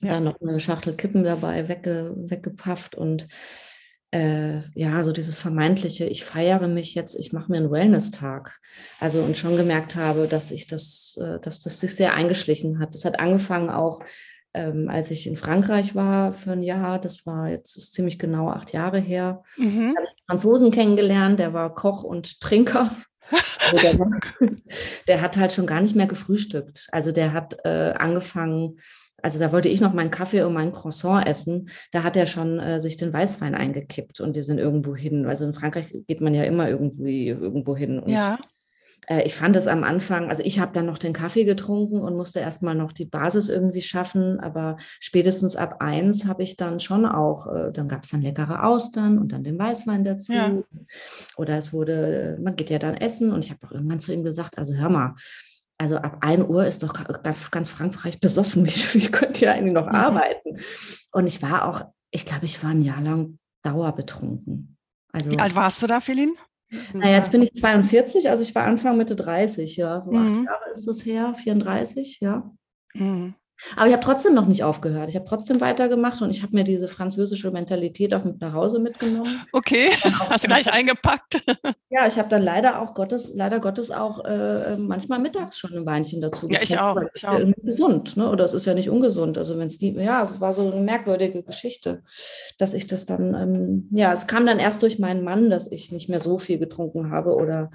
Ja. 0.00 0.10
Dann 0.10 0.24
noch 0.24 0.40
eine 0.40 0.60
Schachtel 0.60 0.94
Kippen 0.94 1.24
dabei, 1.24 1.68
wegge, 1.68 2.12
weggepafft 2.16 2.94
und 2.94 3.28
äh, 4.14 4.60
ja, 4.74 5.02
so 5.02 5.10
dieses 5.10 5.36
vermeintliche, 5.36 6.04
ich 6.06 6.22
feiere 6.24 6.68
mich 6.68 6.94
jetzt, 6.94 7.16
ich 7.16 7.32
mache 7.32 7.50
mir 7.50 7.58
einen 7.58 7.72
Wellness-Tag. 7.72 8.60
Also 9.00 9.20
und 9.22 9.36
schon 9.36 9.56
gemerkt 9.56 9.96
habe, 9.96 10.28
dass 10.28 10.52
ich 10.52 10.68
das, 10.68 11.18
äh, 11.20 11.40
dass 11.40 11.60
das 11.60 11.80
sich 11.80 11.96
sehr 11.96 12.14
eingeschlichen 12.14 12.78
hat. 12.78 12.94
Das 12.94 13.04
hat 13.04 13.18
angefangen 13.18 13.70
auch, 13.70 14.04
ähm, 14.54 14.88
als 14.88 15.10
ich 15.10 15.26
in 15.26 15.34
Frankreich 15.34 15.96
war 15.96 16.32
für 16.32 16.52
ein 16.52 16.62
Jahr. 16.62 17.00
Das 17.00 17.26
war 17.26 17.48
jetzt 17.48 17.76
ist 17.76 17.92
ziemlich 17.92 18.20
genau 18.20 18.50
acht 18.50 18.72
Jahre 18.72 19.00
her. 19.00 19.42
Mhm. 19.56 19.96
Habe 19.96 20.04
ich 20.04 20.10
einen 20.10 20.26
Franzosen 20.28 20.70
kennengelernt, 20.70 21.40
der 21.40 21.52
war 21.52 21.74
Koch 21.74 22.04
und 22.04 22.40
Trinker. 22.40 22.94
Also 23.30 23.76
der, 23.78 23.98
der, 25.08 25.22
hat 25.22 25.36
halt 25.36 25.52
schon 25.52 25.66
gar 25.66 25.80
nicht 25.80 25.96
mehr 25.96 26.06
gefrühstückt. 26.06 26.86
Also 26.92 27.10
der 27.10 27.32
hat 27.32 27.56
äh, 27.64 27.94
angefangen, 27.98 28.78
also 29.24 29.38
da 29.38 29.52
wollte 29.52 29.70
ich 29.70 29.80
noch 29.80 29.94
meinen 29.94 30.10
Kaffee 30.10 30.42
und 30.42 30.52
mein 30.52 30.70
Croissant 30.70 31.26
essen. 31.26 31.70
Da 31.92 32.02
hat 32.02 32.14
er 32.14 32.26
schon 32.26 32.60
äh, 32.60 32.78
sich 32.78 32.98
den 32.98 33.10
Weißwein 33.10 33.54
eingekippt 33.54 34.20
und 34.20 34.34
wir 34.34 34.42
sind 34.42 34.58
irgendwo 34.58 34.94
hin. 34.94 35.24
Also 35.24 35.46
in 35.46 35.54
Frankreich 35.54 36.04
geht 36.06 36.20
man 36.20 36.34
ja 36.34 36.44
immer 36.44 36.68
irgendwie 36.68 37.28
irgendwo 37.28 37.74
hin. 37.74 37.98
Und 37.98 38.10
ja. 38.10 38.38
Äh, 39.06 39.22
ich 39.22 39.34
fand 39.34 39.56
es 39.56 39.66
am 39.66 39.82
Anfang, 39.82 40.28
also 40.28 40.42
ich 40.44 40.58
habe 40.58 40.74
dann 40.74 40.84
noch 40.84 40.98
den 40.98 41.14
Kaffee 41.14 41.44
getrunken 41.44 42.00
und 42.00 42.16
musste 42.16 42.40
erstmal 42.40 42.74
noch 42.74 42.92
die 42.92 43.06
Basis 43.06 43.48
irgendwie 43.48 43.80
schaffen. 43.80 44.40
Aber 44.40 44.76
spätestens 45.00 45.56
ab 45.56 45.76
eins 45.80 46.26
habe 46.26 46.42
ich 46.42 46.58
dann 46.58 46.78
schon 46.78 47.06
auch, 47.06 47.46
äh, 47.46 47.72
dann 47.72 47.88
gab 47.88 48.02
es 48.02 48.10
dann 48.10 48.20
leckere 48.20 48.66
Austern 48.66 49.16
und 49.16 49.32
dann 49.32 49.42
den 49.42 49.58
Weißwein 49.58 50.04
dazu. 50.04 50.34
Ja. 50.34 50.52
Oder 51.38 51.56
es 51.56 51.72
wurde, 51.72 52.38
man 52.42 52.56
geht 52.56 52.68
ja 52.68 52.78
dann 52.78 52.94
essen 52.94 53.32
und 53.32 53.42
ich 53.42 53.50
habe 53.50 53.66
auch 53.66 53.72
irgendwann 53.72 54.00
zu 54.00 54.12
ihm 54.12 54.22
gesagt, 54.22 54.58
also 54.58 54.74
hör 54.74 54.90
mal, 54.90 55.14
also 55.78 55.96
ab 55.96 56.18
1 56.20 56.48
Uhr 56.48 56.66
ist 56.66 56.82
doch 56.82 56.92
ganz, 57.22 57.50
ganz 57.50 57.68
Frankreich 57.68 58.20
besoffen. 58.20 58.66
Wie, 58.66 58.70
wie 58.70 59.10
könnt 59.10 59.40
ihr 59.42 59.52
eigentlich 59.52 59.74
noch 59.74 59.88
mhm. 59.88 59.94
arbeiten? 59.94 60.58
Und 61.12 61.26
ich 61.26 61.42
war 61.42 61.68
auch, 61.68 61.82
ich 62.10 62.24
glaube, 62.24 62.44
ich 62.44 62.62
war 62.62 62.70
ein 62.70 62.82
Jahr 62.82 63.00
lang 63.00 63.38
dauerbetrunken. 63.62 64.76
Also, 65.12 65.30
wie 65.30 65.38
alt 65.38 65.54
warst 65.54 65.82
du 65.82 65.86
da, 65.86 66.00
Feline? 66.00 66.34
Naja, 66.92 67.18
jetzt 67.18 67.30
bin 67.30 67.42
ich 67.42 67.52
42, 67.54 68.28
also 68.28 68.42
ich 68.42 68.54
war 68.54 68.64
Anfang 68.64 68.96
Mitte 68.96 69.14
30, 69.14 69.76
ja. 69.76 70.02
So 70.02 70.10
mhm. 70.10 70.32
acht 70.32 70.44
Jahre 70.44 70.70
ist 70.74 70.88
es 70.88 71.04
her, 71.06 71.34
34, 71.34 72.18
ja. 72.20 72.50
Mhm. 72.94 73.34
Aber 73.76 73.86
ich 73.86 73.92
habe 73.92 74.02
trotzdem 74.02 74.34
noch 74.34 74.46
nicht 74.46 74.64
aufgehört. 74.64 75.08
Ich 75.08 75.16
habe 75.16 75.26
trotzdem 75.26 75.60
weitergemacht 75.60 76.20
und 76.22 76.30
ich 76.30 76.42
habe 76.42 76.54
mir 76.54 76.64
diese 76.64 76.88
französische 76.88 77.50
Mentalität 77.50 78.14
auch 78.14 78.24
mit 78.24 78.40
nach 78.40 78.52
Hause 78.52 78.78
mitgenommen. 78.78 79.42
Okay, 79.52 79.90
hast 80.28 80.44
du 80.44 80.48
gleich 80.48 80.70
eingepackt. 80.70 81.42
Ja, 81.90 82.08
ich 82.08 82.18
habe 82.18 82.28
dann 82.28 82.42
leider 82.42 82.82
auch 82.82 82.94
Gottes, 82.94 83.32
leider 83.36 83.60
Gottes 83.60 83.92
auch 83.92 84.24
äh, 84.24 84.76
manchmal 84.76 85.20
mittags 85.20 85.58
schon 85.58 85.72
ein 85.74 85.86
Weinchen 85.86 86.20
dazu. 86.20 86.48
Ja, 86.48 86.60
ich 86.60 86.76
auch. 86.76 87.00
Ich 87.14 87.28
auch. 87.28 87.38
gesund, 87.62 88.16
ne? 88.16 88.28
Oder 88.28 88.44
es 88.44 88.52
ist 88.52 88.66
ja 88.66 88.74
nicht 88.74 88.90
ungesund. 88.90 89.38
Also 89.38 89.56
wenn 89.58 89.68
es 89.68 89.78
die, 89.78 89.92
ja, 89.92 90.20
es 90.20 90.40
war 90.40 90.52
so 90.52 90.72
eine 90.72 90.80
merkwürdige 90.80 91.44
Geschichte, 91.44 92.02
dass 92.58 92.74
ich 92.74 92.88
das 92.88 93.06
dann, 93.06 93.34
ähm, 93.34 93.88
ja, 93.92 94.12
es 94.12 94.26
kam 94.26 94.44
dann 94.44 94.58
erst 94.58 94.82
durch 94.82 94.98
meinen 94.98 95.22
Mann, 95.22 95.50
dass 95.50 95.70
ich 95.70 95.92
nicht 95.92 96.08
mehr 96.08 96.20
so 96.20 96.38
viel 96.38 96.58
getrunken 96.58 97.12
habe 97.12 97.36
oder 97.36 97.70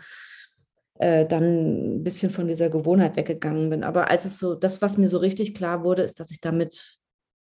äh, 1.00 1.26
dann 1.26 1.96
ein 1.96 2.04
bisschen 2.04 2.30
von 2.30 2.48
dieser 2.48 2.70
Gewohnheit 2.70 3.16
weggegangen 3.16 3.70
bin. 3.70 3.84
Aber 3.84 4.10
als 4.10 4.26
es 4.26 4.38
so, 4.38 4.54
das, 4.54 4.82
was 4.82 4.98
mir 4.98 5.10
so 5.10 5.18
richtig 5.18 5.56
klar 5.56 5.84
wurde, 5.84 6.04
ist, 6.04 6.20
dass 6.20 6.30
ich 6.30 6.42
damit 6.42 7.00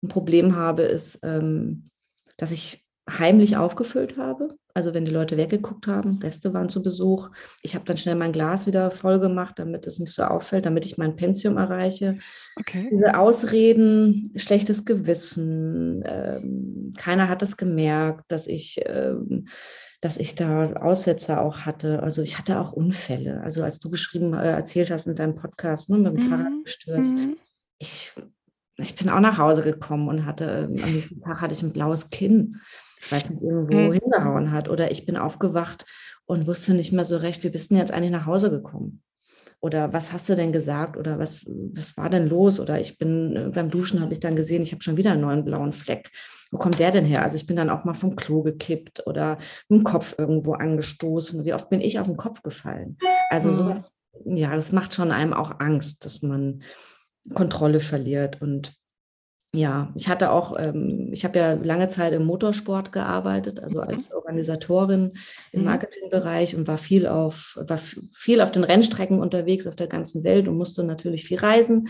ein 0.02 0.08
Problem 0.08 0.54
habe, 0.54 0.82
ist, 0.82 1.20
ähm, 1.22 1.90
dass 2.36 2.52
ich 2.52 2.84
heimlich 3.08 3.56
aufgefüllt 3.56 4.18
habe. 4.18 4.56
Also 4.74 4.92
wenn 4.92 5.06
die 5.06 5.10
Leute 5.12 5.38
weggeguckt 5.38 5.86
haben, 5.86 6.20
Gäste 6.20 6.52
waren 6.52 6.68
zu 6.68 6.82
Besuch. 6.82 7.30
Ich 7.62 7.74
habe 7.74 7.86
dann 7.86 7.96
schnell 7.96 8.16
mein 8.16 8.32
Glas 8.32 8.66
wieder 8.66 8.90
voll 8.90 9.18
gemacht, 9.18 9.58
damit 9.58 9.86
es 9.86 9.98
nicht 9.98 10.12
so 10.12 10.24
auffällt, 10.24 10.66
damit 10.66 10.84
ich 10.84 10.98
mein 10.98 11.16
Pensium 11.16 11.56
erreiche. 11.56 12.18
Okay. 12.60 12.88
Diese 12.92 13.18
Ausreden, 13.18 14.30
schlechtes 14.36 14.84
Gewissen, 14.84 16.02
ähm, 16.04 16.92
keiner 16.98 17.28
hat 17.28 17.42
es 17.42 17.56
gemerkt, 17.56 18.30
dass 18.30 18.46
ich 18.46 18.78
ähm, 18.84 19.46
dass 20.00 20.16
ich 20.16 20.34
da 20.34 20.72
Aussetzer 20.74 21.40
auch 21.40 21.60
hatte. 21.60 22.02
Also 22.02 22.22
ich 22.22 22.38
hatte 22.38 22.60
auch 22.60 22.72
Unfälle. 22.72 23.40
Also 23.42 23.64
als 23.64 23.80
du 23.80 23.90
geschrieben, 23.90 24.32
äh, 24.34 24.50
erzählt 24.50 24.90
hast 24.90 25.06
in 25.06 25.16
deinem 25.16 25.34
Podcast, 25.34 25.90
ne, 25.90 25.98
mit 25.98 26.16
dem 26.16 26.24
mhm. 26.24 26.28
Fahrrad 26.28 26.64
gestürzt. 26.64 27.14
Mhm. 27.14 27.36
Ich, 27.78 28.12
ich 28.76 28.94
bin 28.94 29.08
auch 29.08 29.20
nach 29.20 29.38
Hause 29.38 29.62
gekommen 29.62 30.08
und 30.08 30.24
hatte, 30.24 30.68
ähm, 30.70 30.82
am 30.82 30.92
nächsten 30.92 31.20
Tag 31.20 31.40
hatte 31.40 31.52
ich 31.52 31.62
ein 31.62 31.72
blaues 31.72 32.10
Kinn, 32.10 32.60
weil 33.10 33.18
es 33.18 33.30
mich 33.30 33.42
irgendwo 33.42 33.76
mhm. 33.76 33.92
hingehauen 33.92 34.52
hat. 34.52 34.68
Oder 34.68 34.90
ich 34.92 35.04
bin 35.04 35.16
aufgewacht 35.16 35.84
und 36.26 36.46
wusste 36.46 36.74
nicht 36.74 36.92
mehr 36.92 37.04
so 37.04 37.16
recht, 37.16 37.42
wie 37.42 37.50
bist 37.50 37.70
du 37.70 37.74
denn 37.74 37.80
jetzt 37.80 37.92
eigentlich 37.92 38.12
nach 38.12 38.26
Hause 38.26 38.50
gekommen? 38.50 39.02
Oder 39.60 39.92
was 39.92 40.12
hast 40.12 40.28
du 40.28 40.36
denn 40.36 40.52
gesagt? 40.52 40.96
Oder 40.96 41.18
was, 41.18 41.44
was 41.46 41.96
war 41.96 42.10
denn 42.10 42.28
los? 42.28 42.60
Oder 42.60 42.80
ich 42.80 42.98
bin 42.98 43.36
äh, 43.36 43.48
beim 43.52 43.70
Duschen 43.70 44.00
habe 44.00 44.12
ich 44.12 44.20
dann 44.20 44.36
gesehen, 44.36 44.62
ich 44.62 44.72
habe 44.72 44.82
schon 44.82 44.96
wieder 44.96 45.12
einen 45.12 45.22
neuen 45.22 45.44
blauen 45.44 45.72
Fleck 45.72 46.10
wo 46.50 46.56
kommt 46.56 46.78
der 46.78 46.90
denn 46.90 47.04
her? 47.04 47.22
Also 47.22 47.36
ich 47.36 47.44
bin 47.44 47.56
dann 47.56 47.68
auch 47.68 47.84
mal 47.84 47.92
vom 47.92 48.16
Klo 48.16 48.42
gekippt 48.42 49.06
oder 49.06 49.36
mit 49.68 49.80
dem 49.80 49.84
Kopf 49.84 50.14
irgendwo 50.16 50.54
angestoßen. 50.54 51.44
Wie 51.44 51.52
oft 51.52 51.68
bin 51.68 51.82
ich 51.82 51.98
auf 51.98 52.06
den 52.06 52.16
Kopf 52.16 52.42
gefallen? 52.42 52.96
Also 53.28 53.50
mhm. 53.50 53.54
sowas 53.54 54.00
ja, 54.24 54.54
das 54.54 54.72
macht 54.72 54.94
schon 54.94 55.10
einem 55.10 55.32
auch 55.32 55.60
Angst, 55.60 56.04
dass 56.04 56.22
man 56.22 56.62
Kontrolle 57.34 57.80
verliert. 57.80 58.40
Und 58.40 58.76
ja, 59.54 59.92
ich 59.94 60.08
hatte 60.08 60.30
auch, 60.30 60.58
ähm, 60.58 61.08
ich 61.10 61.24
habe 61.24 61.38
ja 61.38 61.52
lange 61.54 61.88
Zeit 61.88 62.12
im 62.12 62.26
Motorsport 62.26 62.92
gearbeitet, 62.92 63.60
also 63.60 63.80
als 63.80 64.12
Organisatorin 64.12 65.12
im 65.52 65.60
mhm. 65.60 65.66
Marketingbereich 65.66 66.54
und 66.54 66.66
war 66.68 66.76
viel 66.76 67.06
auf, 67.06 67.58
war 67.60 67.78
viel 67.78 68.42
auf 68.42 68.52
den 68.52 68.64
Rennstrecken 68.64 69.20
unterwegs 69.20 69.66
auf 69.66 69.74
der 69.74 69.86
ganzen 69.86 70.22
Welt 70.22 70.48
und 70.48 70.56
musste 70.56 70.84
natürlich 70.84 71.24
viel 71.24 71.38
reisen. 71.38 71.88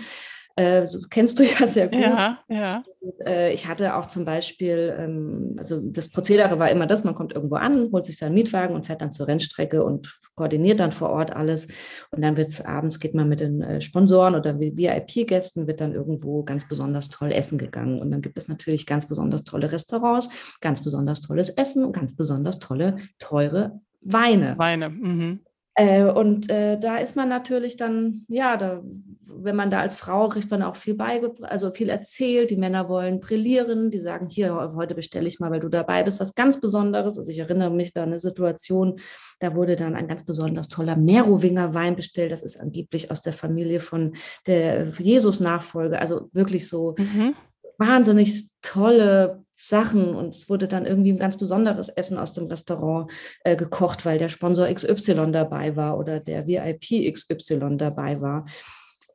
Äh, 0.58 0.86
so 0.86 0.98
kennst 1.08 1.38
du 1.38 1.44
ja 1.60 1.66
sehr 1.68 1.88
gut. 1.88 2.00
Ja, 2.00 2.40
ja. 2.48 2.82
Äh, 3.24 3.52
ich 3.52 3.68
hatte 3.68 3.94
auch 3.94 4.06
zum 4.06 4.24
Beispiel, 4.24 4.92
ähm, 4.98 5.54
also 5.56 5.80
das 5.80 6.08
Prozedere 6.08 6.58
war 6.58 6.68
immer 6.70 6.88
das, 6.88 7.04
man 7.04 7.14
kommt 7.14 7.32
irgendwo 7.32 7.54
an, 7.54 7.90
holt 7.92 8.04
sich 8.04 8.16
seinen 8.16 8.34
Mietwagen 8.34 8.74
und 8.74 8.84
fährt 8.84 9.00
dann 9.00 9.12
zur 9.12 9.28
Rennstrecke 9.28 9.84
und 9.84 10.18
koordiniert 10.34 10.80
dann 10.80 10.90
vor 10.90 11.10
Ort 11.10 11.34
alles. 11.34 11.68
Und 12.10 12.22
dann 12.22 12.36
wird 12.36 12.48
es 12.48 12.60
abends, 12.60 12.98
geht 12.98 13.14
man 13.14 13.28
mit 13.28 13.38
den 13.38 13.62
äh, 13.62 13.80
Sponsoren 13.80 14.34
oder 14.34 14.58
VIP-Gästen, 14.58 15.68
wird 15.68 15.80
dann 15.80 15.94
irgendwo 15.94 16.42
ganz 16.42 16.66
besonders 16.66 17.08
toll 17.08 17.30
essen 17.30 17.56
gegangen. 17.56 18.00
Und 18.00 18.10
dann 18.10 18.20
gibt 18.20 18.36
es 18.36 18.48
natürlich 18.48 18.84
ganz 18.84 19.06
besonders 19.06 19.44
tolle 19.44 19.70
Restaurants, 19.70 20.28
ganz 20.60 20.82
besonders 20.82 21.20
tolles 21.20 21.50
Essen 21.50 21.84
und 21.84 21.92
ganz 21.92 22.16
besonders 22.16 22.58
tolle, 22.58 22.96
teure 23.20 23.80
Weine. 24.00 24.56
Weine. 24.58 24.90
Mhm. 24.90 25.40
Äh, 25.78 26.06
und 26.06 26.50
äh, 26.50 26.76
da 26.76 26.96
ist 26.96 27.14
man 27.14 27.28
natürlich 27.28 27.76
dann, 27.76 28.24
ja, 28.26 28.56
da, 28.56 28.82
wenn 29.28 29.54
man 29.54 29.70
da 29.70 29.78
als 29.78 29.94
Frau 29.94 30.28
kriegt 30.28 30.50
man 30.50 30.64
auch 30.64 30.74
viel 30.74 30.96
beigebracht, 30.96 31.52
also 31.52 31.70
viel 31.70 31.88
erzählt. 31.88 32.50
Die 32.50 32.56
Männer 32.56 32.88
wollen 32.88 33.20
brillieren, 33.20 33.92
die 33.92 34.00
sagen, 34.00 34.26
hier, 34.28 34.72
heute 34.74 34.96
bestelle 34.96 35.28
ich 35.28 35.38
mal, 35.38 35.52
weil 35.52 35.60
du 35.60 35.68
dabei 35.68 36.02
bist, 36.02 36.18
was 36.18 36.34
ganz 36.34 36.60
Besonderes. 36.60 37.16
Also 37.16 37.30
ich 37.30 37.38
erinnere 37.38 37.70
mich 37.70 37.92
da 37.92 38.02
an 38.02 38.08
eine 38.08 38.18
Situation, 38.18 38.98
da 39.38 39.54
wurde 39.54 39.76
dann 39.76 39.94
ein 39.94 40.08
ganz 40.08 40.24
besonders 40.24 40.66
toller 40.66 40.96
Merowinger 40.96 41.74
Wein 41.74 41.94
bestellt. 41.94 42.32
Das 42.32 42.42
ist 42.42 42.58
angeblich 42.58 43.12
aus 43.12 43.22
der 43.22 43.32
Familie 43.32 43.78
von 43.78 44.16
der 44.48 44.84
Jesus-Nachfolge. 44.98 46.00
Also 46.00 46.28
wirklich 46.32 46.68
so 46.68 46.96
mhm. 46.98 47.34
wahnsinnig 47.78 48.50
tolle 48.62 49.44
Sachen 49.58 50.14
und 50.14 50.34
es 50.34 50.48
wurde 50.48 50.68
dann 50.68 50.86
irgendwie 50.86 51.12
ein 51.12 51.18
ganz 51.18 51.36
besonderes 51.36 51.88
Essen 51.88 52.16
aus 52.16 52.32
dem 52.32 52.46
Restaurant 52.46 53.10
äh, 53.44 53.56
gekocht, 53.56 54.06
weil 54.06 54.18
der 54.18 54.28
Sponsor 54.28 54.72
XY 54.72 55.32
dabei 55.32 55.74
war 55.76 55.98
oder 55.98 56.20
der 56.20 56.46
VIP 56.46 57.12
XY 57.12 57.76
dabei 57.76 58.20
war. 58.20 58.46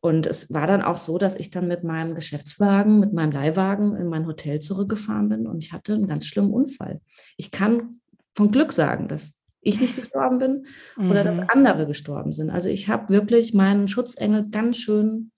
Und 0.02 0.28
es 0.28 0.54
war 0.54 0.68
dann 0.68 0.82
auch 0.82 0.98
so, 0.98 1.18
dass 1.18 1.36
ich 1.36 1.50
dann 1.50 1.70
mit 1.70 1.86
meinem 1.86 2.14
Geschäftswagen, 2.14 3.00
mit 3.00 3.14
meinem 3.14 3.32
Leihwagen 3.32 3.96
in 3.96 4.08
mein 4.08 4.28
Hotel 4.28 4.60
zurückgefahren 4.60 5.30
bin 5.30 5.48
und 5.48 5.64
ich 5.64 5.72
hatte 5.72 5.94
einen 5.94 6.08
ganz 6.08 6.28
schlimmen 6.28 6.52
Unfall. 6.52 7.00
Ich 7.38 7.52
kann 7.52 8.02
von 8.36 8.52
Glück 8.52 8.74
sagen, 8.74 9.08
dass 9.08 9.40
ich 9.62 9.80
nicht 9.80 9.96
gestorben 9.96 10.40
bin 10.40 10.66
mhm. 10.98 11.10
oder 11.10 11.24
dass 11.24 11.38
mhm. 11.38 11.46
andere 11.48 11.88
gestorben 11.88 12.34
sind. 12.34 12.50
Also 12.50 12.68
ich 12.68 12.90
habe 12.90 13.14
wirklich 13.14 13.54
meinen 13.54 13.88
Schutzengel 13.88 14.50
ganz 14.52 14.76
schön, 14.76 15.32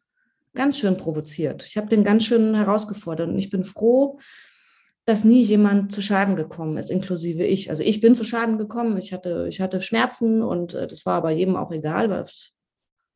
ganz 0.56 0.80
schön 0.80 0.98
provoziert. 0.98 1.64
Ich 1.68 1.78
habe 1.78 1.88
den 1.88 2.04
ganz 2.04 2.24
schön 2.24 2.56
herausgefordert 2.56 3.30
und 3.30 3.38
ich 3.38 3.52
bin 3.52 3.64
froh, 3.64 4.20
dass 5.06 5.24
nie 5.24 5.44
jemand 5.44 5.92
zu 5.92 6.02
Schaden 6.02 6.36
gekommen 6.36 6.78
ist, 6.78 6.90
inklusive 6.90 7.44
ich. 7.44 7.70
Also 7.70 7.84
ich 7.84 8.02
bin 8.02 8.16
zu 8.16 8.24
Schaden 8.24 8.58
gekommen, 8.58 8.98
ich 8.98 9.14
hatte, 9.14 9.46
ich 9.48 9.62
hatte 9.62 9.82
Schmerzen 9.82 10.42
und 10.42 10.74
äh, 10.74 10.88
das 10.88 11.06
war 11.06 11.16
aber 11.16 11.32
jedem 11.32 11.56
auch 11.56 11.72
egal, 11.72 12.10
weil 12.10 12.26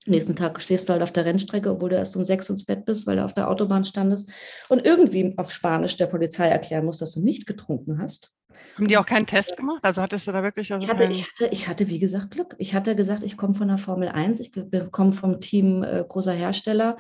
nächsten 0.06 0.36
Tag 0.36 0.62
stehst 0.62 0.88
du 0.88 0.94
halt 0.94 1.02
auf 1.02 1.12
der 1.12 1.26
Rennstrecke, 1.26 1.72
obwohl 1.72 1.90
du 1.90 1.96
erst 1.96 2.16
um 2.16 2.24
sechs 2.24 2.50
ins 2.50 2.66
Bett 2.66 2.86
bist, 2.86 3.08
weil 3.08 3.18
du 3.18 3.26
auf 3.26 3.34
der 3.34 3.50
Autobahn 3.50 3.86
standest 3.86 4.32
und 4.70 4.86
irgendwie 4.86 5.34
auf 5.38 5.52
Spanisch 5.52 5.98
der 5.98 6.08
Polizei 6.08 6.48
erklären 6.48 6.86
musst, 6.86 7.02
dass 7.02 7.12
du 7.12 7.22
nicht 7.22 7.48
getrunken 7.48 8.00
hast. 8.00 8.32
Haben 8.76 8.88
die 8.88 8.98
auch 8.98 9.06
keinen 9.06 9.26
Test 9.26 9.56
gemacht? 9.58 9.80
Also 9.84 10.02
hattest 10.02 10.28
du 10.28 10.32
da 10.32 10.44
wirklich 10.44 10.72
also 10.74 10.86
ich, 10.86 10.92
hatte, 10.92 11.06
ich, 11.06 11.24
hatte, 11.24 11.48
ich 11.52 11.68
hatte, 11.68 11.88
wie 11.88 12.00
gesagt, 12.00 12.32
Glück. 12.32 12.56
Ich 12.58 12.74
hatte 12.74 12.96
gesagt, 12.96 13.24
ich 13.24 13.38
komme 13.38 13.54
von 13.54 13.68
der 13.68 13.78
Formel 13.78 14.10
1, 14.10 14.40
ich 14.42 14.52
komme 14.92 15.14
vom 15.14 15.40
Team 15.40 15.84
äh, 15.84 16.04
großer 16.08 16.34
Hersteller. 16.34 16.98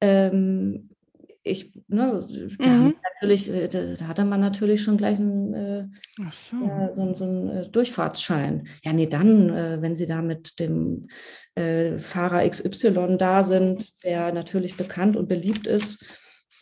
Ähm, 0.00 0.89
ich, 1.42 1.72
ne, 1.88 2.20
da, 2.58 2.68
mhm. 2.68 2.94
natürlich, 3.14 3.50
äh, 3.50 3.68
da, 3.68 4.06
hatte 4.06 4.24
man 4.24 4.40
natürlich 4.40 4.82
schon 4.82 4.96
gleich 4.96 5.18
einen, 5.18 5.54
äh, 5.54 5.84
so. 6.32 6.56
Ja, 6.56 6.94
so, 6.94 7.14
so 7.14 7.24
einen 7.24 7.48
äh, 7.48 7.68
Durchfahrtsschein. 7.68 8.68
Ja, 8.84 8.92
nee, 8.92 9.06
dann, 9.06 9.48
äh, 9.50 9.78
wenn 9.80 9.96
Sie 9.96 10.06
da 10.06 10.20
mit 10.20 10.60
dem 10.60 11.08
äh, 11.54 11.98
Fahrer 11.98 12.48
XY 12.48 13.16
da 13.18 13.42
sind, 13.42 14.04
der 14.04 14.32
natürlich 14.32 14.76
bekannt 14.76 15.16
und 15.16 15.28
beliebt 15.28 15.66
ist, 15.66 16.06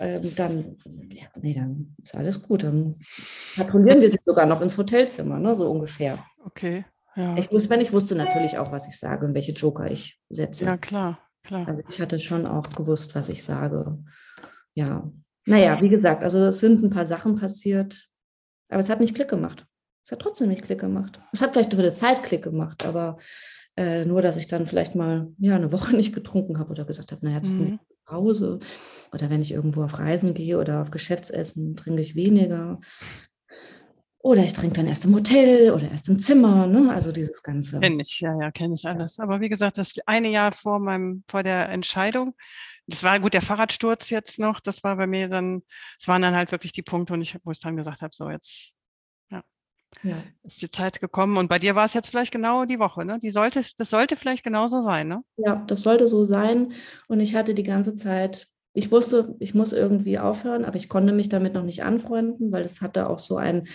ähm, 0.01 0.33
dann, 0.37 0.77
ja, 1.11 1.27
nee, 1.41 1.55
dann 1.55 1.97
ist 2.01 2.14
alles 2.14 2.43
gut. 2.43 2.62
Dann 2.62 2.95
patrouillieren 3.57 4.01
wir 4.01 4.11
sie 4.11 4.19
sogar 4.23 4.47
noch 4.47 4.61
ins 4.61 4.79
Hotelzimmer, 4.79 5.41
ne, 5.41 5.57
so 5.57 5.69
ungefähr. 5.69 6.25
Okay. 6.45 6.85
Ja. 7.17 7.37
Ich, 7.37 7.51
wusste, 7.51 7.75
ich 7.77 7.93
wusste 7.93 8.14
natürlich 8.14 8.59
auch, 8.59 8.71
was 8.71 8.87
ich 8.87 8.97
sage 8.97 9.27
und 9.27 9.35
welche 9.35 9.53
Joker 9.53 9.91
ich 9.91 10.21
setze. 10.29 10.67
Ja, 10.67 10.77
klar, 10.77 11.19
klar. 11.43 11.67
Also 11.67 11.83
ich 11.88 12.01
hatte 12.01 12.21
schon 12.21 12.47
auch 12.47 12.69
gewusst, 12.71 13.17
was 13.17 13.29
ich 13.29 13.43
sage 13.43 13.99
ja, 14.79 15.11
naja, 15.45 15.81
wie 15.83 15.88
gesagt, 15.88 16.23
also 16.23 16.45
es 16.45 16.61
sind 16.61 16.85
ein 16.85 16.91
paar 16.91 17.07
Sachen 17.07 17.35
passiert, 17.35 18.09
aber 18.69 18.81
es 18.81 18.88
hat 18.88 19.01
nicht 19.01 19.14
Klick 19.14 19.29
gemacht. 19.29 19.67
Es 20.05 20.12
hat 20.12 20.21
trotzdem 20.21 20.49
nicht 20.49 20.62
Klick 20.62 20.81
gemacht. 20.81 21.21
Es 21.33 21.43
hat 21.43 21.53
vielleicht 21.53 21.75
für 21.75 21.81
eine 21.81 21.93
Zeit 21.93 22.23
Klick 22.23 22.43
gemacht, 22.43 22.87
aber 22.87 23.17
äh, 23.77 24.05
nur, 24.05 24.23
dass 24.23 24.37
ich 24.37 24.47
dann 24.47 24.67
vielleicht 24.67 24.95
mal 24.95 25.33
ja, 25.38 25.57
eine 25.57 25.73
Woche 25.73 25.97
nicht 25.97 26.14
getrunken 26.14 26.59
habe 26.59 26.71
oder 26.71 26.85
gesagt 26.85 27.11
habe, 27.11 27.25
naja, 27.25 27.38
jetzt 27.38 27.53
mhm. 27.55 27.64
bin 27.64 27.79
Pause. 28.05 28.61
Oder 29.12 29.31
wenn 29.31 29.41
ich 29.41 29.53
irgendwo 29.53 29.83
auf 29.83 29.99
Reisen 29.99 30.33
gehe 30.33 30.59
oder 30.59 30.81
auf 30.81 30.91
Geschäftsessen, 30.91 31.75
trinke 31.75 32.03
ich 32.03 32.14
weniger. 32.14 32.79
Oder 34.21 34.45
ich 34.45 34.53
trinke 34.53 34.77
dann 34.77 34.87
erst 34.87 35.05
im 35.05 35.14
Hotel 35.14 35.73
oder 35.73 35.91
erst 35.91 36.09
im 36.09 36.19
Zimmer, 36.19 36.67
ne? 36.67 36.93
Also 36.93 37.12
dieses 37.12 37.43
Ganze. 37.43 37.81
Kenne 37.81 38.03
ich, 38.03 38.21
ja, 38.21 38.35
ja, 38.38 38.51
kenne 38.51 38.75
ich 38.75 38.87
alles. 38.87 39.19
Aber 39.19 39.41
wie 39.41 39.49
gesagt, 39.49 39.79
das 39.79 39.95
eine 40.07 40.29
Jahr 40.29 40.53
vor 40.53 40.79
meinem, 40.79 41.25
vor 41.29 41.43
der 41.43 41.69
Entscheidung, 41.69 42.35
das 42.88 43.03
war 43.03 43.20
gut, 43.20 43.35
der 43.35 43.42
Fahrradsturz 43.42 44.09
jetzt 44.09 44.38
noch, 44.38 44.61
das 44.61 44.83
war 44.83 44.96
bei 44.96 45.07
mir 45.07 45.29
dann, 45.29 45.62
es 46.01 46.09
waren 46.09 46.22
dann 46.22 46.35
halt 46.35 46.53
wirklich 46.53 46.72
die 46.72 46.83
Punkte, 46.83 47.12
und 47.12 47.20
ich, 47.20 47.37
wo 47.44 47.51
ich 47.51 47.61
dann 47.61 47.77
gesagt 47.77 48.01
habe, 48.01 48.14
so 48.14 48.31
jetzt 48.31 48.72
ja, 49.31 49.42
ja. 50.03 50.22
ist 50.42 50.62
die 50.62 50.70
Zeit 50.70 50.98
gekommen. 50.98 51.37
Und 51.37 51.48
bei 51.48 51.59
dir 51.59 51.74
war 51.74 51.85
es 51.85 51.92
jetzt 51.92 52.09
vielleicht 52.09 52.33
genau 52.33 52.64
die 52.64 52.79
Woche, 52.79 53.05
ne? 53.05 53.18
Die 53.18 53.31
sollte, 53.31 53.62
das 53.77 53.90
sollte 53.90 54.16
vielleicht 54.16 54.42
genauso 54.42 54.81
sein, 54.81 55.07
ne? 55.07 55.22
Ja, 55.37 55.57
das 55.66 55.83
sollte 55.83 56.09
so 56.09 56.24
sein. 56.24 56.72
Und 57.09 57.20
ich 57.20 57.35
hatte 57.35 57.55
die 57.55 57.62
ganze 57.62 57.94
Zeit, 57.94 58.48
ich 58.72 58.90
wusste, 58.90 59.37
ich 59.38 59.55
muss 59.55 59.74
irgendwie 59.74 60.18
aufhören, 60.18 60.64
aber 60.64 60.77
ich 60.77 60.88
konnte 60.88 61.12
mich 61.12 61.29
damit 61.29 61.53
noch 61.53 61.64
nicht 61.64 61.83
anfreunden, 61.83 62.51
weil 62.53 62.64
es 62.64 62.81
hatte 62.81 63.11
auch 63.11 63.18
so 63.18 63.37
ein, 63.37 63.68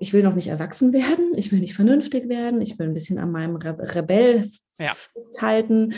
ich 0.00 0.12
will 0.12 0.24
noch 0.24 0.34
nicht 0.34 0.48
erwachsen 0.48 0.92
werden, 0.92 1.34
ich 1.36 1.52
will 1.52 1.60
nicht 1.60 1.74
vernünftig 1.74 2.28
werden, 2.28 2.60
ich 2.60 2.78
will 2.80 2.88
ein 2.88 2.94
bisschen 2.94 3.18
an 3.20 3.30
meinem 3.30 3.54
Rebell 3.54 4.50
ja. 4.78 4.96
halten. 5.40 5.94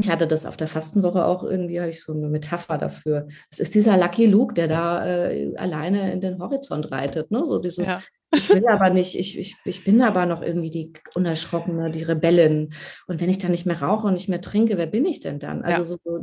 Ich 0.00 0.10
hatte 0.10 0.26
das 0.26 0.46
auf 0.46 0.56
der 0.56 0.66
Fastenwoche 0.66 1.24
auch 1.24 1.42
irgendwie, 1.42 1.80
habe 1.80 1.90
ich 1.90 2.02
so 2.02 2.12
eine 2.12 2.28
Metapher 2.28 2.78
dafür. 2.78 3.28
Es 3.50 3.60
ist 3.60 3.74
dieser 3.74 3.96
Lucky 3.96 4.26
Luke, 4.26 4.54
der 4.54 4.68
da 4.68 5.06
äh, 5.06 5.54
alleine 5.56 6.12
in 6.12 6.20
den 6.20 6.38
Horizont 6.38 6.90
reitet. 6.90 7.30
Ne? 7.30 7.44
So 7.46 7.58
dieses, 7.58 7.88
ja. 7.88 8.00
ich 8.34 8.48
will 8.48 8.66
aber 8.68 8.90
nicht, 8.90 9.18
ich, 9.18 9.38
ich, 9.38 9.56
ich 9.64 9.84
bin 9.84 10.02
aber 10.02 10.26
noch 10.26 10.42
irgendwie 10.42 10.70
die 10.70 10.92
Unerschrockene, 11.14 11.90
die 11.90 12.02
Rebellin. 12.02 12.70
Und 13.06 13.20
wenn 13.20 13.30
ich 13.30 13.38
dann 13.38 13.50
nicht 13.50 13.66
mehr 13.66 13.80
rauche 13.80 14.06
und 14.06 14.14
nicht 14.14 14.28
mehr 14.28 14.40
trinke, 14.40 14.78
wer 14.78 14.86
bin 14.86 15.04
ich 15.04 15.20
denn 15.20 15.38
dann? 15.38 15.62
Also 15.62 15.94
ja. 15.94 15.98
so, 16.04 16.20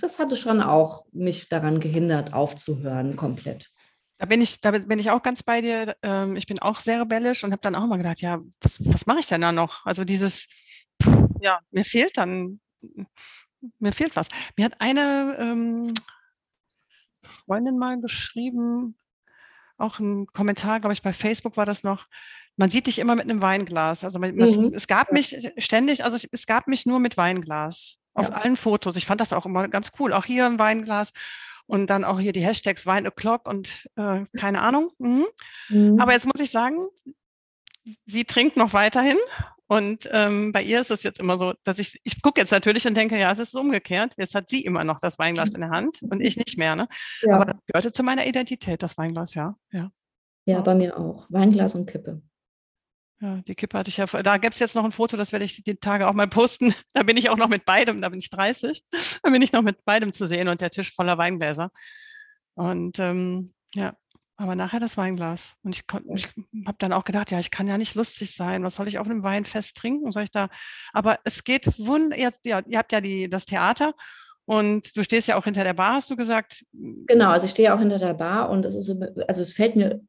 das 0.00 0.18
hatte 0.18 0.36
schon 0.36 0.60
auch 0.60 1.04
mich 1.12 1.48
daran 1.48 1.80
gehindert, 1.80 2.32
aufzuhören 2.32 3.16
komplett. 3.16 3.70
Da 4.18 4.26
bin 4.26 4.40
ich, 4.40 4.60
da 4.60 4.70
bin 4.70 4.98
ich 4.98 5.10
auch 5.10 5.22
ganz 5.22 5.42
bei 5.42 5.60
dir. 5.60 5.96
Ähm, 6.02 6.36
ich 6.36 6.46
bin 6.46 6.58
auch 6.60 6.78
sehr 6.78 7.00
rebellisch 7.00 7.42
und 7.42 7.52
habe 7.52 7.62
dann 7.62 7.74
auch 7.74 7.86
mal 7.86 7.96
gedacht, 7.96 8.20
ja, 8.20 8.40
was, 8.60 8.78
was 8.84 9.06
mache 9.06 9.20
ich 9.20 9.26
denn 9.26 9.40
da 9.40 9.50
noch? 9.50 9.84
Also 9.86 10.04
dieses, 10.04 10.46
ja, 11.40 11.58
mir 11.72 11.84
fehlt 11.84 12.16
dann 12.16 12.60
mir 13.78 13.92
fehlt 13.92 14.16
was. 14.16 14.28
Mir 14.56 14.66
hat 14.66 14.80
eine 14.80 15.36
ähm, 15.38 15.94
Freundin 17.22 17.78
mal 17.78 18.00
geschrieben, 18.00 18.96
auch 19.76 19.98
ein 19.98 20.26
Kommentar, 20.26 20.80
glaube 20.80 20.92
ich, 20.92 21.02
bei 21.02 21.12
Facebook 21.12 21.56
war 21.56 21.66
das 21.66 21.82
noch. 21.82 22.06
Man 22.56 22.70
sieht 22.70 22.86
dich 22.86 22.98
immer 22.98 23.16
mit 23.16 23.24
einem 23.24 23.42
Weinglas. 23.42 24.04
Also 24.04 24.18
man, 24.18 24.34
mhm. 24.34 24.42
es, 24.42 24.56
es, 24.56 24.86
gab 24.86 25.10
mich 25.10 25.50
ständig, 25.58 26.04
also 26.04 26.18
es, 26.30 26.46
gab 26.46 26.68
mich 26.68 26.86
nur 26.86 27.00
mit 27.00 27.16
Weinglas 27.16 27.98
auf 28.12 28.28
ja. 28.28 28.34
allen 28.34 28.56
Fotos. 28.56 28.96
Ich 28.96 29.06
fand 29.06 29.20
das 29.20 29.32
auch 29.32 29.46
immer 29.46 29.66
ganz 29.68 29.90
cool. 29.98 30.12
Auch 30.12 30.24
hier 30.24 30.46
ein 30.46 30.58
Weinglas 30.58 31.12
und 31.66 31.88
dann 31.88 32.04
auch 32.04 32.20
hier 32.20 32.32
die 32.32 32.44
Hashtags 32.44 32.86
Wine 32.86 33.10
O'Clock 33.10 33.48
und 33.48 33.88
äh, 33.96 34.24
keine 34.36 34.62
Ahnung. 34.62 34.90
Mhm. 34.98 35.26
Mhm. 35.68 36.00
Aber 36.00 36.12
jetzt 36.12 36.26
muss 36.26 36.40
ich 36.40 36.52
sagen, 36.52 36.86
sie 38.06 38.24
trinkt 38.24 38.56
noch 38.56 38.72
weiterhin 38.72 39.18
und 39.66 40.08
ähm, 40.12 40.52
bei 40.52 40.62
ihr 40.62 40.80
ist 40.80 40.90
es 40.90 41.02
jetzt 41.02 41.20
immer 41.20 41.38
so, 41.38 41.54
dass 41.64 41.78
ich, 41.78 41.98
ich 42.04 42.20
gucke 42.20 42.40
jetzt 42.40 42.50
natürlich 42.50 42.86
und 42.86 42.94
denke, 42.94 43.18
ja, 43.18 43.30
es 43.30 43.38
ist 43.38 43.54
umgekehrt. 43.54 44.14
Jetzt 44.18 44.34
hat 44.34 44.48
sie 44.48 44.60
immer 44.60 44.84
noch 44.84 45.00
das 45.00 45.18
Weinglas 45.18 45.54
in 45.54 45.62
der 45.62 45.70
Hand 45.70 46.02
und 46.02 46.20
ich 46.20 46.36
nicht 46.36 46.58
mehr. 46.58 46.76
Ne? 46.76 46.86
Ja. 47.22 47.36
Aber 47.36 47.46
das 47.46 47.56
gehörte 47.66 47.92
zu 47.92 48.02
meiner 48.02 48.26
Identität, 48.26 48.82
das 48.82 48.98
Weinglas, 48.98 49.34
ja. 49.34 49.56
Ja, 49.72 49.90
ja 50.44 50.60
bei 50.60 50.74
mir 50.74 50.98
auch. 50.98 51.26
Weinglas 51.30 51.74
und 51.74 51.86
Kippe. 51.86 52.20
Ja, 53.20 53.40
die 53.48 53.54
Kippe 53.54 53.78
hatte 53.78 53.88
ich 53.88 53.96
ja. 53.96 54.04
Da 54.04 54.36
gibt 54.36 54.54
es 54.54 54.60
jetzt 54.60 54.74
noch 54.74 54.84
ein 54.84 54.92
Foto, 54.92 55.16
das 55.16 55.32
werde 55.32 55.46
ich 55.46 55.64
die 55.64 55.76
Tage 55.76 56.08
auch 56.08 56.14
mal 56.14 56.28
posten. 56.28 56.74
Da 56.92 57.02
bin 57.02 57.16
ich 57.16 57.30
auch 57.30 57.38
noch 57.38 57.48
mit 57.48 57.64
beidem, 57.64 58.02
da 58.02 58.10
bin 58.10 58.18
ich 58.18 58.28
30. 58.28 58.84
Da 59.22 59.30
bin 59.30 59.40
ich 59.40 59.52
noch 59.52 59.62
mit 59.62 59.82
beidem 59.86 60.12
zu 60.12 60.26
sehen 60.26 60.48
und 60.48 60.60
der 60.60 60.70
Tisch 60.70 60.92
voller 60.94 61.16
Weingläser. 61.16 61.70
Und 62.54 62.98
ähm, 62.98 63.54
ja, 63.74 63.96
aber 64.36 64.56
nachher 64.56 64.80
das 64.80 64.96
Weinglas. 64.96 65.54
Und 65.62 65.76
ich, 65.76 65.84
ich 66.14 66.28
habe 66.66 66.76
dann 66.78 66.92
auch 66.92 67.04
gedacht, 67.04 67.30
ja, 67.30 67.38
ich 67.38 67.50
kann 67.50 67.68
ja 67.68 67.78
nicht 67.78 67.94
lustig 67.94 68.34
sein. 68.34 68.64
Was 68.64 68.76
soll 68.76 68.88
ich 68.88 68.98
auf 68.98 69.06
einem 69.06 69.22
Weinfest 69.22 69.76
trinken? 69.76 70.10
Soll 70.12 70.24
ich 70.24 70.30
da? 70.30 70.48
Aber 70.92 71.18
es 71.24 71.44
geht 71.44 71.78
wund. 71.78 72.16
Ihr, 72.16 72.32
ja, 72.44 72.62
ihr 72.66 72.78
habt 72.78 72.92
ja 72.92 73.00
die, 73.00 73.28
das 73.28 73.46
Theater 73.46 73.94
und 74.46 74.96
du 74.96 75.02
stehst 75.02 75.28
ja 75.28 75.36
auch 75.36 75.44
hinter 75.44 75.64
der 75.64 75.74
Bar, 75.74 75.94
hast 75.94 76.10
du 76.10 76.16
gesagt? 76.16 76.64
Genau, 76.72 77.30
also 77.30 77.46
ich 77.46 77.52
stehe 77.52 77.72
auch 77.72 77.78
hinter 77.78 77.98
der 77.98 78.14
Bar 78.14 78.50
und 78.50 78.66
es 78.66 78.74
ist, 78.74 78.90
also 79.26 79.42
es 79.42 79.52
fällt 79.52 79.76
mir 79.76 80.00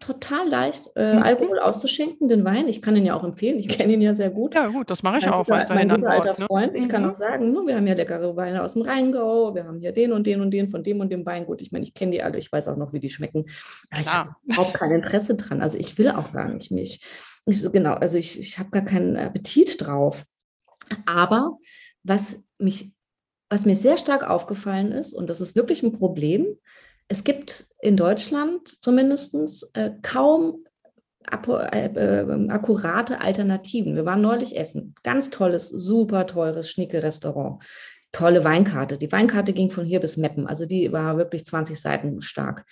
total 0.00 0.48
leicht, 0.48 0.90
äh, 0.96 1.14
mhm. 1.14 1.22
Alkohol 1.22 1.58
auszuschenken, 1.58 2.28
den 2.28 2.44
Wein. 2.44 2.68
Ich 2.68 2.82
kann 2.82 2.96
ihn 2.96 3.06
ja 3.06 3.14
auch 3.14 3.24
empfehlen. 3.24 3.58
Ich 3.58 3.68
kenne 3.68 3.92
ihn 3.92 4.02
ja 4.02 4.14
sehr 4.14 4.30
gut. 4.30 4.54
Ja, 4.54 4.68
gut, 4.68 4.90
das 4.90 5.02
mache 5.02 5.18
ich 5.18 5.24
mein 5.24 5.32
auch 5.32 5.48
weiterhin 5.48 5.88
mein 5.88 6.00
guter 6.00 6.10
alter 6.10 6.40
ne? 6.40 6.46
Freund. 6.46 6.74
Ich 6.74 6.84
mhm. 6.84 6.88
kann 6.88 7.10
auch 7.10 7.14
sagen, 7.14 7.52
ne, 7.52 7.62
wir 7.66 7.76
haben 7.76 7.86
ja 7.86 7.94
leckere 7.94 8.36
Weine 8.36 8.62
aus 8.62 8.74
dem 8.74 8.82
Rheingau, 8.82 9.54
wir 9.54 9.64
haben 9.64 9.80
hier 9.80 9.92
den 9.92 10.12
und 10.12 10.26
den 10.26 10.40
und 10.40 10.50
den 10.50 10.68
von 10.68 10.82
dem 10.82 11.00
und 11.00 11.10
dem 11.10 11.24
Wein. 11.24 11.46
Gut, 11.46 11.62
ich 11.62 11.72
meine, 11.72 11.84
ich 11.84 11.94
kenne 11.94 12.12
die 12.12 12.22
alle, 12.22 12.38
ich 12.38 12.52
weiß 12.52 12.68
auch 12.68 12.76
noch, 12.76 12.92
wie 12.92 13.00
die 13.00 13.10
schmecken. 13.10 13.46
Aber 13.90 14.00
ich 14.00 14.12
habe 14.12 14.34
überhaupt 14.44 14.74
kein 14.74 14.90
Interesse 14.90 15.36
dran. 15.36 15.62
Also 15.62 15.78
ich 15.78 15.96
will 15.96 16.10
auch 16.10 16.32
gar 16.32 16.48
nicht 16.48 16.70
mich. 16.70 17.00
Nicht 17.46 17.60
so 17.60 17.70
genau, 17.70 17.94
also 17.94 18.18
ich, 18.18 18.38
ich 18.38 18.58
habe 18.58 18.70
gar 18.70 18.84
keinen 18.84 19.16
Appetit 19.16 19.76
drauf. 19.78 20.24
Aber 21.06 21.58
was 22.02 22.42
mich, 22.58 22.92
was 23.48 23.66
mir 23.66 23.76
sehr 23.76 23.96
stark 23.96 24.28
aufgefallen 24.28 24.92
ist, 24.92 25.12
und 25.12 25.30
das 25.30 25.40
ist 25.40 25.56
wirklich 25.56 25.82
ein 25.82 25.92
Problem, 25.92 26.46
es 27.08 27.24
gibt 27.24 27.66
in 27.80 27.96
Deutschland 27.96 28.82
zumindest 28.82 29.70
äh, 29.74 29.90
kaum 30.02 30.64
äh, 31.30 31.86
äh, 31.86 32.48
akkurate 32.50 33.20
Alternativen. 33.20 33.96
Wir 33.96 34.04
waren 34.04 34.20
neulich 34.20 34.56
essen. 34.56 34.94
Ganz 35.02 35.30
tolles, 35.30 35.68
super 35.68 36.26
teures, 36.26 36.70
schnicke 36.70 37.02
Restaurant. 37.02 37.62
Tolle 38.12 38.44
Weinkarte. 38.44 38.98
Die 38.98 39.10
Weinkarte 39.10 39.52
ging 39.52 39.70
von 39.70 39.84
hier 39.84 40.00
bis 40.00 40.16
Meppen. 40.16 40.46
Also 40.46 40.66
die 40.66 40.92
war 40.92 41.16
wirklich 41.16 41.44
20 41.44 41.80
Seiten 41.80 42.20
stark. 42.20 42.64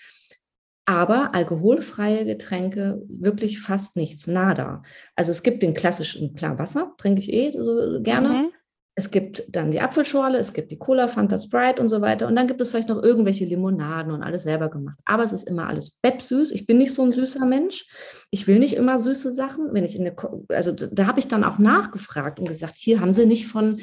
Aber 0.84 1.34
alkoholfreie 1.34 2.24
Getränke 2.24 3.02
wirklich 3.08 3.60
fast 3.60 3.96
nichts, 3.96 4.26
nada. 4.26 4.82
Also 5.14 5.30
es 5.30 5.42
gibt 5.42 5.62
den 5.62 5.74
klassischen, 5.74 6.34
klar, 6.34 6.58
Wasser 6.58 6.92
trinke 6.98 7.20
ich 7.20 7.32
eh 7.32 7.50
so 7.50 8.00
gerne. 8.02 8.28
Mhm. 8.28 8.52
Es 8.94 9.10
gibt 9.10 9.44
dann 9.48 9.70
die 9.70 9.80
Apfelschorle, 9.80 10.36
es 10.36 10.52
gibt 10.52 10.70
die 10.70 10.78
Cola, 10.78 11.08
Fanta 11.08 11.38
Sprite 11.38 11.80
und 11.80 11.88
so 11.88 12.02
weiter. 12.02 12.26
Und 12.26 12.36
dann 12.36 12.46
gibt 12.46 12.60
es 12.60 12.68
vielleicht 12.68 12.90
noch 12.90 13.02
irgendwelche 13.02 13.46
Limonaden 13.46 14.12
und 14.12 14.22
alles 14.22 14.42
selber 14.42 14.68
gemacht. 14.68 14.98
Aber 15.06 15.24
es 15.24 15.32
ist 15.32 15.48
immer 15.48 15.66
alles 15.66 15.98
süß. 16.18 16.52
Ich 16.52 16.66
bin 16.66 16.76
nicht 16.76 16.92
so 16.92 17.02
ein 17.02 17.12
süßer 17.12 17.46
Mensch. 17.46 17.86
Ich 18.30 18.46
will 18.46 18.58
nicht 18.58 18.74
immer 18.74 18.98
süße 18.98 19.30
Sachen. 19.30 19.72
Wenn 19.72 19.84
ich 19.84 19.96
in 19.96 20.04
der, 20.04 20.14
also 20.48 20.72
da 20.72 21.06
habe 21.06 21.20
ich 21.20 21.28
dann 21.28 21.42
auch 21.42 21.58
nachgefragt 21.58 22.38
und 22.38 22.46
gesagt, 22.46 22.76
hier 22.76 23.00
haben 23.00 23.14
sie 23.14 23.24
nicht 23.24 23.46
von, 23.46 23.80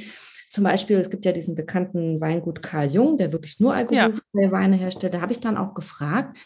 zum 0.52 0.64
Beispiel, 0.64 0.98
es 1.00 1.10
gibt 1.10 1.26
ja 1.26 1.32
diesen 1.32 1.56
bekannten 1.56 2.22
Weingut 2.22 2.62
Karl 2.62 2.88
Jung, 2.88 3.18
der 3.18 3.32
wirklich 3.32 3.60
nur 3.60 3.74
alkoholfreie 3.74 4.22
ja. 4.36 4.52
Weine 4.52 4.76
herstellt. 4.76 5.16
Da 5.16 5.22
habe 5.22 5.32
ich 5.32 5.40
dann 5.40 5.58
auch 5.58 5.74
gefragt, 5.74 6.38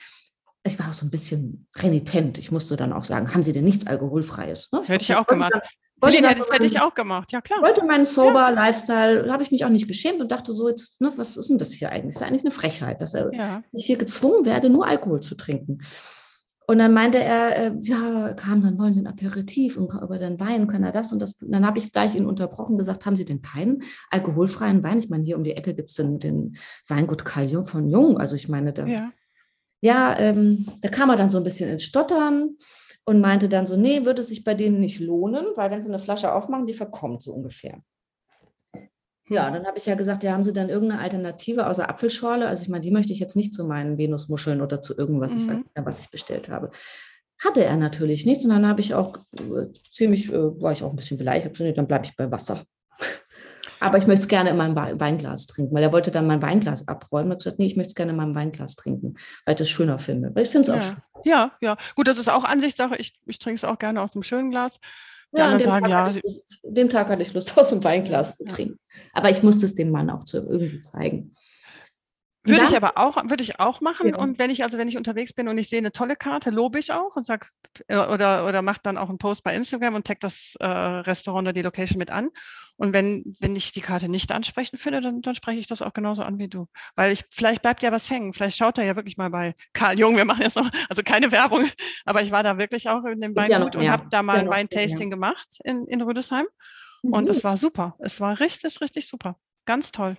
ich 0.66 0.80
war 0.80 0.90
auch 0.90 0.94
so 0.94 1.06
ein 1.06 1.12
bisschen 1.12 1.68
renitent. 1.76 2.38
Ich 2.38 2.52
musste 2.52 2.78
dann 2.78 2.94
auch 2.94 3.04
sagen, 3.04 3.34
haben 3.34 3.44
Sie 3.44 3.52
denn 3.52 3.66
nichts 3.66 3.88
Alkoholfreies? 3.88 4.72
Ne? 4.72 4.82
Hätte 4.86 5.04
ich 5.04 5.16
auch 5.16 5.28
gemacht. 5.28 5.52
Wollte 6.04 6.18
Helene, 6.18 6.36
das 6.36 6.50
hätte 6.50 6.66
ich 6.66 6.82
auch 6.82 6.94
gemacht, 6.94 7.32
ja 7.32 7.42
klar. 7.42 7.62
Wollte 7.62 7.86
meinen 7.86 8.06
sober 8.06 8.52
Lifestyle, 8.52 9.24
da 9.24 9.34
habe 9.34 9.44
ich 9.44 9.52
mich 9.52 9.66
auch 9.66 9.70
nicht 9.70 9.88
geschämt 9.88 10.20
und 10.20 10.32
dachte 10.32 10.54
so, 10.54 10.68
jetzt, 10.68 11.00
ne, 11.02 11.12
was 11.16 11.38
ist 11.38 11.50
denn 11.50 11.58
das 11.58 11.72
hier 11.72 11.92
eigentlich? 11.92 12.16
Das 12.16 12.22
ist 12.22 12.28
eigentlich 12.28 12.44
eine 12.44 12.52
Frechheit, 12.52 13.02
dass, 13.02 13.14
er, 13.14 13.34
ja. 13.34 13.62
dass 13.64 13.80
ich 13.80 13.86
hier 13.86 13.98
gezwungen 13.98 14.46
werde, 14.46 14.70
nur 14.70 14.86
Alkohol 14.86 15.22
zu 15.22 15.36
trinken. 15.36 15.80
Und 16.66 16.80
dann 16.80 16.94
meinte 16.94 17.20
er, 17.20 17.58
äh, 17.58 17.74
ja, 17.82 18.34
kam, 18.34 18.62
dann 18.62 18.78
wollen 18.78 18.94
Sie 18.94 19.02
ein 19.02 19.08
Aperitif 19.08 19.78
und 19.78 19.94
über 19.94 20.18
den 20.18 20.40
Wein 20.40 20.68
können 20.68 20.86
er 20.86 20.94
das 20.94 21.12
und 21.12 21.20
das. 21.20 21.34
Und 21.42 21.52
dann 21.52 21.66
habe 21.66 21.78
ich 21.78 21.92
gleich 21.92 22.16
ihn 22.16 22.26
unterbrochen 22.26 22.78
gesagt, 22.78 23.06
haben 23.06 23.18
Sie 23.18 23.26
denn 23.26 23.42
keinen 23.42 23.84
alkoholfreien 24.10 24.82
Wein? 24.82 24.98
Ich 24.98 25.10
meine, 25.10 25.24
hier 25.24 25.38
um 25.38 25.44
die 25.44 25.58
Ecke 25.58 25.74
gibt 25.74 25.90
es 25.90 25.96
den, 25.96 26.20
den 26.20 26.56
Weingut 26.88 27.26
Karl 27.26 27.66
von 27.66 27.90
Jung. 27.90 28.18
Also 28.18 28.38
ich 28.38 28.48
meine, 28.48 28.72
da, 28.72 28.86
ja, 28.86 29.12
ja 29.82 30.18
ähm, 30.18 30.66
da 30.82 30.88
kam 30.88 31.10
er 31.10 31.18
dann 31.18 31.30
so 31.30 31.38
ein 31.38 31.44
bisschen 31.44 31.70
ins 31.70 31.84
Stottern 31.84 32.58
und 33.06 33.20
meinte 33.20 33.50
dann 33.50 33.66
so, 33.66 33.76
nee, 33.76 34.06
würde 34.06 34.22
es 34.22 34.30
sich 34.30 34.44
bei 34.44 34.54
denen 34.54 34.80
nicht 34.80 35.00
lohnen, 35.00 35.46
weil 35.56 35.72
wenn 35.72 35.82
sie 35.82 35.90
eine 35.90 36.00
Flasche 36.00 36.34
aufmachen, 36.34 36.68
die 36.68 36.74
verkommt 36.74 37.22
so 37.22 37.34
ungefähr. 37.34 37.82
Ja, 39.30 39.50
dann 39.50 39.66
habe 39.66 39.78
ich 39.78 39.86
ja 39.86 39.96
gesagt, 39.96 40.24
ja, 40.24 40.34
haben 40.34 40.44
Sie 40.44 40.52
dann 40.52 40.70
irgendeine 40.70 41.02
Alternative 41.02 41.68
außer 41.68 41.90
Apfelschorle? 41.90 42.46
Also 42.46 42.64
ich 42.64 42.70
meine, 42.70 42.82
die 42.82 42.92
möchte 42.92 43.14
ich 43.14 43.20
jetzt 43.20 43.36
nicht 43.36 43.54
zu 43.54 43.64
meinen 43.64 43.98
Venusmuscheln 43.98 44.62
oder 44.62 44.82
zu 44.82 44.98
irgendwas, 44.98 45.34
mhm. 45.34 45.40
ich 45.40 45.48
weiß 45.48 45.58
nicht 45.60 45.76
mehr, 45.76 45.86
was 45.86 46.02
ich 46.02 46.12
bestellt 46.12 46.50
habe. 46.50 46.72
Hatte 47.42 47.64
er 47.64 47.78
natürlich 47.78 48.26
nichts 48.26 48.44
und 48.44 48.52
dann 48.52 48.68
habe 48.68 48.82
ich 48.82 48.94
auch 48.94 49.18
äh, 49.38 49.68
ziemlich, 49.92 50.32
äh, 50.32 50.62
war 50.62 50.74
ich 50.74 50.84
auch 50.84 50.90
ein 50.90 50.96
bisschen 50.96 51.18
beleidigt, 51.18 51.78
dann 51.78 51.88
bleibe 51.88 52.06
ich 52.06 52.16
bei 52.16 52.30
Wasser. 52.30 52.64
Aber 53.84 53.98
ich 53.98 54.08
möchte 54.08 54.22
es 54.22 54.28
gerne 54.30 54.50
in 54.50 54.56
meinem 54.56 54.76
Weinglas 54.76 55.46
trinken, 55.46 55.76
weil 55.76 55.84
er 55.84 55.92
wollte 55.92 56.10
dann 56.10 56.26
mein 56.26 56.42
Weinglas 56.42 56.88
abräumen. 56.88 57.32
Er 57.32 57.34
hat 57.34 57.40
gesagt, 57.40 57.60
nee, 57.60 57.66
ich 57.66 57.76
möchte 57.76 57.90
es 57.90 57.96
gerne 57.96 58.12
in 58.12 58.18
meinem 58.18 58.34
Weinglas 58.34 58.78
trinken, 58.78 59.16
weil 59.46 59.56
ich 59.56 59.60
das 59.60 59.70
schöner 59.70 60.00
finde. 60.00 60.34
Weil 60.34 60.44
ich 60.44 60.50
finde 60.50 60.62
es 60.62 60.68
ja. 60.68 60.76
auch 60.78 60.82
schön. 60.82 61.04
Ja, 61.26 61.52
ja. 61.60 61.78
Gut, 61.96 62.08
das 62.08 62.18
ist 62.18 62.30
auch 62.30 62.46
Ansichtssache. 62.46 62.96
Ich, 62.96 63.14
ich 63.26 63.40
trinke 63.40 63.58
es 63.58 63.66
auch 63.66 63.78
gerne 63.78 64.02
aus 64.02 64.16
einem 64.16 64.24
schönen 64.24 64.52
Glas. 64.52 64.80
Die 65.34 65.40
ja, 65.40 65.48
anderen 65.48 65.64
sagen, 65.66 65.90
ja. 65.90 66.12
Ich, 66.12 66.22
dem 66.64 66.90
Tag 66.90 67.10
hatte 67.10 67.22
ich 67.22 67.34
Lust, 67.34 67.58
aus 67.58 67.72
dem 67.72 67.84
Weinglas 67.84 68.38
zu 68.38 68.46
trinken. 68.46 68.80
Aber 69.12 69.30
ich 69.30 69.44
musste 69.44 69.66
es 69.66 69.74
dem 69.74 69.92
Mann 69.92 70.10
auch 70.10 70.24
zu, 70.24 70.38
irgendwie 70.38 70.80
zeigen. 70.80 71.36
Würde 72.46 72.66
ich 72.66 72.76
aber 72.76 72.98
auch, 72.98 73.16
würde 73.30 73.42
ich 73.42 73.60
auch 73.60 73.80
machen. 73.80 74.10
Ja. 74.10 74.18
Und 74.18 74.38
wenn 74.38 74.50
ich, 74.50 74.64
also 74.64 74.78
wenn 74.78 74.90
ich 74.90 74.98
unterwegs 74.98 75.32
bin 75.34 75.48
und 75.48 75.58
ich 75.58 75.70
sehe 75.70 75.80
eine 75.80 75.94
tolle 75.94 76.18
Karte, 76.18 76.50
lobe 76.50 76.78
ich 76.78 76.92
auch 76.92 77.16
und 77.16 77.26
sag, 77.26 77.50
äh, 77.88 77.96
oder, 77.96 78.46
oder 78.46 78.62
mache 78.62 78.82
dann 78.84 78.98
auch 78.98 79.08
einen 79.08 79.18
Post 79.18 79.44
bei 79.44 79.56
Instagram 79.56 79.96
und 79.96 80.06
tag 80.06 80.20
das 80.20 80.56
äh, 80.60 80.66
Restaurant 80.66 81.46
oder 81.46 81.54
die 81.54 81.62
Location 81.62 81.98
mit 81.98 82.12
an. 82.12 82.30
Und 82.76 82.92
wenn, 82.92 83.36
wenn 83.40 83.56
ich 83.56 83.72
die 83.72 83.82
Karte 83.82 84.10
nicht 84.10 84.32
ansprechend 84.32 84.82
finde, 84.82 85.00
dann, 85.00 85.22
dann 85.22 85.36
spreche 85.36 85.60
ich 85.60 85.68
das 85.68 85.82
auch 85.82 85.94
genauso 85.94 86.24
an 86.24 86.38
wie 86.38 86.50
du. 86.50 86.68
Weil 86.96 87.14
ich, 87.14 87.24
vielleicht 87.34 87.62
bleibt 87.62 87.82
ja 87.82 87.92
was 87.92 88.10
hängen. 88.10 88.34
Vielleicht 88.34 88.58
schaut 88.58 88.78
er 88.78 88.84
ja 88.84 88.96
wirklich 88.96 89.16
mal 89.16 89.30
bei 89.30 89.54
Karl 89.74 89.98
Jung. 89.98 90.18
Wir 90.18 90.26
machen 90.26 90.42
jetzt 90.42 90.58
noch, 90.58 90.70
also 90.90 91.02
keine 91.04 91.32
Werbung, 91.32 91.70
aber 92.04 92.24
ich 92.24 92.32
war 92.32 92.44
da 92.44 92.58
wirklich 92.58 92.90
auch 92.90 93.06
in 93.06 93.22
dem 93.22 93.36
Weingut 93.36 93.76
ja 93.76 93.80
und 93.80 93.90
habe 93.90 94.08
da 94.10 94.22
mal 94.24 94.40
ein 94.40 94.50
Weintasting 94.50 95.10
ja. 95.10 95.16
gemacht 95.16 95.60
in, 95.64 95.86
in 95.88 96.02
Rüdesheim. 96.02 96.46
Mhm. 97.04 97.14
Und 97.14 97.30
es 97.30 97.44
war 97.44 97.56
super. 97.58 97.96
Es 98.00 98.20
war 98.20 98.40
richtig, 98.40 98.82
richtig 98.82 99.08
super. 99.08 99.38
Ganz 99.66 99.92
toll. 99.92 100.18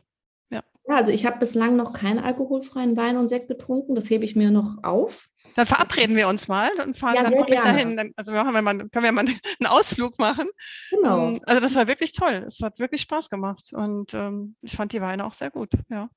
Ja. 0.86 0.96
also 0.96 1.10
ich 1.10 1.24
habe 1.26 1.38
bislang 1.38 1.76
noch 1.76 1.92
keinen 1.92 2.18
alkoholfreien 2.18 2.96
Wein 2.96 3.16
und 3.16 3.28
Sekt 3.28 3.48
getrunken. 3.48 3.94
Das 3.94 4.10
hebe 4.10 4.24
ich 4.24 4.36
mir 4.36 4.50
noch 4.50 4.82
auf. 4.82 5.28
Dann 5.56 5.66
verabreden 5.66 6.16
wir 6.16 6.28
uns 6.28 6.48
mal 6.48 6.70
und 6.84 6.96
fahren, 6.96 7.14
ja, 7.14 7.22
dann 7.22 7.34
komme 7.34 7.54
ich 7.54 7.60
dahin. 7.60 7.96
Dann, 7.96 8.12
also 8.16 8.32
wir, 8.32 8.44
machen 8.44 8.64
mal, 8.64 8.78
können 8.78 9.04
wir 9.04 9.12
mal 9.12 9.24
einen 9.60 9.66
Ausflug 9.66 10.18
machen. 10.18 10.48
Genau. 10.90 11.28
Ähm, 11.28 11.40
also 11.46 11.60
das 11.60 11.74
war 11.74 11.86
wirklich 11.86 12.12
toll. 12.12 12.44
Es 12.46 12.60
hat 12.60 12.78
wirklich 12.78 13.02
Spaß 13.02 13.30
gemacht 13.30 13.72
und 13.72 14.12
ähm, 14.14 14.56
ich 14.62 14.76
fand 14.76 14.92
die 14.92 15.00
Weine 15.00 15.24
auch 15.24 15.34
sehr 15.34 15.50
gut. 15.50 15.70
Ja. 15.90 16.08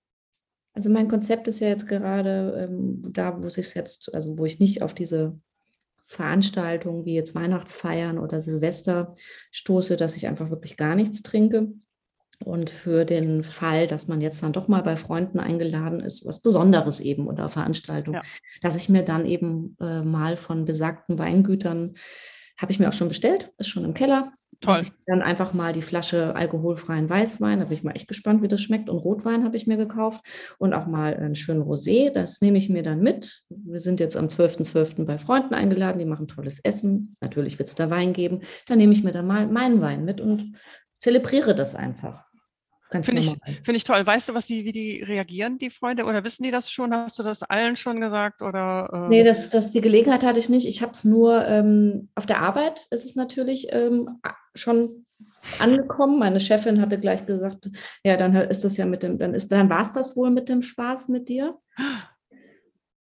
Also 0.74 0.89
mein 0.89 1.07
Konzept 1.07 1.47
ist 1.47 1.59
ja 1.59 1.70
jetzt 1.70 1.88
gerade 1.88 2.68
ähm, 2.70 3.01
da, 3.11 3.41
wo 3.41 3.47
ich 3.47 3.74
jetzt, 3.74 4.13
also 4.13 4.38
wo 4.38 4.45
ich 4.45 4.59
nicht 4.59 4.84
auf 4.84 4.93
diese 4.93 5.39
Veranstaltungen 6.07 7.05
wie 7.05 7.15
jetzt 7.15 7.36
Weihnachtsfeiern 7.36 8.18
oder 8.18 8.41
Silvester 8.41 9.13
stoße, 9.51 9.97
dass 9.97 10.15
ich 10.15 10.28
einfach 10.28 10.49
wirklich 10.49 10.78
gar 10.78 10.95
nichts 10.95 11.22
trinke. 11.22 11.74
Und 12.44 12.70
für 12.70 13.04
den 13.04 13.44
Fall, 13.44 13.88
dass 13.88 14.08
man 14.08 14.22
jetzt 14.22 14.44
dann 14.44 14.54
doch 14.54 14.68
mal 14.68 14.84
bei 14.84 14.96
Freunden 14.96 15.40
eingeladen 15.40 16.00
ist, 16.00 16.26
was 16.26 16.42
Besonderes 16.42 17.00
eben 17.00 17.28
oder 17.28 17.50
Veranstaltung, 17.50 18.16
ja. 18.16 18.22
dass 18.62 18.76
ich 18.76 18.90
mir 18.90 19.04
dann 19.04 19.26
eben 19.26 19.76
äh, 19.82 20.02
mal 20.02 20.38
von 20.38 20.66
besagten 20.66 21.18
Weingütern, 21.18 21.96
habe 22.60 22.72
ich 22.72 22.80
mir 22.80 22.90
auch 22.90 22.94
schon 22.94 23.08
bestellt, 23.08 23.52
ist 23.58 23.70
schon 23.70 23.86
im 23.86 23.94
Keller. 23.94 24.34
Toll. 24.62 24.74
Dass 24.74 24.84
ich 24.84 24.92
dann 25.06 25.22
einfach 25.22 25.54
mal 25.54 25.72
die 25.72 25.84
Flasche 25.84 26.36
alkoholfreien 26.36 27.08
Weißwein, 27.08 27.60
da 27.60 27.66
bin 27.66 27.78
ich 27.78 27.84
mal 27.84 27.92
echt 27.92 28.08
gespannt, 28.08 28.42
wie 28.42 28.48
das 28.48 28.60
schmeckt. 28.60 28.90
Und 28.90 28.98
Rotwein 28.98 29.44
habe 29.44 29.56
ich 29.56 29.68
mir 29.68 29.78
gekauft 29.78 30.26
und 30.58 30.74
auch 30.74 30.88
mal 30.88 31.16
einen 31.16 31.36
schönen 31.36 31.62
Rosé, 31.62 32.12
das 32.12 32.42
nehme 32.42 32.58
ich 32.58 32.68
mir 32.68 32.82
dann 32.82 33.02
mit. 33.02 33.44
Wir 33.50 33.80
sind 33.80 34.00
jetzt 34.00 34.18
am 34.18 34.28
12.12. 34.28 34.72
.12. 34.72 35.06
bei 35.06 35.20
Freunden 35.20 35.54
eingeladen, 35.54 36.00
die 36.00 36.06
machen 36.06 36.28
tolles 36.28 36.60
Essen. 36.60 37.16
Natürlich 37.22 37.60
wird 37.60 37.70
es 37.70 37.76
da 37.76 37.92
Wein 37.92 38.14
geben. 38.14 38.42
Dann 38.68 38.80
nehme 38.80 38.94
ich 38.94 39.04
mir 39.04 39.12
dann 39.12 39.28
mal 39.28 39.46
meinen 39.46 39.80
Wein 39.80 40.06
mit 40.06 40.22
und 40.22 40.56
zelebriere 40.98 41.54
das 41.54 41.76
einfach. 41.76 42.27
Finde 42.90 43.22
ich, 43.22 43.36
find 43.64 43.76
ich 43.76 43.84
toll. 43.84 44.06
Weißt 44.06 44.30
du, 44.30 44.34
was 44.34 44.46
die, 44.46 44.64
wie 44.64 44.72
die 44.72 45.04
reagieren, 45.04 45.58
die 45.58 45.70
Freunde? 45.70 46.06
Oder 46.06 46.24
wissen 46.24 46.44
die 46.44 46.52
das 46.52 46.72
schon? 46.72 46.94
Hast 46.94 47.20
du 47.20 47.24
das 47.24 47.44
allen 47.44 47.76
schon 47.76 48.00
gesagt? 48.00 48.42
Oder, 48.42 48.90
äh? 48.94 49.10
Nee, 49.10 49.24
das, 49.24 49.50
das, 49.50 49.72
die 49.72 49.82
Gelegenheit 49.82 50.24
hatte 50.24 50.40
ich 50.40 50.50
nicht. 50.50 50.68
Ich 50.68 50.82
habe 50.82 50.94
es 50.94 51.04
nur 51.04 51.46
ähm, 51.46 52.10
auf 52.16 52.26
der 52.26 52.42
Arbeit 52.42 52.88
ist 52.90 53.06
es 53.06 53.16
natürlich 53.16 53.68
ähm, 53.72 54.20
schon 54.56 55.06
angekommen. 55.60 56.20
Meine 56.20 56.40
Chefin 56.40 56.82
hatte 56.82 57.00
gleich 57.00 57.26
gesagt, 57.26 57.70
ja, 58.04 58.18
dann 58.18 58.36
ist 58.36 58.64
das 58.64 58.78
ja 58.78 58.86
mit 58.86 59.04
dem, 59.04 59.18
dann 59.18 59.34
ist, 59.34 59.52
dann 59.52 59.70
war 59.70 59.82
es 59.82 59.92
das 59.92 60.16
wohl 60.16 60.32
mit 60.32 60.50
dem 60.50 60.62
Spaß 60.62 61.10
mit 61.10 61.30
dir. 61.30 61.58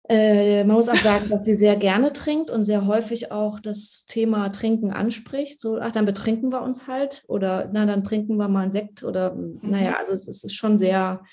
Äh, 0.07 0.63
man 0.65 0.75
muss 0.75 0.89
auch 0.89 0.95
sagen, 0.95 1.29
dass 1.29 1.45
sie 1.45 1.55
sehr 1.55 1.75
gerne 1.75 2.13
trinkt 2.13 2.51
und 2.51 2.63
sehr 2.63 2.85
häufig 2.85 3.31
auch 3.31 3.59
das 3.59 4.05
Thema 4.07 4.49
Trinken 4.49 4.91
anspricht. 4.91 5.59
So, 5.59 5.79
ach, 5.79 5.91
dann 5.91 6.05
betrinken 6.05 6.51
wir 6.51 6.61
uns 6.61 6.87
halt 6.87 7.23
oder 7.27 7.69
na, 7.73 7.85
dann 7.85 8.03
trinken 8.03 8.37
wir 8.37 8.47
mal 8.47 8.63
einen 8.63 8.71
Sekt 8.71 9.03
oder 9.03 9.33
mhm. 9.33 9.59
naja, 9.63 9.95
also 9.97 10.13
es, 10.13 10.27
es, 10.27 10.43
ist 10.43 10.53
schon 10.53 10.77
sehr 10.77 11.23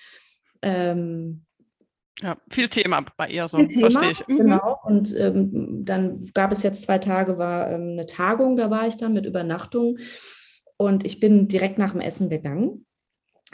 ähm, 0.63 1.45
ja, 2.23 2.37
viel 2.51 2.69
Thema 2.69 3.05
bei 3.17 3.29
ihr, 3.29 3.47
so 3.47 3.59
Thema, 3.59 3.91
verstehe 3.91 4.11
ich. 4.11 4.27
Mhm. 4.27 4.37
Genau. 4.39 4.79
Und 4.85 5.15
ähm, 5.17 5.85
dann 5.85 6.27
gab 6.33 6.53
es 6.53 6.63
jetzt 6.63 6.83
zwei 6.83 6.99
Tage, 6.99 7.37
war 7.37 7.71
ähm, 7.71 7.91
eine 7.93 8.07
Tagung, 8.07 8.57
da 8.57 8.71
war 8.71 8.87
ich 8.87 8.97
dann 8.97 9.13
mit 9.13 9.27
Übernachtung. 9.27 9.99
Und 10.79 11.05
ich 11.05 11.21
bin 11.21 11.47
direkt 11.47 11.79
nach 11.79 11.93
dem 11.93 12.01
Essen 12.01 12.31
gegangen 12.31 12.87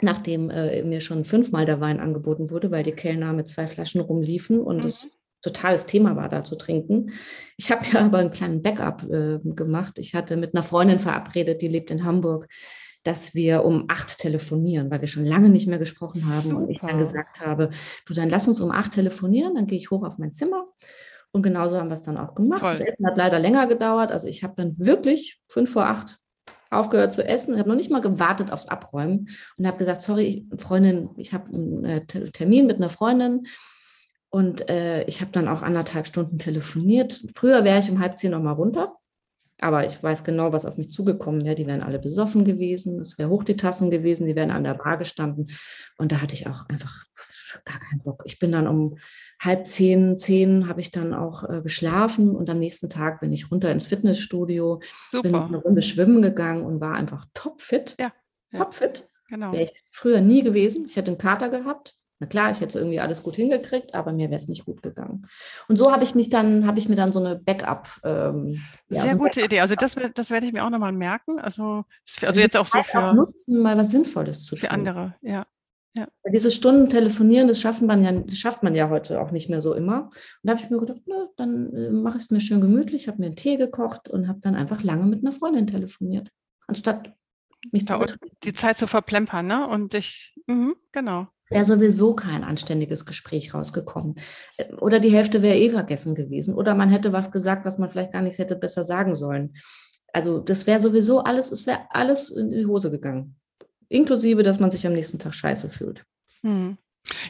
nachdem 0.01 0.49
äh, 0.49 0.83
mir 0.83 1.01
schon 1.01 1.25
fünfmal 1.25 1.65
der 1.65 1.81
Wein 1.81 1.99
angeboten 1.99 2.49
wurde, 2.49 2.71
weil 2.71 2.83
die 2.83 2.91
Kellner 2.91 3.33
mit 3.33 3.47
zwei 3.47 3.67
Flaschen 3.67 4.01
rumliefen 4.01 4.61
und 4.61 4.77
mhm. 4.77 4.87
es 4.87 5.09
totales 5.41 5.85
Thema 5.85 6.15
war, 6.15 6.29
da 6.29 6.43
zu 6.43 6.55
trinken. 6.55 7.11
Ich 7.57 7.71
habe 7.71 7.85
ja 7.91 8.01
aber 8.05 8.19
einen 8.19 8.31
kleinen 8.31 8.61
Backup 8.61 9.03
äh, 9.03 9.39
gemacht. 9.43 9.97
Ich 9.97 10.13
hatte 10.15 10.37
mit 10.37 10.53
einer 10.53 10.63
Freundin 10.63 10.99
verabredet, 10.99 11.61
die 11.61 11.67
lebt 11.67 11.91
in 11.91 12.03
Hamburg, 12.03 12.47
dass 13.03 13.33
wir 13.33 13.63
um 13.63 13.85
acht 13.87 14.19
telefonieren, 14.19 14.91
weil 14.91 15.01
wir 15.01 15.07
schon 15.07 15.25
lange 15.25 15.49
nicht 15.49 15.67
mehr 15.67 15.79
gesprochen 15.79 16.27
haben. 16.27 16.49
Super. 16.49 16.57
Und 16.57 16.69
ich 16.69 16.79
dann 16.79 16.97
gesagt 16.97 17.39
habe, 17.39 17.69
du, 18.05 18.13
dann 18.13 18.29
lass 18.29 18.47
uns 18.47 18.59
um 18.59 18.71
acht 18.71 18.93
telefonieren, 18.93 19.55
dann 19.55 19.67
gehe 19.67 19.77
ich 19.77 19.89
hoch 19.89 20.03
auf 20.03 20.17
mein 20.17 20.33
Zimmer. 20.33 20.65
Und 21.31 21.43
genauso 21.43 21.77
haben 21.77 21.89
wir 21.89 21.93
es 21.93 22.01
dann 22.01 22.17
auch 22.17 22.35
gemacht. 22.35 22.61
Toll. 22.61 22.71
Das 22.71 22.81
Essen 22.81 23.05
hat 23.05 23.17
leider 23.17 23.39
länger 23.39 23.67
gedauert. 23.67 24.11
Also 24.11 24.27
ich 24.27 24.43
habe 24.43 24.55
dann 24.57 24.75
wirklich 24.77 25.39
fünf 25.47 25.71
vor 25.71 25.85
acht 25.85 26.19
aufgehört 26.69 27.13
zu 27.13 27.25
essen. 27.25 27.53
Ich 27.53 27.59
habe 27.59 27.69
noch 27.69 27.75
nicht 27.75 27.91
mal 27.91 28.01
gewartet 28.01 28.51
aufs 28.51 28.67
Abräumen 28.67 29.29
und 29.57 29.67
habe 29.67 29.77
gesagt, 29.77 30.01
sorry, 30.01 30.47
Freundin, 30.57 31.09
ich 31.17 31.33
habe 31.33 31.53
einen 31.53 31.85
äh, 31.85 32.05
Termin 32.05 32.67
mit 32.67 32.77
einer 32.77 32.89
Freundin 32.89 33.47
und 34.29 34.69
äh, 34.69 35.03
ich 35.05 35.21
habe 35.21 35.31
dann 35.31 35.47
auch 35.47 35.63
anderthalb 35.63 36.07
Stunden 36.07 36.37
telefoniert. 36.37 37.23
Früher 37.33 37.63
wäre 37.63 37.79
ich 37.79 37.89
um 37.89 37.99
halb 37.99 38.17
zehn 38.17 38.31
noch 38.31 38.41
mal 38.41 38.51
runter, 38.51 38.95
aber 39.59 39.85
ich 39.85 40.01
weiß 40.01 40.23
genau, 40.23 40.53
was 40.53 40.65
auf 40.65 40.77
mich 40.77 40.91
zugekommen 40.91 41.43
wäre. 41.43 41.55
Die 41.55 41.65
wären 41.65 41.81
alle 41.81 41.99
besoffen 41.99 42.45
gewesen, 42.45 42.99
es 42.99 43.17
wäre 43.17 43.29
hoch 43.29 43.43
die 43.43 43.57
Tassen 43.57 43.89
gewesen, 43.89 44.27
die 44.27 44.35
wären 44.35 44.51
an 44.51 44.63
der 44.63 44.75
Bar 44.75 44.97
gestanden 44.97 45.47
und 45.97 46.11
da 46.11 46.21
hatte 46.21 46.35
ich 46.35 46.47
auch 46.47 46.69
einfach 46.69 47.05
gar 47.65 47.79
keinen 47.79 48.01
Bock. 48.01 48.21
Ich 48.25 48.37
bin 48.37 48.51
dann 48.51 48.67
um 48.67 48.97
halb 49.39 49.65
zehn, 49.65 50.17
zehn 50.17 50.67
habe 50.67 50.81
ich 50.81 50.91
dann 50.91 51.13
auch 51.13 51.49
äh, 51.49 51.61
geschlafen 51.61 52.35
und 52.35 52.49
am 52.49 52.59
nächsten 52.59 52.89
Tag 52.89 53.21
bin 53.21 53.31
ich 53.31 53.51
runter 53.51 53.71
ins 53.71 53.87
Fitnessstudio, 53.87 54.81
Super. 55.11 55.23
bin 55.23 55.35
eine 55.35 55.57
Runde 55.57 55.81
schwimmen 55.81 56.21
gegangen 56.21 56.65
und 56.65 56.81
war 56.81 56.95
einfach 56.95 57.25
topfit. 57.33 57.95
Ja, 57.99 58.11
ja. 58.51 58.59
Topfit. 58.59 59.07
Genau. 59.29 59.51
Wäre 59.53 59.63
ich 59.63 59.83
früher 59.91 60.21
nie 60.21 60.43
gewesen. 60.43 60.85
Ich 60.87 60.95
hätte 60.95 61.11
einen 61.11 61.17
Kater 61.17 61.49
gehabt. 61.49 61.95
Na 62.21 62.27
klar, 62.27 62.51
ich 62.51 62.59
hätte 62.59 62.77
irgendwie 62.77 62.99
alles 62.99 63.23
gut 63.23 63.35
hingekriegt, 63.35 63.95
aber 63.95 64.11
mir 64.11 64.29
wäre 64.29 64.35
es 64.35 64.49
nicht 64.49 64.65
gut 64.65 64.81
gegangen. 64.83 65.25
Und 65.69 65.77
so 65.77 65.89
habe 65.93 66.03
ich 66.03 66.15
mich 66.15 66.29
dann, 66.29 66.67
habe 66.67 66.77
ich 66.77 66.89
mir 66.89 66.95
dann 66.95 67.13
so 67.13 67.19
eine 67.21 67.37
Backup. 67.37 67.87
Ähm, 68.03 68.61
ja, 68.89 69.01
Sehr 69.01 69.11
so 69.11 69.17
gute 69.17 69.41
Idee. 69.41 69.61
Also 69.61 69.75
das, 69.75 69.95
das 70.15 70.29
werde 70.29 70.45
ich 70.45 70.51
mir 70.51 70.65
auch 70.65 70.69
nochmal 70.69 70.91
merken. 70.91 71.39
Also, 71.39 71.85
also 72.21 72.41
jetzt 72.41 72.57
auch 72.57 72.67
so 72.67 72.83
für 72.83 73.11
auch 73.11 73.13
nutzen, 73.13 73.61
mal 73.61 73.77
was 73.77 73.91
Sinnvolles 73.91 74.43
zu 74.43 74.55
tun. 74.55 74.61
Für 74.61 74.71
andere, 74.71 75.15
ja. 75.21 75.45
Ja. 75.93 76.07
Diese 76.31 76.51
Stunden 76.51 76.89
telefonieren, 76.89 77.47
das, 77.47 77.59
schaffen 77.59 77.87
man 77.87 78.03
ja, 78.03 78.11
das 78.11 78.37
schafft 78.37 78.61
man 78.61 78.75
ja 78.75 78.89
heute 78.89 79.19
auch 79.21 79.31
nicht 79.31 79.49
mehr 79.49 79.59
so 79.59 79.73
immer. 79.73 80.03
Und 80.03 80.13
da 80.43 80.51
habe 80.51 80.61
ich 80.61 80.69
mir 80.69 80.79
gedacht, 80.79 81.01
na, 81.05 81.27
dann 81.35 81.73
äh, 81.73 81.89
mache 81.89 82.17
ich 82.17 82.25
es 82.25 82.31
mir 82.31 82.39
schön 82.39 82.61
gemütlich, 82.61 83.07
habe 83.07 83.19
mir 83.19 83.27
einen 83.27 83.35
Tee 83.35 83.57
gekocht 83.57 84.07
und 84.07 84.27
habe 84.27 84.39
dann 84.39 84.55
einfach 84.55 84.83
lange 84.83 85.05
mit 85.07 85.23
einer 85.23 85.31
Freundin 85.31 85.65
telefoniert, 85.65 86.29
anstatt 86.67 87.13
mich 87.71 87.89
ja, 87.89 88.05
zu 88.05 88.15
Die 88.43 88.53
Zeit 88.53 88.77
zu 88.77 88.87
verplempern, 88.87 89.47
ne? 89.47 89.67
Und 89.67 89.93
ich, 89.93 90.35
mh, 90.47 90.73
genau. 90.91 91.27
Wäre 91.49 91.65
sowieso 91.65 92.13
kein 92.13 92.43
anständiges 92.43 93.05
Gespräch 93.05 93.53
rausgekommen. 93.53 94.15
Äh, 94.57 94.71
oder 94.75 94.99
die 94.99 95.11
Hälfte 95.11 95.41
wäre 95.41 95.57
eh 95.57 95.71
vergessen 95.71 96.13
gewesen. 96.13 96.53
Oder 96.53 96.75
man 96.75 96.89
hätte 96.89 97.13
was 97.13 97.31
gesagt, 97.31 97.65
was 97.65 97.79
man 97.79 97.89
vielleicht 97.89 98.13
gar 98.13 98.21
nicht 98.21 98.37
hätte 98.37 98.55
besser 98.55 98.83
sagen 98.83 99.15
sollen. 99.15 99.53
Also 100.13 100.39
das 100.39 100.67
wäre 100.67 100.79
sowieso 100.79 101.19
alles, 101.19 101.51
es 101.51 101.65
wäre 101.65 101.81
alles 101.89 102.29
in 102.31 102.51
die 102.51 102.65
Hose 102.65 102.91
gegangen 102.91 103.39
inklusive, 103.89 104.43
dass 104.43 104.59
man 104.59 104.71
sich 104.71 104.87
am 104.87 104.93
nächsten 104.93 105.19
Tag 105.19 105.33
scheiße 105.33 105.69
fühlt. 105.69 106.05
Hm. 106.41 106.77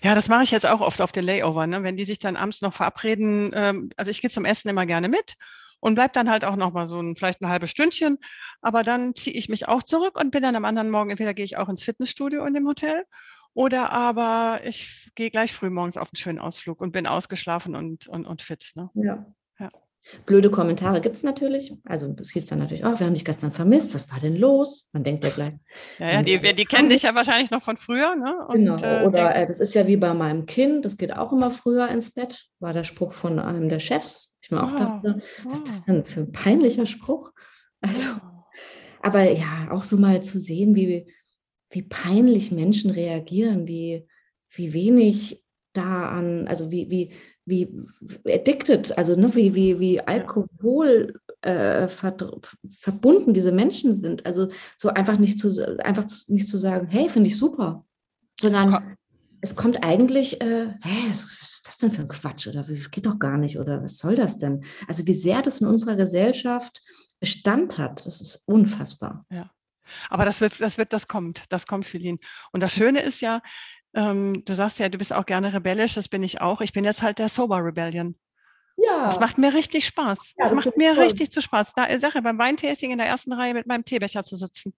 Ja, 0.03 0.13
das 0.13 0.27
mache 0.27 0.43
ich 0.43 0.51
jetzt 0.51 0.65
auch 0.65 0.81
oft 0.81 1.01
auf 1.01 1.11
den 1.11 1.25
Layover, 1.25 1.65
ne? 1.67 1.83
wenn 1.83 1.97
die 1.97 2.05
sich 2.05 2.19
dann 2.19 2.35
abends 2.35 2.61
noch 2.61 2.73
verabreden. 2.73 3.51
Ähm, 3.53 3.89
also 3.97 4.11
ich 4.11 4.21
gehe 4.21 4.29
zum 4.29 4.45
Essen 4.45 4.69
immer 4.69 4.85
gerne 4.85 5.07
mit 5.07 5.35
und 5.79 5.95
bleibe 5.95 6.11
dann 6.13 6.29
halt 6.29 6.43
auch 6.43 6.55
noch 6.55 6.73
mal 6.73 6.87
so 6.87 6.99
ein, 6.99 7.15
vielleicht 7.15 7.41
ein 7.41 7.49
halbes 7.49 7.71
Stündchen. 7.71 8.17
Aber 8.61 8.83
dann 8.83 9.15
ziehe 9.15 9.35
ich 9.35 9.49
mich 9.49 9.67
auch 9.67 9.83
zurück 9.83 10.19
und 10.19 10.31
bin 10.31 10.43
dann 10.43 10.55
am 10.55 10.65
anderen 10.65 10.89
Morgen, 10.89 11.11
entweder 11.11 11.33
gehe 11.33 11.45
ich 11.45 11.57
auch 11.57 11.69
ins 11.69 11.83
Fitnessstudio 11.83 12.45
in 12.45 12.53
dem 12.53 12.67
Hotel 12.67 13.05
oder 13.53 13.91
aber 13.91 14.61
ich 14.63 15.11
gehe 15.15 15.31
gleich 15.31 15.53
früh 15.53 15.69
morgens 15.69 15.97
auf 15.97 16.09
einen 16.09 16.17
schönen 16.17 16.39
Ausflug 16.39 16.81
und 16.81 16.91
bin 16.91 17.07
ausgeschlafen 17.07 17.75
und, 17.75 18.07
und, 18.07 18.25
und 18.25 18.41
fit. 18.41 18.71
Ne? 18.75 18.89
Ja. 18.93 19.25
Blöde 20.25 20.49
Kommentare 20.49 21.01
gibt 21.01 21.15
es 21.15 21.23
natürlich. 21.23 21.73
Also 21.83 22.15
es 22.19 22.31
hieß 22.31 22.47
dann 22.47 22.59
natürlich, 22.59 22.83
oh, 22.83 22.97
wir 22.97 23.05
haben 23.05 23.13
dich 23.13 23.25
gestern 23.25 23.51
vermisst, 23.51 23.93
was 23.93 24.09
war 24.11 24.19
denn 24.19 24.35
los? 24.35 24.87
Man 24.91 25.03
denkt 25.03 25.23
ja 25.23 25.29
gleich. 25.29 25.53
Ja, 25.99 26.11
ja 26.11 26.21
die, 26.23 26.39
die 26.55 26.65
kennen 26.65 26.89
dich 26.89 27.03
ja 27.03 27.13
wahrscheinlich 27.13 27.51
noch 27.51 27.61
von 27.61 27.77
früher. 27.77 28.15
Ne? 28.15 28.35
Und, 28.47 28.55
genau, 28.55 28.75
äh, 28.81 29.05
oder 29.05 29.35
äh, 29.35 29.47
das 29.47 29.59
ist 29.59 29.75
ja 29.75 29.87
wie 29.87 29.97
bei 29.97 30.13
meinem 30.13 30.45
Kind, 30.45 30.85
das 30.85 30.97
geht 30.97 31.13
auch 31.13 31.31
immer 31.31 31.51
früher 31.51 31.87
ins 31.89 32.11
Bett, 32.11 32.47
war 32.59 32.73
der 32.73 32.83
Spruch 32.83 33.13
von 33.13 33.39
einem 33.39 33.69
der 33.69 33.79
Chefs. 33.79 34.37
Ich 34.41 34.51
mir 34.51 34.63
auch 34.63 34.73
oh, 34.73 34.77
dachte, 34.77 35.21
was 35.43 35.59
ist 35.59 35.69
das 35.69 35.81
denn 35.83 36.03
für 36.05 36.21
ein 36.21 36.31
peinlicher 36.31 36.85
Spruch? 36.85 37.31
Also, 37.81 38.09
oh. 38.15 38.43
aber 39.01 39.23
ja, 39.31 39.69
auch 39.71 39.83
so 39.83 39.97
mal 39.97 40.21
zu 40.23 40.39
sehen, 40.39 40.75
wie, 40.75 41.13
wie 41.69 41.83
peinlich 41.83 42.51
Menschen 42.51 42.89
reagieren, 42.89 43.67
wie, 43.67 44.07
wie 44.49 44.73
wenig 44.73 45.45
da 45.73 46.09
an, 46.09 46.47
also 46.47 46.71
wie, 46.71 46.89
wie, 46.89 47.13
wie 47.49 47.69
addicted, 48.25 48.97
also 48.97 49.15
ne, 49.15 49.33
wie, 49.35 49.55
wie, 49.55 49.79
wie 49.79 49.99
Alkohol 49.99 51.13
äh, 51.41 51.87
ver 51.87 52.15
verbunden 52.79 53.33
diese 53.33 53.51
Menschen 53.51 54.01
sind. 54.01 54.25
Also 54.25 54.49
so 54.77 54.89
einfach 54.89 55.17
nicht 55.17 55.39
zu, 55.39 55.77
einfach 55.79 56.05
nicht 56.27 56.47
zu 56.47 56.57
sagen, 56.57 56.87
hey, 56.87 57.09
finde 57.09 57.27
ich 57.27 57.37
super, 57.37 57.85
sondern 58.39 58.97
es 59.41 59.55
kommt 59.55 59.83
eigentlich, 59.83 60.41
äh, 60.41 60.73
hey, 60.81 61.09
was 61.09 61.23
ist 61.41 61.67
das 61.67 61.77
denn 61.77 61.91
für 61.91 62.01
ein 62.01 62.07
Quatsch 62.07 62.47
oder 62.47 62.63
geht 62.63 63.05
doch 63.05 63.19
gar 63.19 63.37
nicht 63.37 63.57
oder 63.57 63.81
was 63.83 63.97
soll 63.97 64.15
das 64.15 64.37
denn? 64.37 64.63
Also 64.87 65.07
wie 65.07 65.13
sehr 65.13 65.41
das 65.41 65.61
in 65.61 65.67
unserer 65.67 65.95
Gesellschaft 65.95 66.81
Bestand 67.19 67.77
hat, 67.77 68.05
das 68.05 68.21
ist 68.21 68.43
unfassbar. 68.47 69.25
Ja. 69.29 69.51
Aber 70.09 70.25
das 70.25 70.41
wird, 70.41 70.59
das 70.61 70.77
wird, 70.77 70.93
das 70.93 71.07
kommt, 71.07 71.43
das 71.49 71.65
kommt, 71.65 71.85
Philin. 71.85 72.19
Und 72.51 72.61
das 72.61 72.73
Schöne 72.73 73.01
ist 73.01 73.21
ja, 73.21 73.41
ähm, 73.93 74.43
du 74.45 74.53
sagst 74.53 74.79
ja, 74.79 74.89
du 74.89 74.97
bist 74.97 75.13
auch 75.13 75.25
gerne 75.25 75.53
rebellisch, 75.53 75.95
das 75.95 76.07
bin 76.07 76.23
ich 76.23 76.41
auch. 76.41 76.61
Ich 76.61 76.73
bin 76.73 76.83
jetzt 76.83 77.01
halt 77.01 77.19
der 77.19 77.29
Sober 77.29 77.63
Rebellion. 77.63 78.15
Ja. 78.77 79.05
Das 79.05 79.19
macht 79.19 79.37
mir 79.37 79.53
richtig 79.53 79.85
Spaß. 79.85 80.35
Ja, 80.37 80.43
das, 80.43 80.51
das 80.51 80.65
macht 80.65 80.77
mir 80.77 80.93
toll. 80.93 81.03
richtig 81.03 81.31
zu 81.31 81.41
Spaß. 81.41 81.73
Da 81.73 81.99
sage 81.99 82.21
beim 82.21 82.37
Weintasting 82.37 82.91
in 82.91 82.97
der 82.97 83.07
ersten 83.07 83.33
Reihe 83.33 83.53
mit 83.53 83.67
meinem 83.67 83.83
Teebecher 83.83 84.23
zu 84.23 84.37
sitzen. 84.37 84.73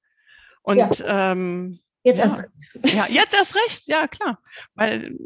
Und 0.64 1.00
ja. 1.00 1.32
ähm, 1.32 1.80
jetzt 2.04 2.18
ja. 2.18 2.24
erst 2.24 2.38
recht. 2.38 2.96
Ja, 2.96 3.06
jetzt 3.10 3.34
erst 3.34 3.56
recht, 3.56 3.88
ja 3.88 4.08
klar. 4.08 4.40
Weil 4.74 5.18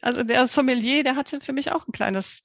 also 0.00 0.22
der 0.22 0.46
Sommelier, 0.46 1.04
der 1.04 1.16
hatte 1.16 1.40
für 1.40 1.52
mich 1.52 1.72
auch 1.72 1.86
ein 1.86 1.92
kleines, 1.92 2.42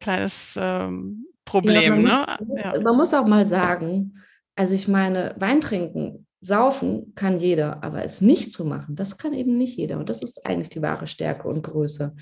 kleines 0.00 0.54
ähm, 0.56 1.26
Problem. 1.44 2.02
Man, 2.02 2.38
ne? 2.38 2.38
muss, 2.46 2.82
man 2.82 2.96
muss 2.96 3.14
auch 3.14 3.26
mal 3.26 3.46
sagen, 3.46 4.22
also 4.56 4.74
ich 4.74 4.88
meine, 4.88 5.34
Wein 5.38 5.60
trinken 5.60 6.26
Saufen 6.44 7.14
kann 7.14 7.38
jeder, 7.38 7.82
aber 7.82 8.04
es 8.04 8.20
nicht 8.20 8.52
zu 8.52 8.66
machen, 8.66 8.96
das 8.96 9.16
kann 9.16 9.32
eben 9.32 9.56
nicht 9.56 9.78
jeder. 9.78 9.98
Und 9.98 10.10
das 10.10 10.20
ist 10.20 10.44
eigentlich 10.44 10.68
die 10.68 10.82
wahre 10.82 11.06
Stärke 11.06 11.48
und 11.48 11.62
Größe. 11.62 12.14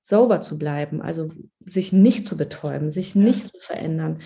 Sauber 0.00 0.40
zu 0.42 0.58
bleiben, 0.58 1.02
also 1.02 1.28
sich 1.64 1.92
nicht 1.92 2.26
zu 2.26 2.36
betäuben, 2.36 2.90
sich 2.90 3.14
nicht 3.16 3.48
zu 3.48 3.58
verändern. 3.58 4.20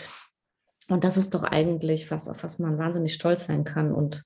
Und 0.88 1.04
das 1.04 1.16
ist 1.16 1.32
doch 1.32 1.44
eigentlich 1.44 2.10
was, 2.10 2.28
auf 2.28 2.42
was 2.42 2.58
man 2.58 2.78
wahnsinnig 2.78 3.14
stolz 3.14 3.46
sein 3.46 3.64
kann 3.64 3.92
und 3.92 4.22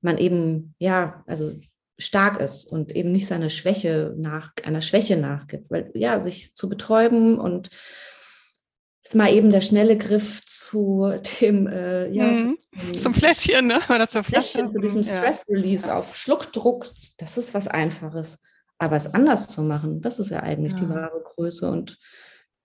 man 0.00 0.18
eben, 0.18 0.74
ja, 0.78 1.24
also 1.26 1.58
stark 1.98 2.40
ist 2.40 2.70
und 2.70 2.94
eben 2.94 3.10
nicht 3.10 3.26
seine 3.26 3.50
Schwäche 3.50 4.14
nach, 4.16 4.52
einer 4.64 4.80
Schwäche 4.80 5.16
nachgibt. 5.16 5.70
Weil 5.70 5.90
ja, 5.94 6.20
sich 6.20 6.54
zu 6.54 6.68
betäuben 6.68 7.38
und 7.38 7.70
ist 9.04 9.14
mal 9.14 9.32
eben 9.32 9.50
der 9.50 9.60
schnelle 9.60 9.98
Griff 9.98 10.44
zu 10.46 11.12
dem, 11.40 11.66
äh, 11.66 12.08
ja, 12.10 12.26
mhm. 12.26 12.58
zum 12.96 13.14
Fläschchen, 13.14 13.66
ne? 13.66 13.80
Oder 13.88 14.08
zur 14.08 14.22
Flasche. 14.22 14.58
Fläschchen, 14.58 14.72
zu 14.72 14.78
diesem 14.80 15.02
Stress-Release 15.02 15.88
ja. 15.88 15.98
auf 15.98 16.16
Schluckdruck. 16.16 16.86
Das 17.18 17.36
ist 17.36 17.52
was 17.52 17.68
Einfaches. 17.68 18.40
Aber 18.78 18.96
es 18.96 19.12
anders 19.12 19.48
zu 19.48 19.62
machen, 19.62 20.00
das 20.00 20.18
ist 20.18 20.30
ja 20.30 20.40
eigentlich 20.40 20.72
ja. 20.74 20.80
die 20.80 20.88
wahre 20.88 21.22
Größe. 21.22 21.70
Und 21.70 21.98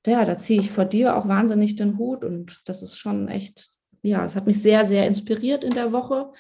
ja, 0.05 0.23
da 0.25 0.37
ziehe 0.37 0.59
ich 0.59 0.71
vor 0.71 0.85
dir 0.85 1.15
auch 1.15 1.27
wahnsinnig 1.27 1.75
den 1.75 1.97
Hut. 1.97 2.23
Und 2.23 2.61
das 2.65 2.81
ist 2.81 2.97
schon 2.97 3.27
echt, 3.27 3.69
ja, 4.01 4.23
es 4.23 4.35
hat 4.35 4.47
mich 4.47 4.61
sehr, 4.61 4.85
sehr 4.85 5.07
inspiriert 5.07 5.63
in 5.63 5.73
der 5.73 5.91
Woche 5.91 6.31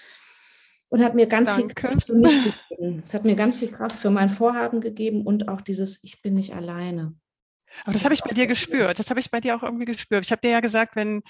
und 0.89 1.03
hat 1.03 1.15
mir 1.15 1.27
ganz 1.27 1.49
Danke. 1.49 1.63
viel 1.63 1.73
Kraft 1.73 2.07
für 2.07 2.15
mich 2.15 2.37
gegeben. 2.43 3.01
Es 3.03 3.13
hat 3.13 3.25
mir 3.25 3.35
ganz 3.35 3.57
viel 3.57 3.69
Kraft 3.69 3.97
für 3.97 4.09
mein 4.09 4.29
Vorhaben 4.29 4.79
gegeben 4.79 5.25
und 5.25 5.47
auch 5.47 5.61
dieses, 5.61 6.03
ich 6.03 6.21
bin 6.21 6.35
nicht 6.35 6.55
alleine. 6.55 7.13
Aber 7.83 7.93
das 7.93 8.03
habe 8.03 8.13
ich 8.13 8.21
bei 8.21 8.33
dir 8.33 8.47
gespürt. 8.47 8.99
Das 8.99 9.09
habe 9.09 9.19
ich 9.19 9.31
bei 9.31 9.39
dir 9.39 9.55
auch 9.55 9.63
irgendwie 9.63 9.85
gespürt. 9.85 10.25
Ich 10.25 10.31
habe 10.31 10.41
dir 10.41 10.51
ja 10.51 10.59
gesagt, 10.59 10.95
wenn, 10.95 11.23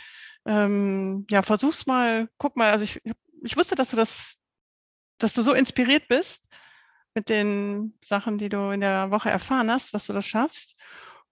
ähm, 0.46 1.26
ja, 1.30 1.42
versuch's 1.42 1.86
mal, 1.86 2.30
guck 2.38 2.56
mal, 2.56 2.72
also 2.72 2.84
ich, 2.84 3.02
ich 3.44 3.58
wusste, 3.58 3.76
dass 3.76 3.90
du 3.90 3.96
das, 3.96 4.36
dass 5.18 5.34
du 5.34 5.42
so 5.42 5.54
inspiriert 5.54 6.08
bist 6.08 6.48
mit 7.16 7.30
den 7.30 7.98
Sachen, 8.06 8.38
die 8.38 8.50
du 8.50 8.70
in 8.70 8.82
der 8.82 9.12
Woche 9.12 9.30
erfahren 9.30 9.72
hast, 9.72 9.94
dass 9.94 10.06
du 10.06 10.14
das 10.14 10.26
schaffst. 10.26 10.76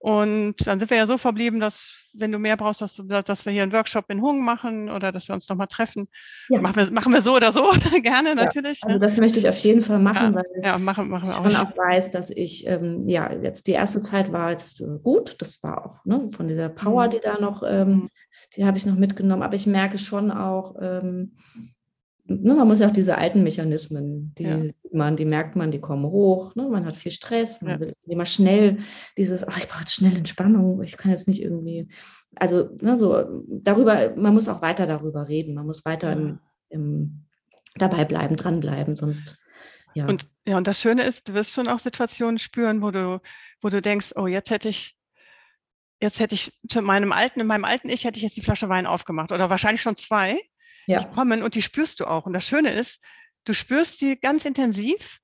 Und 0.06 0.54
dann 0.64 0.78
sind 0.78 0.88
wir 0.88 0.98
ja 0.98 1.06
so 1.06 1.18
verblieben, 1.18 1.58
dass 1.58 2.06
wenn 2.12 2.30
du 2.30 2.38
mehr 2.38 2.56
brauchst, 2.56 2.80
dass, 2.80 2.94
du, 2.94 3.02
dass 3.02 3.44
wir 3.44 3.52
hier 3.52 3.64
einen 3.64 3.72
Workshop 3.72 4.04
in 4.08 4.22
Hung 4.22 4.44
machen 4.44 4.88
oder 4.88 5.10
dass 5.10 5.26
wir 5.26 5.34
uns 5.34 5.48
nochmal 5.48 5.66
treffen. 5.66 6.06
Ja. 6.48 6.60
Machen, 6.60 6.76
wir, 6.76 6.92
machen 6.92 7.12
wir 7.12 7.20
so 7.20 7.34
oder 7.34 7.50
so 7.50 7.72
gerne 8.02 8.36
natürlich. 8.36 8.82
Ja, 8.82 8.86
also 8.86 9.00
ne? 9.00 9.04
das 9.04 9.16
möchte 9.16 9.40
ich 9.40 9.48
auf 9.48 9.58
jeden 9.58 9.82
Fall 9.82 9.98
machen, 9.98 10.32
ja, 10.32 10.34
weil 10.36 10.44
ja, 10.62 10.78
machen, 10.78 11.08
machen 11.08 11.30
wir 11.30 11.40
auch. 11.40 11.46
ich 11.48 11.58
auch 11.58 11.76
weiß, 11.76 12.12
dass 12.12 12.30
ich, 12.30 12.68
ähm, 12.68 13.02
ja, 13.02 13.32
jetzt 13.32 13.66
die 13.66 13.72
erste 13.72 14.00
Zeit 14.00 14.30
war 14.30 14.52
jetzt 14.52 14.80
äh, 14.80 14.86
gut. 15.02 15.42
Das 15.42 15.60
war 15.64 15.84
auch 15.84 16.04
ne, 16.04 16.28
von 16.30 16.46
dieser 16.46 16.68
Power, 16.68 17.08
mhm. 17.08 17.10
die 17.10 17.20
da 17.20 17.40
noch, 17.40 17.64
ähm, 17.66 17.88
mhm. 17.88 18.08
die 18.56 18.64
habe 18.64 18.78
ich 18.78 18.86
noch 18.86 18.94
mitgenommen. 18.94 19.42
Aber 19.42 19.56
ich 19.56 19.66
merke 19.66 19.98
schon 19.98 20.30
auch, 20.30 20.76
ähm, 20.80 21.32
ne, 22.28 22.54
man 22.54 22.66
muss 22.66 22.80
ja 22.80 22.88
auch 22.88 22.92
diese 22.92 23.18
alten 23.18 23.42
Mechanismen, 23.42 24.34
die 24.36 24.44
ja. 24.44 24.62
man, 24.92 25.16
die 25.16 25.24
merkt 25.24 25.56
man, 25.56 25.70
die 25.70 25.80
kommen 25.80 26.04
hoch. 26.04 26.54
Ne? 26.54 26.68
Man 26.68 26.84
hat 26.84 26.96
viel 26.96 27.12
Stress, 27.12 27.62
man 27.62 27.72
ja. 27.72 27.80
will 27.80 27.92
immer 28.06 28.26
schnell 28.26 28.78
dieses, 29.16 29.46
ach, 29.46 29.58
ich 29.58 29.68
brauche 29.68 29.80
jetzt 29.80 29.94
schnell 29.94 30.16
Entspannung, 30.16 30.82
ich 30.82 30.96
kann 30.96 31.10
jetzt 31.10 31.28
nicht 31.28 31.42
irgendwie, 31.42 31.88
also 32.34 32.70
ne, 32.80 32.96
so 32.96 33.42
darüber, 33.48 34.14
man 34.16 34.34
muss 34.34 34.48
auch 34.48 34.62
weiter 34.62 34.86
darüber 34.86 35.28
reden, 35.28 35.54
man 35.54 35.66
muss 35.66 35.84
weiter 35.84 36.12
im, 36.12 36.38
im, 36.68 37.24
dabei 37.76 38.04
bleiben, 38.04 38.36
dranbleiben, 38.36 38.94
sonst 38.94 39.36
ja. 39.94 40.06
Und 40.06 40.28
ja, 40.46 40.58
und 40.58 40.66
das 40.66 40.78
Schöne 40.78 41.04
ist, 41.04 41.26
du 41.26 41.32
wirst 41.32 41.52
schon 41.52 41.68
auch 41.68 41.78
Situationen 41.78 42.38
spüren, 42.38 42.82
wo 42.82 42.90
du, 42.90 43.18
wo 43.62 43.70
du 43.70 43.80
denkst, 43.80 44.12
oh, 44.16 44.26
jetzt 44.26 44.50
hätte 44.50 44.68
ich 44.68 44.94
jetzt 46.02 46.20
hätte 46.20 46.34
ich 46.34 46.52
zu 46.68 46.82
meinem 46.82 47.12
alten, 47.12 47.40
in 47.40 47.46
meinem 47.46 47.64
alten 47.64 47.88
Ich 47.88 48.04
hätte 48.04 48.18
ich 48.18 48.22
jetzt 48.22 48.36
die 48.36 48.42
Flasche 48.42 48.68
Wein 48.68 48.86
aufgemacht 48.86 49.32
oder 49.32 49.48
wahrscheinlich 49.48 49.80
schon 49.80 49.96
zwei 49.96 50.38
ja. 50.86 51.00
die 51.00 51.14
kommen 51.14 51.42
und 51.42 51.54
die 51.54 51.62
spürst 51.62 52.00
du 52.00 52.06
auch. 52.06 52.26
Und 52.26 52.32
das 52.32 52.46
Schöne 52.46 52.72
ist, 52.72 53.00
du 53.44 53.52
spürst 53.52 53.98
sie 53.98 54.16
ganz 54.16 54.44
intensiv 54.44 55.20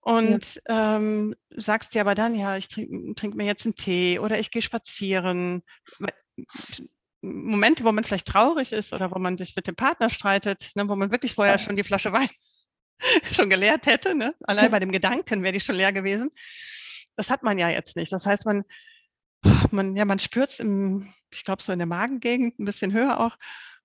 und 0.00 0.60
ja. 0.68 0.96
ähm, 0.96 1.34
sagst 1.56 1.94
dir 1.94 2.00
aber 2.00 2.14
dann, 2.14 2.34
ja, 2.34 2.56
ich 2.56 2.68
trinke 2.68 3.14
trink 3.14 3.34
mir 3.34 3.46
jetzt 3.46 3.66
einen 3.66 3.74
Tee 3.74 4.18
oder 4.18 4.38
ich 4.38 4.50
gehe 4.50 4.62
spazieren. 4.62 5.62
Momente, 7.22 7.82
wo 7.82 7.90
man 7.90 8.04
vielleicht 8.04 8.28
traurig 8.28 8.72
ist 8.72 8.92
oder 8.92 9.10
wo 9.10 9.18
man 9.18 9.36
sich 9.36 9.56
mit 9.56 9.66
dem 9.66 9.74
Partner 9.74 10.10
streitet, 10.10 10.70
ne, 10.76 10.88
wo 10.88 10.94
man 10.94 11.10
wirklich 11.10 11.34
vorher 11.34 11.58
schon 11.58 11.76
die 11.76 11.82
Flasche 11.82 12.12
Wein 12.12 12.28
schon 13.32 13.50
geleert 13.50 13.86
hätte. 13.86 14.14
Ne? 14.14 14.34
Allein 14.42 14.70
bei 14.70 14.78
dem 14.78 14.92
Gedanken 14.92 15.42
wäre 15.42 15.52
die 15.52 15.60
schon 15.60 15.74
leer 15.74 15.92
gewesen. 15.92 16.30
Das 17.16 17.30
hat 17.30 17.42
man 17.42 17.58
ja 17.58 17.68
jetzt 17.68 17.96
nicht. 17.96 18.12
Das 18.12 18.26
heißt, 18.26 18.46
man, 18.46 18.64
man, 19.70 19.96
ja, 19.96 20.04
man 20.04 20.18
spürt 20.18 20.50
es 20.50 20.60
ich 21.30 21.44
glaube, 21.44 21.62
so 21.62 21.72
in 21.72 21.78
der 21.78 21.86
Magengegend, 21.86 22.58
ein 22.58 22.64
bisschen 22.64 22.92
höher 22.92 23.18
auch. 23.18 23.36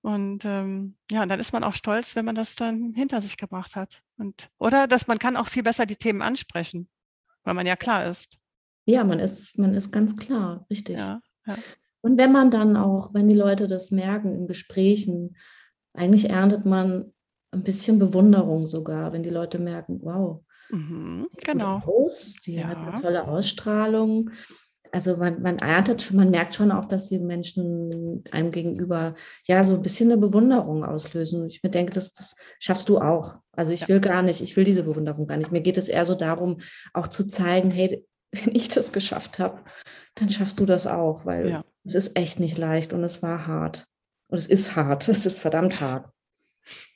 Und 0.02 0.46
ähm, 0.46 0.96
ja, 1.12 1.22
und 1.22 1.30
dann 1.30 1.40
ist 1.40 1.54
man 1.54 1.64
auch 1.64 1.76
stolz, 1.76 2.16
wenn 2.16 2.26
man 2.26 2.36
das 2.36 2.56
dann 2.56 2.94
hinter 2.94 3.22
sich 3.22 3.38
gebracht 3.38 3.76
hat. 3.76 4.02
Und, 4.18 4.50
oder 4.58 4.88
dass 4.88 5.08
man 5.08 5.20
kann 5.20 5.38
auch 5.38 5.48
viel 5.48 5.64
besser 5.64 5.86
die 5.86 5.96
Themen 5.96 6.22
ansprechen, 6.22 6.90
weil 7.44 7.54
man 7.54 7.68
ja 7.68 7.76
klar 7.76 8.06
ist. 8.06 8.38
Ja, 8.86 9.04
man 9.04 9.20
ist, 9.20 9.58
man 9.58 9.76
ist 9.76 9.92
ganz 9.92 10.18
klar, 10.18 10.66
richtig. 10.70 10.98
Ja, 10.98 11.22
ja. 11.46 11.56
Und 12.02 12.18
wenn 12.18 12.32
man 12.32 12.50
dann 12.50 12.78
auch, 12.78 13.14
wenn 13.14 13.28
die 13.28 13.36
Leute 13.36 13.68
das 13.68 13.92
merken 13.92 14.34
in 14.34 14.48
Gesprächen, 14.48 15.38
eigentlich 15.94 16.30
erntet 16.32 16.66
man 16.66 17.14
ein 17.52 17.64
bisschen 17.64 18.00
Bewunderung 18.00 18.66
sogar, 18.66 19.14
wenn 19.14 19.22
die 19.22 19.30
Leute 19.30 19.60
merken, 19.60 20.00
wow, 20.02 20.44
mhm, 20.70 21.28
genau. 21.44 21.82
Aus, 21.86 22.34
die 22.44 22.56
ja. 22.56 22.70
hat 22.70 22.78
eine 22.78 23.02
tolle 23.02 23.28
Ausstrahlung 23.28 24.32
also 24.92 25.18
man, 25.18 25.42
man 25.42 25.58
erntet 25.60 26.02
schon, 26.02 26.18
man 26.18 26.32
merkt 26.32 26.54
schon 26.54 26.72
auch, 26.72 26.86
dass 26.86 27.10
die 27.10 27.20
Menschen 27.20 28.24
einem 28.32 28.52
gegenüber 28.52 29.16
ja 29.48 29.64
so 29.64 29.76
ein 29.76 29.82
bisschen 29.82 30.12
eine 30.12 30.20
Bewunderung 30.20 30.84
auslösen. 30.84 31.48
Ich 31.48 31.64
mir 31.64 31.70
denke, 31.70 31.94
das, 31.94 32.14
das 32.14 32.36
schaffst 32.60 32.90
du 32.90 33.00
auch. 33.00 33.36
Also 33.54 33.72
ich 33.72 33.82
ja. 33.82 33.88
will 33.88 34.02
gar 34.02 34.22
nicht, 34.22 34.42
ich 34.42 34.56
will 34.58 34.66
diese 34.66 34.84
Bewunderung 34.84 35.28
gar 35.28 35.38
nicht. 35.38 35.52
Mir 35.52 35.62
geht 35.62 35.78
es 35.78 35.88
eher 35.88 36.06
so 36.06 36.16
darum, 36.16 36.60
auch 36.94 37.08
zu 37.08 37.26
zeigen, 37.26 37.72
hey, 37.72 38.06
wenn 38.32 38.54
ich 38.56 38.68
das 38.68 38.92
geschafft 38.92 39.40
habe, 39.40 39.62
dann 40.16 40.30
schaffst 40.30 40.60
du 40.60 40.66
das 40.66 40.88
auch, 40.88 41.26
weil 41.26 41.50
ja. 41.50 41.66
es 41.84 41.96
ist 41.96 42.18
echt 42.18 42.40
nicht 42.40 42.58
leicht 42.58 42.94
und 42.94 43.04
es 43.04 43.22
war 43.22 43.48
hart. 43.48 43.88
Und 44.30 44.38
es 44.38 44.48
ist 44.48 44.76
hart, 44.76 45.08
es 45.08 45.26
ist 45.26 45.40
verdammt 45.40 45.80
hart. 45.80 46.10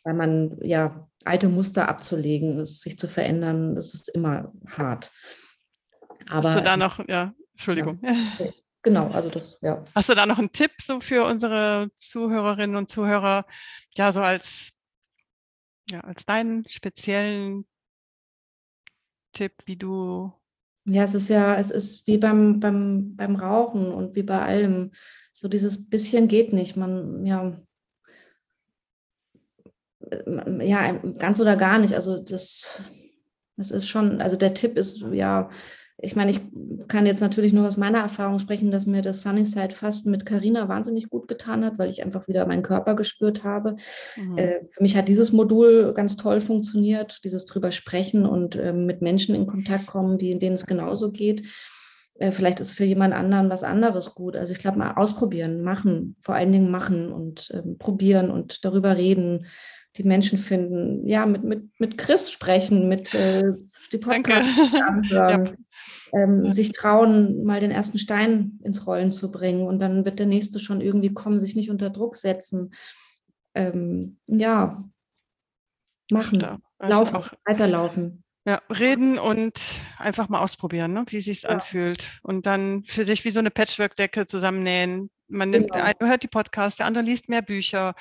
Weil 0.03 0.13
man, 0.13 0.57
ja, 0.61 1.07
alte 1.23 1.49
Muster 1.49 1.89
abzulegen, 1.89 2.65
sich 2.65 2.99
zu 2.99 3.07
verändern, 3.07 3.75
das 3.75 3.93
ist 3.93 4.09
immer 4.09 4.53
hart. 4.67 5.11
Aber 6.29 6.49
Hast 6.49 6.59
du 6.59 6.63
da 6.63 6.77
noch, 6.77 6.99
ja, 7.07 7.33
Entschuldigung. 7.55 7.99
Ja. 8.01 8.45
Genau, 8.85 9.09
also 9.09 9.29
das, 9.29 9.57
ja. 9.61 9.83
Hast 9.95 10.09
du 10.09 10.13
da 10.13 10.27
noch 10.27 10.37
einen 10.37 10.51
Tipp 10.51 10.73
so 10.79 11.01
für 11.01 11.25
unsere 11.25 11.89
Zuhörerinnen 11.97 12.75
und 12.75 12.87
Zuhörer, 12.87 13.45
ja, 13.95 14.11
so 14.11 14.21
als, 14.21 14.73
ja, 15.89 16.01
als 16.01 16.23
deinen 16.23 16.63
speziellen 16.69 17.65
Tipp, 19.33 19.53
wie 19.65 19.75
du. 19.75 20.31
Ja, 20.87 21.01
es 21.01 21.15
ist 21.15 21.29
ja, 21.29 21.55
es 21.55 21.71
ist 21.71 22.05
wie 22.05 22.19
beim, 22.19 22.59
beim, 22.59 23.15
beim 23.15 23.35
Rauchen 23.35 23.91
und 23.91 24.15
wie 24.15 24.21
bei 24.21 24.39
allem. 24.39 24.91
So 25.33 25.47
dieses 25.47 25.89
bisschen 25.89 26.27
geht 26.27 26.53
nicht. 26.53 26.77
Man, 26.77 27.25
ja, 27.25 27.59
ja, 30.61 30.91
ganz 31.17 31.39
oder 31.39 31.55
gar 31.55 31.79
nicht. 31.79 31.95
Also 31.95 32.21
das, 32.21 32.83
das 33.57 33.71
ist 33.71 33.87
schon, 33.87 34.21
also 34.21 34.37
der 34.37 34.53
Tipp 34.53 34.77
ist 34.77 35.01
ja, 35.11 35.49
ich 35.97 36.15
meine, 36.15 36.31
ich 36.31 36.41
kann 36.87 37.05
jetzt 37.05 37.21
natürlich 37.21 37.53
nur 37.53 37.67
aus 37.67 37.77
meiner 37.77 37.99
Erfahrung 37.99 38.39
sprechen, 38.39 38.69
dass 38.69 38.85
mir 38.85 39.01
das 39.01 39.21
Sunnyside 39.21 39.73
Fasten 39.73 40.11
mit 40.11 40.25
Carina 40.25 40.67
wahnsinnig 40.67 41.09
gut 41.09 41.27
getan 41.27 41.63
hat, 41.63 41.79
weil 41.79 41.89
ich 41.89 42.03
einfach 42.03 42.27
wieder 42.27 42.45
meinen 42.45 42.63
Körper 42.63 42.95
gespürt 42.95 43.43
habe. 43.43 43.77
Mhm. 44.17 44.37
Äh, 44.37 44.59
für 44.69 44.83
mich 44.83 44.97
hat 44.97 45.07
dieses 45.07 45.31
Modul 45.31 45.93
ganz 45.93 46.17
toll 46.17 46.41
funktioniert, 46.41 47.23
dieses 47.23 47.45
drüber 47.45 47.71
sprechen 47.71 48.25
und 48.25 48.55
äh, 48.57 48.73
mit 48.73 49.01
Menschen 49.01 49.35
in 49.35 49.47
Kontakt 49.47 49.87
kommen, 49.87 50.17
die, 50.17 50.37
denen 50.37 50.55
es 50.55 50.65
genauso 50.65 51.11
geht. 51.11 51.43
Äh, 52.15 52.31
vielleicht 52.31 52.59
ist 52.59 52.73
für 52.73 52.85
jemand 52.85 53.13
anderen 53.13 53.49
was 53.49 53.63
anderes 53.63 54.15
gut. 54.15 54.35
Also 54.35 54.51
ich 54.51 54.59
glaube, 54.59 54.77
mal 54.77 54.93
ausprobieren, 54.95 55.63
machen, 55.63 56.17
vor 56.21 56.35
allen 56.35 56.51
Dingen 56.51 56.71
machen 56.71 57.11
und 57.11 57.51
ähm, 57.53 57.77
probieren 57.77 58.31
und 58.31 58.65
darüber 58.65 58.97
reden 58.97 59.45
die 59.97 60.03
Menschen 60.03 60.37
finden, 60.37 61.07
ja, 61.07 61.25
mit, 61.25 61.43
mit, 61.43 61.79
mit 61.79 61.97
Chris 61.97 62.29
sprechen, 62.29 62.89
mit 62.89 63.13
äh, 63.13 63.53
die 63.91 63.97
Podcasts 63.97 64.59
anhören, 64.87 65.57
ja. 66.13 66.19
ähm, 66.21 66.51
sich 66.51 66.73
trauen, 66.73 67.45
mal 67.45 67.61
den 67.61 67.71
ersten 67.71 67.97
Stein 67.97 68.59
ins 68.63 68.85
Rollen 68.85 69.11
zu 69.11 69.31
bringen 69.31 69.65
und 69.65 69.79
dann 69.79 70.03
wird 70.03 70.19
der 70.19 70.25
nächste 70.25 70.59
schon 70.59 70.81
irgendwie 70.81 71.13
kommen, 71.13 71.39
sich 71.39 71.55
nicht 71.55 71.69
unter 71.69 71.89
Druck 71.89 72.17
setzen. 72.17 72.73
Ähm, 73.53 74.17
ja, 74.27 74.83
machen, 76.11 76.39
da, 76.39 76.59
laufen, 76.79 77.15
auch. 77.15 77.29
weiterlaufen. 77.45 78.23
Ja, 78.47 78.61
reden 78.69 79.17
und 79.17 79.59
einfach 79.97 80.29
mal 80.29 80.41
ausprobieren, 80.41 80.93
ne? 80.93 81.05
wie 81.07 81.21
sich 81.21 81.43
ja. 81.43 81.49
anfühlt. 81.49 82.19
Und 82.21 82.45
dann 82.45 82.83
für 82.85 83.05
sich 83.05 83.23
wie 83.25 83.31
so 83.31 83.39
eine 83.39 83.49
Patchwork-Decke 83.49 84.27
zusammennähen. 84.27 85.09
Man 85.27 85.49
nimmt, 85.49 85.71
genau. 85.71 85.83
der 85.83 85.85
eine 85.85 86.09
hört 86.11 86.21
die 86.21 86.27
Podcasts, 86.27 86.77
der 86.77 86.85
andere 86.85 87.03
liest 87.03 87.27
mehr 87.27 87.41
Bücher 87.41 87.95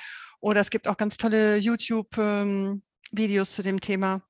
oder 0.45 0.61
es 0.61 0.69
gibt 0.69 0.87
auch 0.87 0.97
ganz 0.97 1.17
tolle 1.17 1.57
YouTube-Videos 1.57 3.49
ähm, 3.49 3.55
zu 3.55 3.63
dem 3.63 3.81
Thema. 3.81 4.21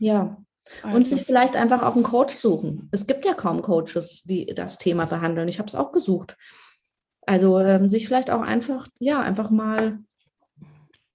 Ja. 0.00 0.36
Also. 0.82 0.96
Und 0.96 1.04
sich 1.04 1.22
vielleicht 1.22 1.54
einfach 1.54 1.82
auch 1.84 1.94
einen 1.94 2.02
Coach 2.02 2.34
suchen. 2.34 2.88
Es 2.90 3.06
gibt 3.06 3.24
ja 3.24 3.34
kaum 3.34 3.62
Coaches, 3.62 4.24
die 4.24 4.46
das 4.46 4.78
Thema 4.78 5.06
behandeln. 5.06 5.46
Ich 5.46 5.60
habe 5.60 5.68
es 5.68 5.76
auch 5.76 5.92
gesucht. 5.92 6.36
Also 7.24 7.60
ähm, 7.60 7.88
sich 7.88 8.08
vielleicht 8.08 8.32
auch 8.32 8.40
einfach, 8.40 8.88
ja, 8.98 9.20
einfach 9.20 9.50
mal 9.50 10.00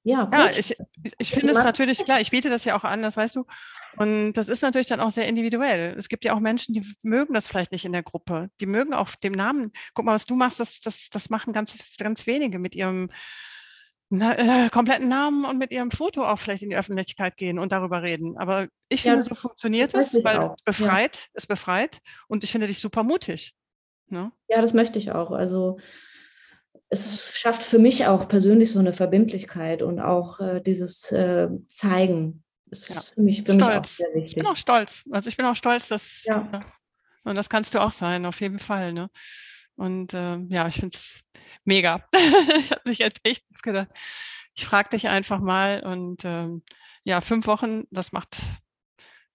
ja, 0.04 0.28
ja, 0.34 0.50
ich, 0.50 0.76
ich 1.20 1.32
finde 1.32 1.52
es 1.52 1.64
natürlich 1.64 2.04
klar, 2.04 2.20
ich 2.20 2.32
biete 2.32 2.50
das 2.50 2.66
ja 2.66 2.76
auch 2.76 2.84
an, 2.84 3.04
das 3.04 3.18
weißt 3.18 3.36
du. 3.36 3.46
Und 3.98 4.34
das 4.34 4.50
ist 4.50 4.64
natürlich 4.64 4.88
dann 4.88 5.00
auch 5.00 5.12
sehr 5.12 5.28
individuell. 5.28 5.96
Es 5.96 6.10
gibt 6.10 6.26
ja 6.26 6.34
auch 6.34 6.40
Menschen, 6.40 6.74
die 6.74 6.84
mögen 7.04 7.34
das 7.34 7.48
vielleicht 7.48 7.72
nicht 7.72 7.86
in 7.86 7.92
der 7.92 8.02
Gruppe. 8.02 8.50
Die 8.62 8.66
mögen 8.66 8.96
auch 8.96 9.14
dem 9.16 9.34
Namen, 9.34 9.72
guck 9.94 10.06
mal, 10.06 10.14
was 10.14 10.26
du 10.26 10.36
machst, 10.36 10.60
das, 10.60 10.80
das, 10.80 11.10
das 11.12 11.30
machen 11.30 11.54
ganz, 11.54 11.78
ganz 12.00 12.26
wenige 12.26 12.58
mit 12.58 12.74
ihrem 12.74 13.12
na, 14.12 14.66
äh, 14.66 14.70
kompletten 14.70 15.08
Namen 15.08 15.46
und 15.46 15.58
mit 15.58 15.72
ihrem 15.72 15.90
Foto 15.90 16.26
auch 16.26 16.38
vielleicht 16.38 16.64
in 16.64 16.70
die 16.70 16.76
Öffentlichkeit 16.76 17.38
gehen 17.38 17.58
und 17.58 17.72
darüber 17.72 18.04
reden. 18.04 18.38
Aber 18.38 18.68
ich 18.90 19.04
ja, 19.04 19.14
finde, 19.14 19.26
so 19.26 19.36
funktioniert 19.36 19.94
es, 19.94 20.14
weil 20.24 20.38
auch. 20.38 20.56
es 20.58 20.64
befreit, 20.64 21.16
ja. 21.16 21.30
es 21.34 21.48
befreit 21.48 22.00
und 22.28 22.44
ich 22.44 22.52
finde 22.52 22.68
dich 22.68 22.80
super 22.80 23.04
mutig. 23.04 23.54
Ne? 24.10 24.32
Ja, 24.50 24.62
das 24.62 24.74
möchte 24.74 25.00
ich 25.00 25.12
auch. 25.12 25.32
Also 25.32 25.80
es 26.90 27.34
schafft 27.38 27.64
für 27.64 27.80
mich 27.80 28.06
auch 28.06 28.28
persönlich 28.28 28.70
so 28.72 28.80
eine 28.80 28.94
Verbindlichkeit 28.94 29.82
und 29.82 30.02
auch 30.02 30.42
äh, 30.42 30.62
dieses 30.62 31.12
äh, 31.12 31.48
Zeigen. 31.70 32.44
Das 32.66 32.90
ja. 32.90 32.96
ist 32.96 33.14
für 33.14 33.22
mich, 33.22 33.44
für 33.44 33.54
mich 33.54 33.64
auch 33.64 33.86
sehr 33.86 34.10
wichtig. 34.14 34.32
Ich 34.32 34.36
bin 34.36 34.46
auch 34.46 34.58
stolz. 34.58 35.06
Also 35.10 35.30
ich 35.30 35.38
bin 35.38 35.46
auch 35.46 35.56
stolz, 35.56 35.88
dass 35.88 36.24
ja. 36.26 36.62
Und 37.24 37.36
das 37.36 37.50
kannst 37.50 37.76
du 37.76 37.80
auch 37.80 37.92
sein, 37.92 38.26
auf 38.26 38.42
jeden 38.42 38.60
Fall. 38.60 38.94
Ne? 38.94 39.10
Und 39.76 40.14
äh, 40.14 40.38
ja, 40.50 40.68
ich 40.68 40.76
finde 40.76 40.98
es 40.98 41.22
mega. 41.66 42.04
ich 42.60 42.72
habe 42.72 42.82
mich 42.86 43.00
jetzt 43.00 43.20
echt 43.24 43.46
gedacht, 43.64 43.90
ich 44.54 44.66
frage 44.66 44.90
dich 44.90 45.08
einfach 45.08 45.40
mal 45.40 45.82
und 45.84 46.22
ähm, 46.26 46.64
ja, 47.04 47.22
fünf 47.22 47.48
Wochen, 47.48 47.86
das 47.90 48.12
macht, 48.12 48.38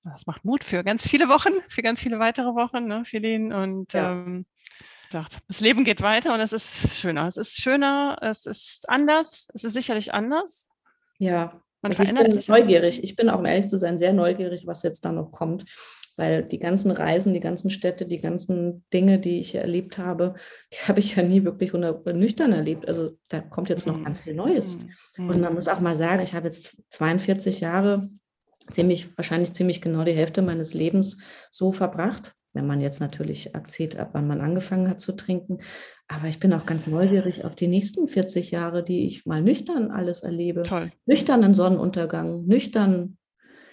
das 0.05 0.27
macht 0.27 0.45
Mut 0.45 0.63
für 0.63 0.85
ganz 0.85 1.09
viele 1.09 1.29
Wochen, 1.29 1.53
für 1.69 1.83
ganz 1.83 2.01
viele 2.01 2.19
weitere 2.19 2.55
Wochen, 2.55 2.87
ne, 2.87 3.05
Feline. 3.05 3.57
Und 3.57 3.93
ja. 3.93 4.13
ähm, 4.13 4.47
sagt, 5.11 5.39
das 5.49 5.61
Leben 5.61 5.85
geht 5.85 6.03
weiter 6.03 6.35
und 6.35 6.41
es 6.41 6.53
ist 6.53 6.95
schöner. 6.95 7.27
Es 7.27 7.37
ist 7.37 7.61
schöner, 7.61 8.19
es 8.21 8.47
ist 8.47 8.89
anders, 8.89 9.49
es 9.55 9.65
ist 9.65 9.75
sicherlich 9.75 10.15
anders. 10.15 10.69
Ja, 11.19 11.61
Man 11.83 11.93
also 11.93 12.03
ich 12.03 12.13
bin 12.13 12.43
neugierig. 12.49 13.03
Ich 13.03 13.17
bin 13.17 13.31
auch, 13.31 13.39
um 13.39 13.47
ehrlich 13.47 13.69
zu 13.69 13.79
sein, 13.79 13.99
sehr 13.99 14.13
neugierig, 14.13 14.67
was 14.67 14.83
jetzt 14.83 15.05
da 15.05 15.13
noch 15.13 15.33
kommt 15.33 15.65
weil 16.17 16.43
die 16.43 16.59
ganzen 16.59 16.91
Reisen, 16.91 17.35
die 17.35 17.41
ganzen 17.41 17.71
Städte, 17.71 18.07
die 18.07 18.21
ganzen 18.21 18.85
Dinge, 18.93 19.19
die 19.19 19.39
ich 19.39 19.55
erlebt 19.55 19.99
habe, 19.99 20.35
die 20.73 20.89
habe 20.89 21.01
ich 21.01 21.17
ja 21.17 21.23
nie 21.23 21.45
wirklich 21.45 21.73
nüchtern 21.73 22.53
erlebt. 22.53 22.89
Also 22.89 23.13
da 23.29 23.41
kommt 23.41 23.69
jetzt 23.69 23.87
noch 23.87 23.99
mhm. 23.99 24.05
ganz 24.05 24.21
viel 24.21 24.35
Neues. 24.35 24.79
Mhm. 25.17 25.29
Und 25.29 25.41
man 25.41 25.55
muss 25.55 25.69
auch 25.69 25.81
mal 25.81 25.97
sagen, 25.97 26.23
ich 26.23 26.35
habe 26.35 26.47
jetzt 26.47 26.77
42 26.91 27.61
Jahre, 27.61 28.09
ziemlich, 28.71 29.17
wahrscheinlich 29.17 29.53
ziemlich 29.53 29.81
genau 29.81 30.05
die 30.05 30.13
Hälfte 30.13 30.43
meines 30.43 30.75
Lebens 30.75 31.19
so 31.51 31.73
verbracht. 31.73 32.35
wenn 32.53 32.67
man 32.67 32.81
jetzt 32.81 33.01
natürlich 33.01 33.55
erzählt, 33.55 33.99
ab 33.99 34.11
wann 34.13 34.27
man 34.27 34.41
angefangen 34.41 34.89
hat 34.89 35.03
zu 35.03 35.13
trinken. 35.13 35.59
Aber 36.09 36.29
ich 36.29 36.41
bin 36.41 36.55
auch 36.55 36.65
ganz 36.65 36.87
neugierig 36.87 37.45
auf 37.45 37.55
die 37.55 37.69
nächsten 37.69 38.09
40 38.09 38.51
Jahre, 38.51 38.83
die 38.83 39.07
ich 39.07 39.27
mal 39.27 39.43
nüchtern 39.43 39.91
alles 39.91 40.23
erlebe. 40.23 40.63
Toll. 40.63 40.91
Nüchternen 41.05 41.53
Sonnenuntergang, 41.53 42.47
nüchtern. 42.47 43.19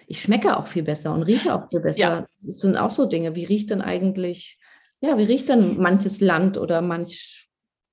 Ich 0.08 0.22
schmecke 0.22 0.58
auch 0.58 0.68
viel 0.68 0.84
besser 0.84 1.14
und 1.14 1.24
rieche 1.24 1.54
auch 1.54 1.70
viel 1.70 1.80
besser. 1.80 2.00
Ja. 2.00 2.28
Das 2.44 2.60
sind 2.60 2.78
auch 2.78 2.90
so 2.90 3.06
Dinge. 3.06 3.36
Wie 3.36 3.46
riecht 3.46 3.70
denn 3.70 3.82
eigentlich, 3.82 4.60
ja, 5.02 5.18
wie 5.18 5.24
riecht 5.24 5.50
denn 5.50 5.78
manches 5.78 6.22
Land 6.22 6.58
oder 6.58 6.82
manch 6.82 7.44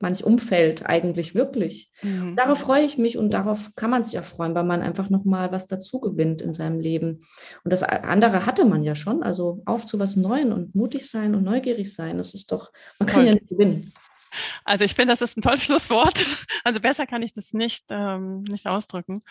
manch 0.00 0.24
Umfeld 0.24 0.86
eigentlich 0.86 1.34
wirklich. 1.34 1.90
Mhm. 2.02 2.34
Darauf 2.34 2.60
freue 2.60 2.82
ich 2.82 2.98
mich 2.98 3.18
und 3.18 3.30
darauf 3.32 3.70
kann 3.76 3.90
man 3.90 4.02
sich 4.02 4.18
auch 4.18 4.24
freuen, 4.24 4.54
weil 4.54 4.64
man 4.64 4.80
einfach 4.80 5.10
nochmal 5.10 5.52
was 5.52 5.66
dazu 5.66 6.00
gewinnt 6.00 6.40
in 6.40 6.54
seinem 6.54 6.80
Leben. 6.80 7.20
Und 7.64 7.72
das 7.72 7.82
andere 7.82 8.46
hatte 8.46 8.64
man 8.64 8.82
ja 8.82 8.94
schon, 8.94 9.22
also 9.22 9.62
auf 9.66 9.84
zu 9.86 9.98
was 9.98 10.16
Neuem 10.16 10.52
und 10.52 10.74
mutig 10.74 11.08
sein 11.08 11.34
und 11.34 11.44
neugierig 11.44 11.94
sein, 11.94 12.18
das 12.18 12.34
ist 12.34 12.50
doch, 12.50 12.72
man 12.98 13.08
kann 13.08 13.20
Toll. 13.20 13.26
ja 13.26 13.34
nicht 13.34 13.48
gewinnen. 13.48 13.92
Also 14.64 14.84
ich 14.84 14.94
finde, 14.94 15.12
das 15.12 15.22
ist 15.22 15.36
ein 15.36 15.42
tolles 15.42 15.62
Schlusswort. 15.62 16.24
Also 16.62 16.78
besser 16.78 17.06
kann 17.06 17.22
ich 17.22 17.32
das 17.32 17.54
nicht, 17.54 17.86
ähm, 17.88 18.42
nicht 18.42 18.66
ausdrücken. 18.66 19.22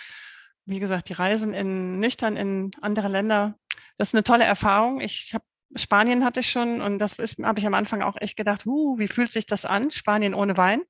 Wie 0.69 0.79
gesagt, 0.79 1.09
die 1.09 1.13
Reisen 1.13 1.55
in 1.55 1.99
nüchtern 1.99 2.37
in 2.37 2.69
andere 2.81 3.07
Länder, 3.07 3.55
das 3.97 4.09
ist 4.09 4.13
eine 4.13 4.23
tolle 4.23 4.43
Erfahrung. 4.43 5.01
Ich 5.01 5.33
habe 5.33 5.43
Spanien 5.75 6.23
hatte 6.23 6.39
ich 6.41 6.49
schon 6.51 6.79
und 6.81 6.99
das 6.99 7.17
habe 7.17 7.59
ich 7.59 7.65
am 7.65 7.73
Anfang 7.73 8.03
auch 8.03 8.15
echt 8.19 8.37
gedacht, 8.37 8.65
uh, 8.65 8.97
wie 8.99 9.07
fühlt 9.07 9.31
sich 9.31 9.45
das 9.45 9.65
an? 9.65 9.91
Spanien 9.91 10.33
ohne 10.33 10.57
Wein. 10.57 10.81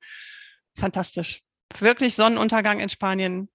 Fantastisch. 0.75 1.43
Wirklich 1.79 2.15
Sonnenuntergang 2.15 2.79
in 2.79 2.89
Spanien 2.89 3.49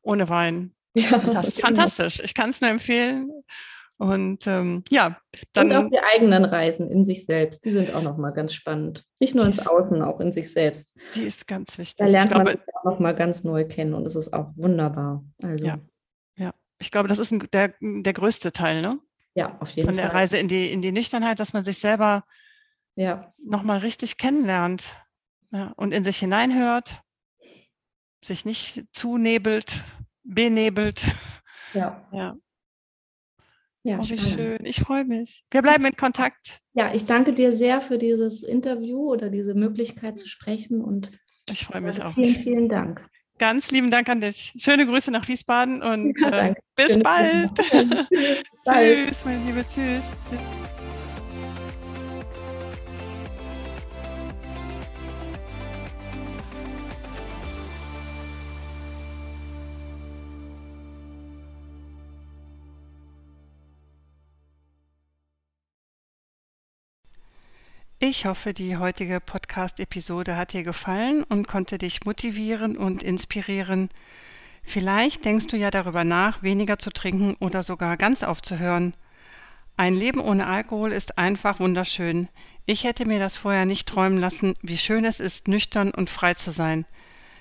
ohne 0.00 0.28
Wein. 0.30 0.74
Ja, 0.94 1.20
fantastisch. 1.20 1.60
fantastisch. 1.64 2.20
Ich 2.20 2.34
kann 2.34 2.50
es 2.50 2.60
nur 2.60 2.70
empfehlen. 2.70 3.30
Und 3.98 4.46
ähm, 4.46 4.84
ja, 4.90 5.20
dann. 5.52 5.72
Und 5.72 5.76
auch 5.76 5.90
die 5.90 5.98
eigenen 5.98 6.44
Reisen 6.44 6.88
in 6.88 7.02
sich 7.02 7.26
selbst, 7.26 7.64
die 7.64 7.72
sind 7.72 7.92
auch 7.94 8.02
nochmal 8.02 8.32
ganz 8.32 8.54
spannend. 8.54 9.04
Nicht 9.18 9.34
nur 9.34 9.44
ins 9.44 9.66
Außen, 9.66 10.02
auch 10.02 10.20
in 10.20 10.32
sich 10.32 10.52
selbst. 10.52 10.96
Die 11.16 11.22
ist 11.22 11.48
ganz 11.48 11.76
wichtig. 11.78 11.96
Da 11.98 12.06
lernt 12.06 12.30
glaube, 12.30 12.44
man 12.44 12.56
sich 12.56 12.76
auch 12.76 12.84
nochmal 12.84 13.16
ganz 13.16 13.42
neu 13.42 13.66
kennen 13.66 13.94
und 13.94 14.04
das 14.04 14.14
ist 14.14 14.32
auch 14.32 14.52
wunderbar. 14.54 15.24
Also. 15.42 15.66
Ja, 15.66 15.78
ja. 16.36 16.54
Ich 16.78 16.92
glaube, 16.92 17.08
das 17.08 17.18
ist 17.18 17.32
ein, 17.32 17.40
der, 17.52 17.74
der 17.80 18.12
größte 18.12 18.52
Teil, 18.52 18.82
ne? 18.82 19.00
Ja, 19.34 19.56
auf 19.58 19.70
jeden 19.72 19.88
Fall. 19.88 19.94
Von 19.94 19.96
der 19.96 20.10
Fall. 20.10 20.20
Reise 20.20 20.38
in 20.38 20.46
die, 20.46 20.72
in 20.72 20.80
die 20.80 20.92
Nüchternheit, 20.92 21.40
dass 21.40 21.52
man 21.52 21.64
sich 21.64 21.78
selber 21.78 22.24
ja. 22.94 23.32
nochmal 23.38 23.78
richtig 23.78 24.16
kennenlernt 24.16 24.84
ja, 25.50 25.72
und 25.76 25.92
in 25.92 26.04
sich 26.04 26.18
hineinhört, 26.18 27.02
sich 28.24 28.44
nicht 28.44 28.84
zunebelt, 28.92 29.82
benebelt. 30.22 31.02
Ja. 31.74 32.06
Ja. 32.12 32.36
Ja, 33.84 33.98
oh, 34.00 34.08
wie 34.08 34.18
schön. 34.18 34.64
Ich 34.64 34.80
freue 34.80 35.04
mich. 35.04 35.44
Wir 35.50 35.62
bleiben 35.62 35.84
in 35.84 35.96
Kontakt. 35.96 36.60
Ja, 36.74 36.92
ich 36.94 37.04
danke 37.04 37.32
dir 37.32 37.52
sehr 37.52 37.80
für 37.80 37.98
dieses 37.98 38.42
Interview 38.42 39.12
oder 39.12 39.30
diese 39.30 39.54
Möglichkeit 39.54 40.18
zu 40.18 40.28
sprechen 40.28 40.82
und 40.82 41.10
ich 41.50 41.64
freue 41.64 41.80
mich 41.80 42.02
auch. 42.02 42.12
Vielen, 42.14 42.34
vielen 42.34 42.68
Dank. 42.68 43.08
Ganz 43.38 43.70
lieben 43.70 43.90
Dank 43.90 44.08
an 44.08 44.20
dich. 44.20 44.52
Schöne 44.58 44.84
Grüße 44.84 45.10
nach 45.10 45.26
Wiesbaden 45.28 45.82
und 45.82 46.20
ja, 46.20 46.48
äh, 46.48 46.54
bis 46.76 46.98
bald. 46.98 47.50
Tschüss, 47.56 48.42
tschüss, 48.66 49.24
meine 49.24 49.44
Liebe. 49.46 49.64
Tschüss. 49.66 50.04
Tschüss. 50.28 50.77
Ich 68.00 68.26
hoffe, 68.26 68.54
die 68.54 68.76
heutige 68.76 69.18
Podcast-Episode 69.18 70.36
hat 70.36 70.52
dir 70.52 70.62
gefallen 70.62 71.24
und 71.24 71.48
konnte 71.48 71.78
dich 71.78 72.04
motivieren 72.04 72.76
und 72.76 73.02
inspirieren. 73.02 73.88
Vielleicht 74.62 75.24
denkst 75.24 75.48
du 75.48 75.56
ja 75.56 75.72
darüber 75.72 76.04
nach, 76.04 76.40
weniger 76.40 76.78
zu 76.78 76.90
trinken 76.90 77.34
oder 77.40 77.64
sogar 77.64 77.96
ganz 77.96 78.22
aufzuhören. 78.22 78.94
Ein 79.76 79.96
Leben 79.96 80.20
ohne 80.20 80.46
Alkohol 80.46 80.92
ist 80.92 81.18
einfach 81.18 81.58
wunderschön. 81.58 82.28
Ich 82.66 82.84
hätte 82.84 83.04
mir 83.04 83.18
das 83.18 83.36
vorher 83.36 83.64
nicht 83.64 83.88
träumen 83.88 84.18
lassen, 84.18 84.54
wie 84.62 84.78
schön 84.78 85.04
es 85.04 85.18
ist, 85.18 85.48
nüchtern 85.48 85.90
und 85.90 86.08
frei 86.08 86.34
zu 86.34 86.52
sein. 86.52 86.86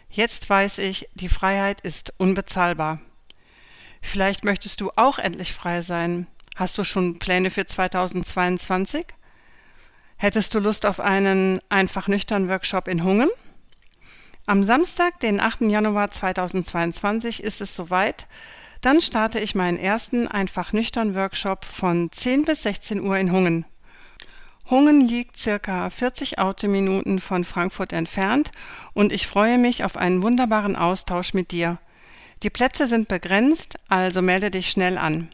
Jetzt 0.10 0.50
weiß 0.50 0.80
ich, 0.80 1.08
die 1.14 1.30
Freiheit 1.30 1.82
ist 1.82 2.16
unbezahlbar. 2.18 3.00
Vielleicht 4.02 4.44
möchtest 4.44 4.82
du 4.82 4.90
auch 4.96 5.20
endlich 5.20 5.54
frei 5.54 5.84
sein. 5.84 6.26
Hast 6.56 6.80
du 6.80 6.84
schon 6.84 7.20
Pläne 7.20 7.52
für 7.52 7.68
2022? 7.68 9.06
Hättest 10.20 10.56
du 10.56 10.60
Lust 10.60 10.88
auf 10.88 11.00
einen 11.00 11.62
einfach 11.70 12.08
nüchtern 12.08 12.50
Workshop 12.50 12.88
in 12.88 13.04
Hungen? 13.04 13.30
Am 14.48 14.64
Samstag, 14.64 15.20
den 15.20 15.40
8. 15.40 15.62
Januar 15.62 16.10
2022 16.10 17.44
ist 17.44 17.62
es 17.62 17.76
soweit. 17.76 18.26
Dann 18.82 19.00
starte 19.00 19.40
ich 19.40 19.54
meinen 19.54 19.78
ersten 19.78 20.28
einfach 20.28 20.74
nüchtern 20.74 21.14
Workshop 21.14 21.66
von 21.66 22.12
10 22.12 22.46
bis 22.46 22.64
16 22.64 23.02
Uhr 23.02 23.16
in 23.18 23.32
Hungen. 23.32 23.66
Hungen 24.68 25.08
liegt 25.08 25.38
circa 25.38 25.92
40 25.92 26.40
Autominuten 26.40 27.22
von 27.22 27.46
Frankfurt 27.46 27.94
entfernt 27.94 28.52
und 28.94 29.12
ich 29.12 29.28
freue 29.28 29.60
mich 29.60 29.84
auf 29.84 29.98
einen 29.98 30.24
wunderbaren 30.24 30.76
Austausch 30.76 31.36
mit 31.36 31.52
dir. 31.52 31.78
Die 32.42 32.50
Plätze 32.50 32.88
sind 32.88 33.08
begrenzt, 33.08 33.76
also 33.88 34.24
melde 34.24 34.50
dich 34.50 34.72
schnell 34.72 34.98
an. 34.98 35.30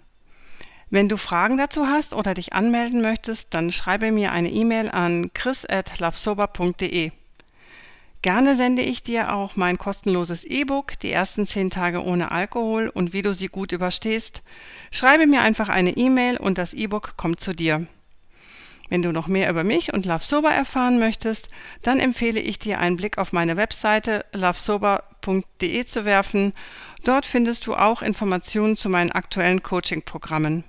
Wenn 0.93 1.09
du 1.09 1.17
Fragen 1.17 1.57
dazu 1.57 1.87
hast 1.87 2.13
oder 2.13 2.35
dich 2.35 2.53
anmelden 2.53 3.01
möchtest, 3.01 3.55
dann 3.55 3.71
schreibe 3.71 4.11
mir 4.11 4.31
eine 4.31 4.51
E-Mail 4.51 4.91
an 4.91 5.31
chris.lovesober.de. 5.33 7.09
Gerne 8.21 8.55
sende 8.55 8.83
ich 8.83 9.01
dir 9.01 9.33
auch 9.33 9.55
mein 9.55 9.79
kostenloses 9.79 10.43
E-Book, 10.43 10.99
die 10.99 11.11
ersten 11.11 11.47
zehn 11.47 11.71
Tage 11.71 12.03
ohne 12.03 12.31
Alkohol 12.31 12.91
und 12.93 13.11
wie 13.11 13.23
du 13.23 13.33
sie 13.33 13.47
gut 13.47 13.71
überstehst. 13.71 14.43
Schreibe 14.91 15.25
mir 15.25 15.41
einfach 15.41 15.67
eine 15.67 15.97
E-Mail 15.97 16.37
und 16.37 16.59
das 16.59 16.75
E-Book 16.75 17.17
kommt 17.17 17.41
zu 17.41 17.55
dir. 17.55 17.87
Wenn 18.89 19.01
du 19.01 19.11
noch 19.11 19.25
mehr 19.25 19.49
über 19.49 19.63
mich 19.63 19.91
und 19.93 20.05
Love 20.05 20.23
Sober 20.23 20.51
erfahren 20.51 20.99
möchtest, 20.99 21.49
dann 21.81 21.99
empfehle 21.99 22.39
ich 22.39 22.59
dir 22.59 22.77
einen 22.77 22.97
Blick 22.97 23.17
auf 23.17 23.33
meine 23.33 23.57
Webseite 23.57 24.25
lovesober.de 24.33 25.85
zu 25.85 26.05
werfen. 26.05 26.53
Dort 27.03 27.25
findest 27.25 27.65
du 27.65 27.73
auch 27.73 28.03
Informationen 28.03 28.77
zu 28.77 28.89
meinen 28.89 29.11
aktuellen 29.11 29.63
Coaching-Programmen. 29.63 30.63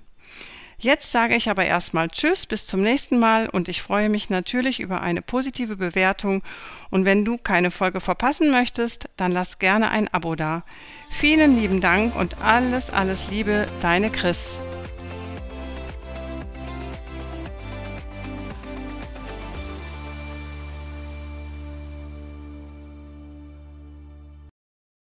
Jetzt 0.84 1.12
sage 1.12 1.34
ich 1.34 1.48
aber 1.48 1.64
erstmal 1.64 2.10
Tschüss, 2.10 2.44
bis 2.44 2.66
zum 2.66 2.82
nächsten 2.82 3.18
Mal 3.18 3.48
und 3.48 3.68
ich 3.68 3.80
freue 3.80 4.10
mich 4.10 4.28
natürlich 4.28 4.80
über 4.80 5.00
eine 5.00 5.22
positive 5.22 5.76
Bewertung 5.76 6.42
und 6.90 7.06
wenn 7.06 7.24
du 7.24 7.38
keine 7.38 7.70
Folge 7.70 8.00
verpassen 8.00 8.50
möchtest, 8.50 9.08
dann 9.16 9.32
lass 9.32 9.58
gerne 9.58 9.90
ein 9.90 10.12
Abo 10.12 10.34
da. 10.34 10.62
Vielen 11.10 11.58
lieben 11.58 11.80
Dank 11.80 12.14
und 12.14 12.42
alles, 12.42 12.90
alles 12.90 13.28
Liebe, 13.30 13.66
deine 13.80 14.10
Chris. 14.10 14.58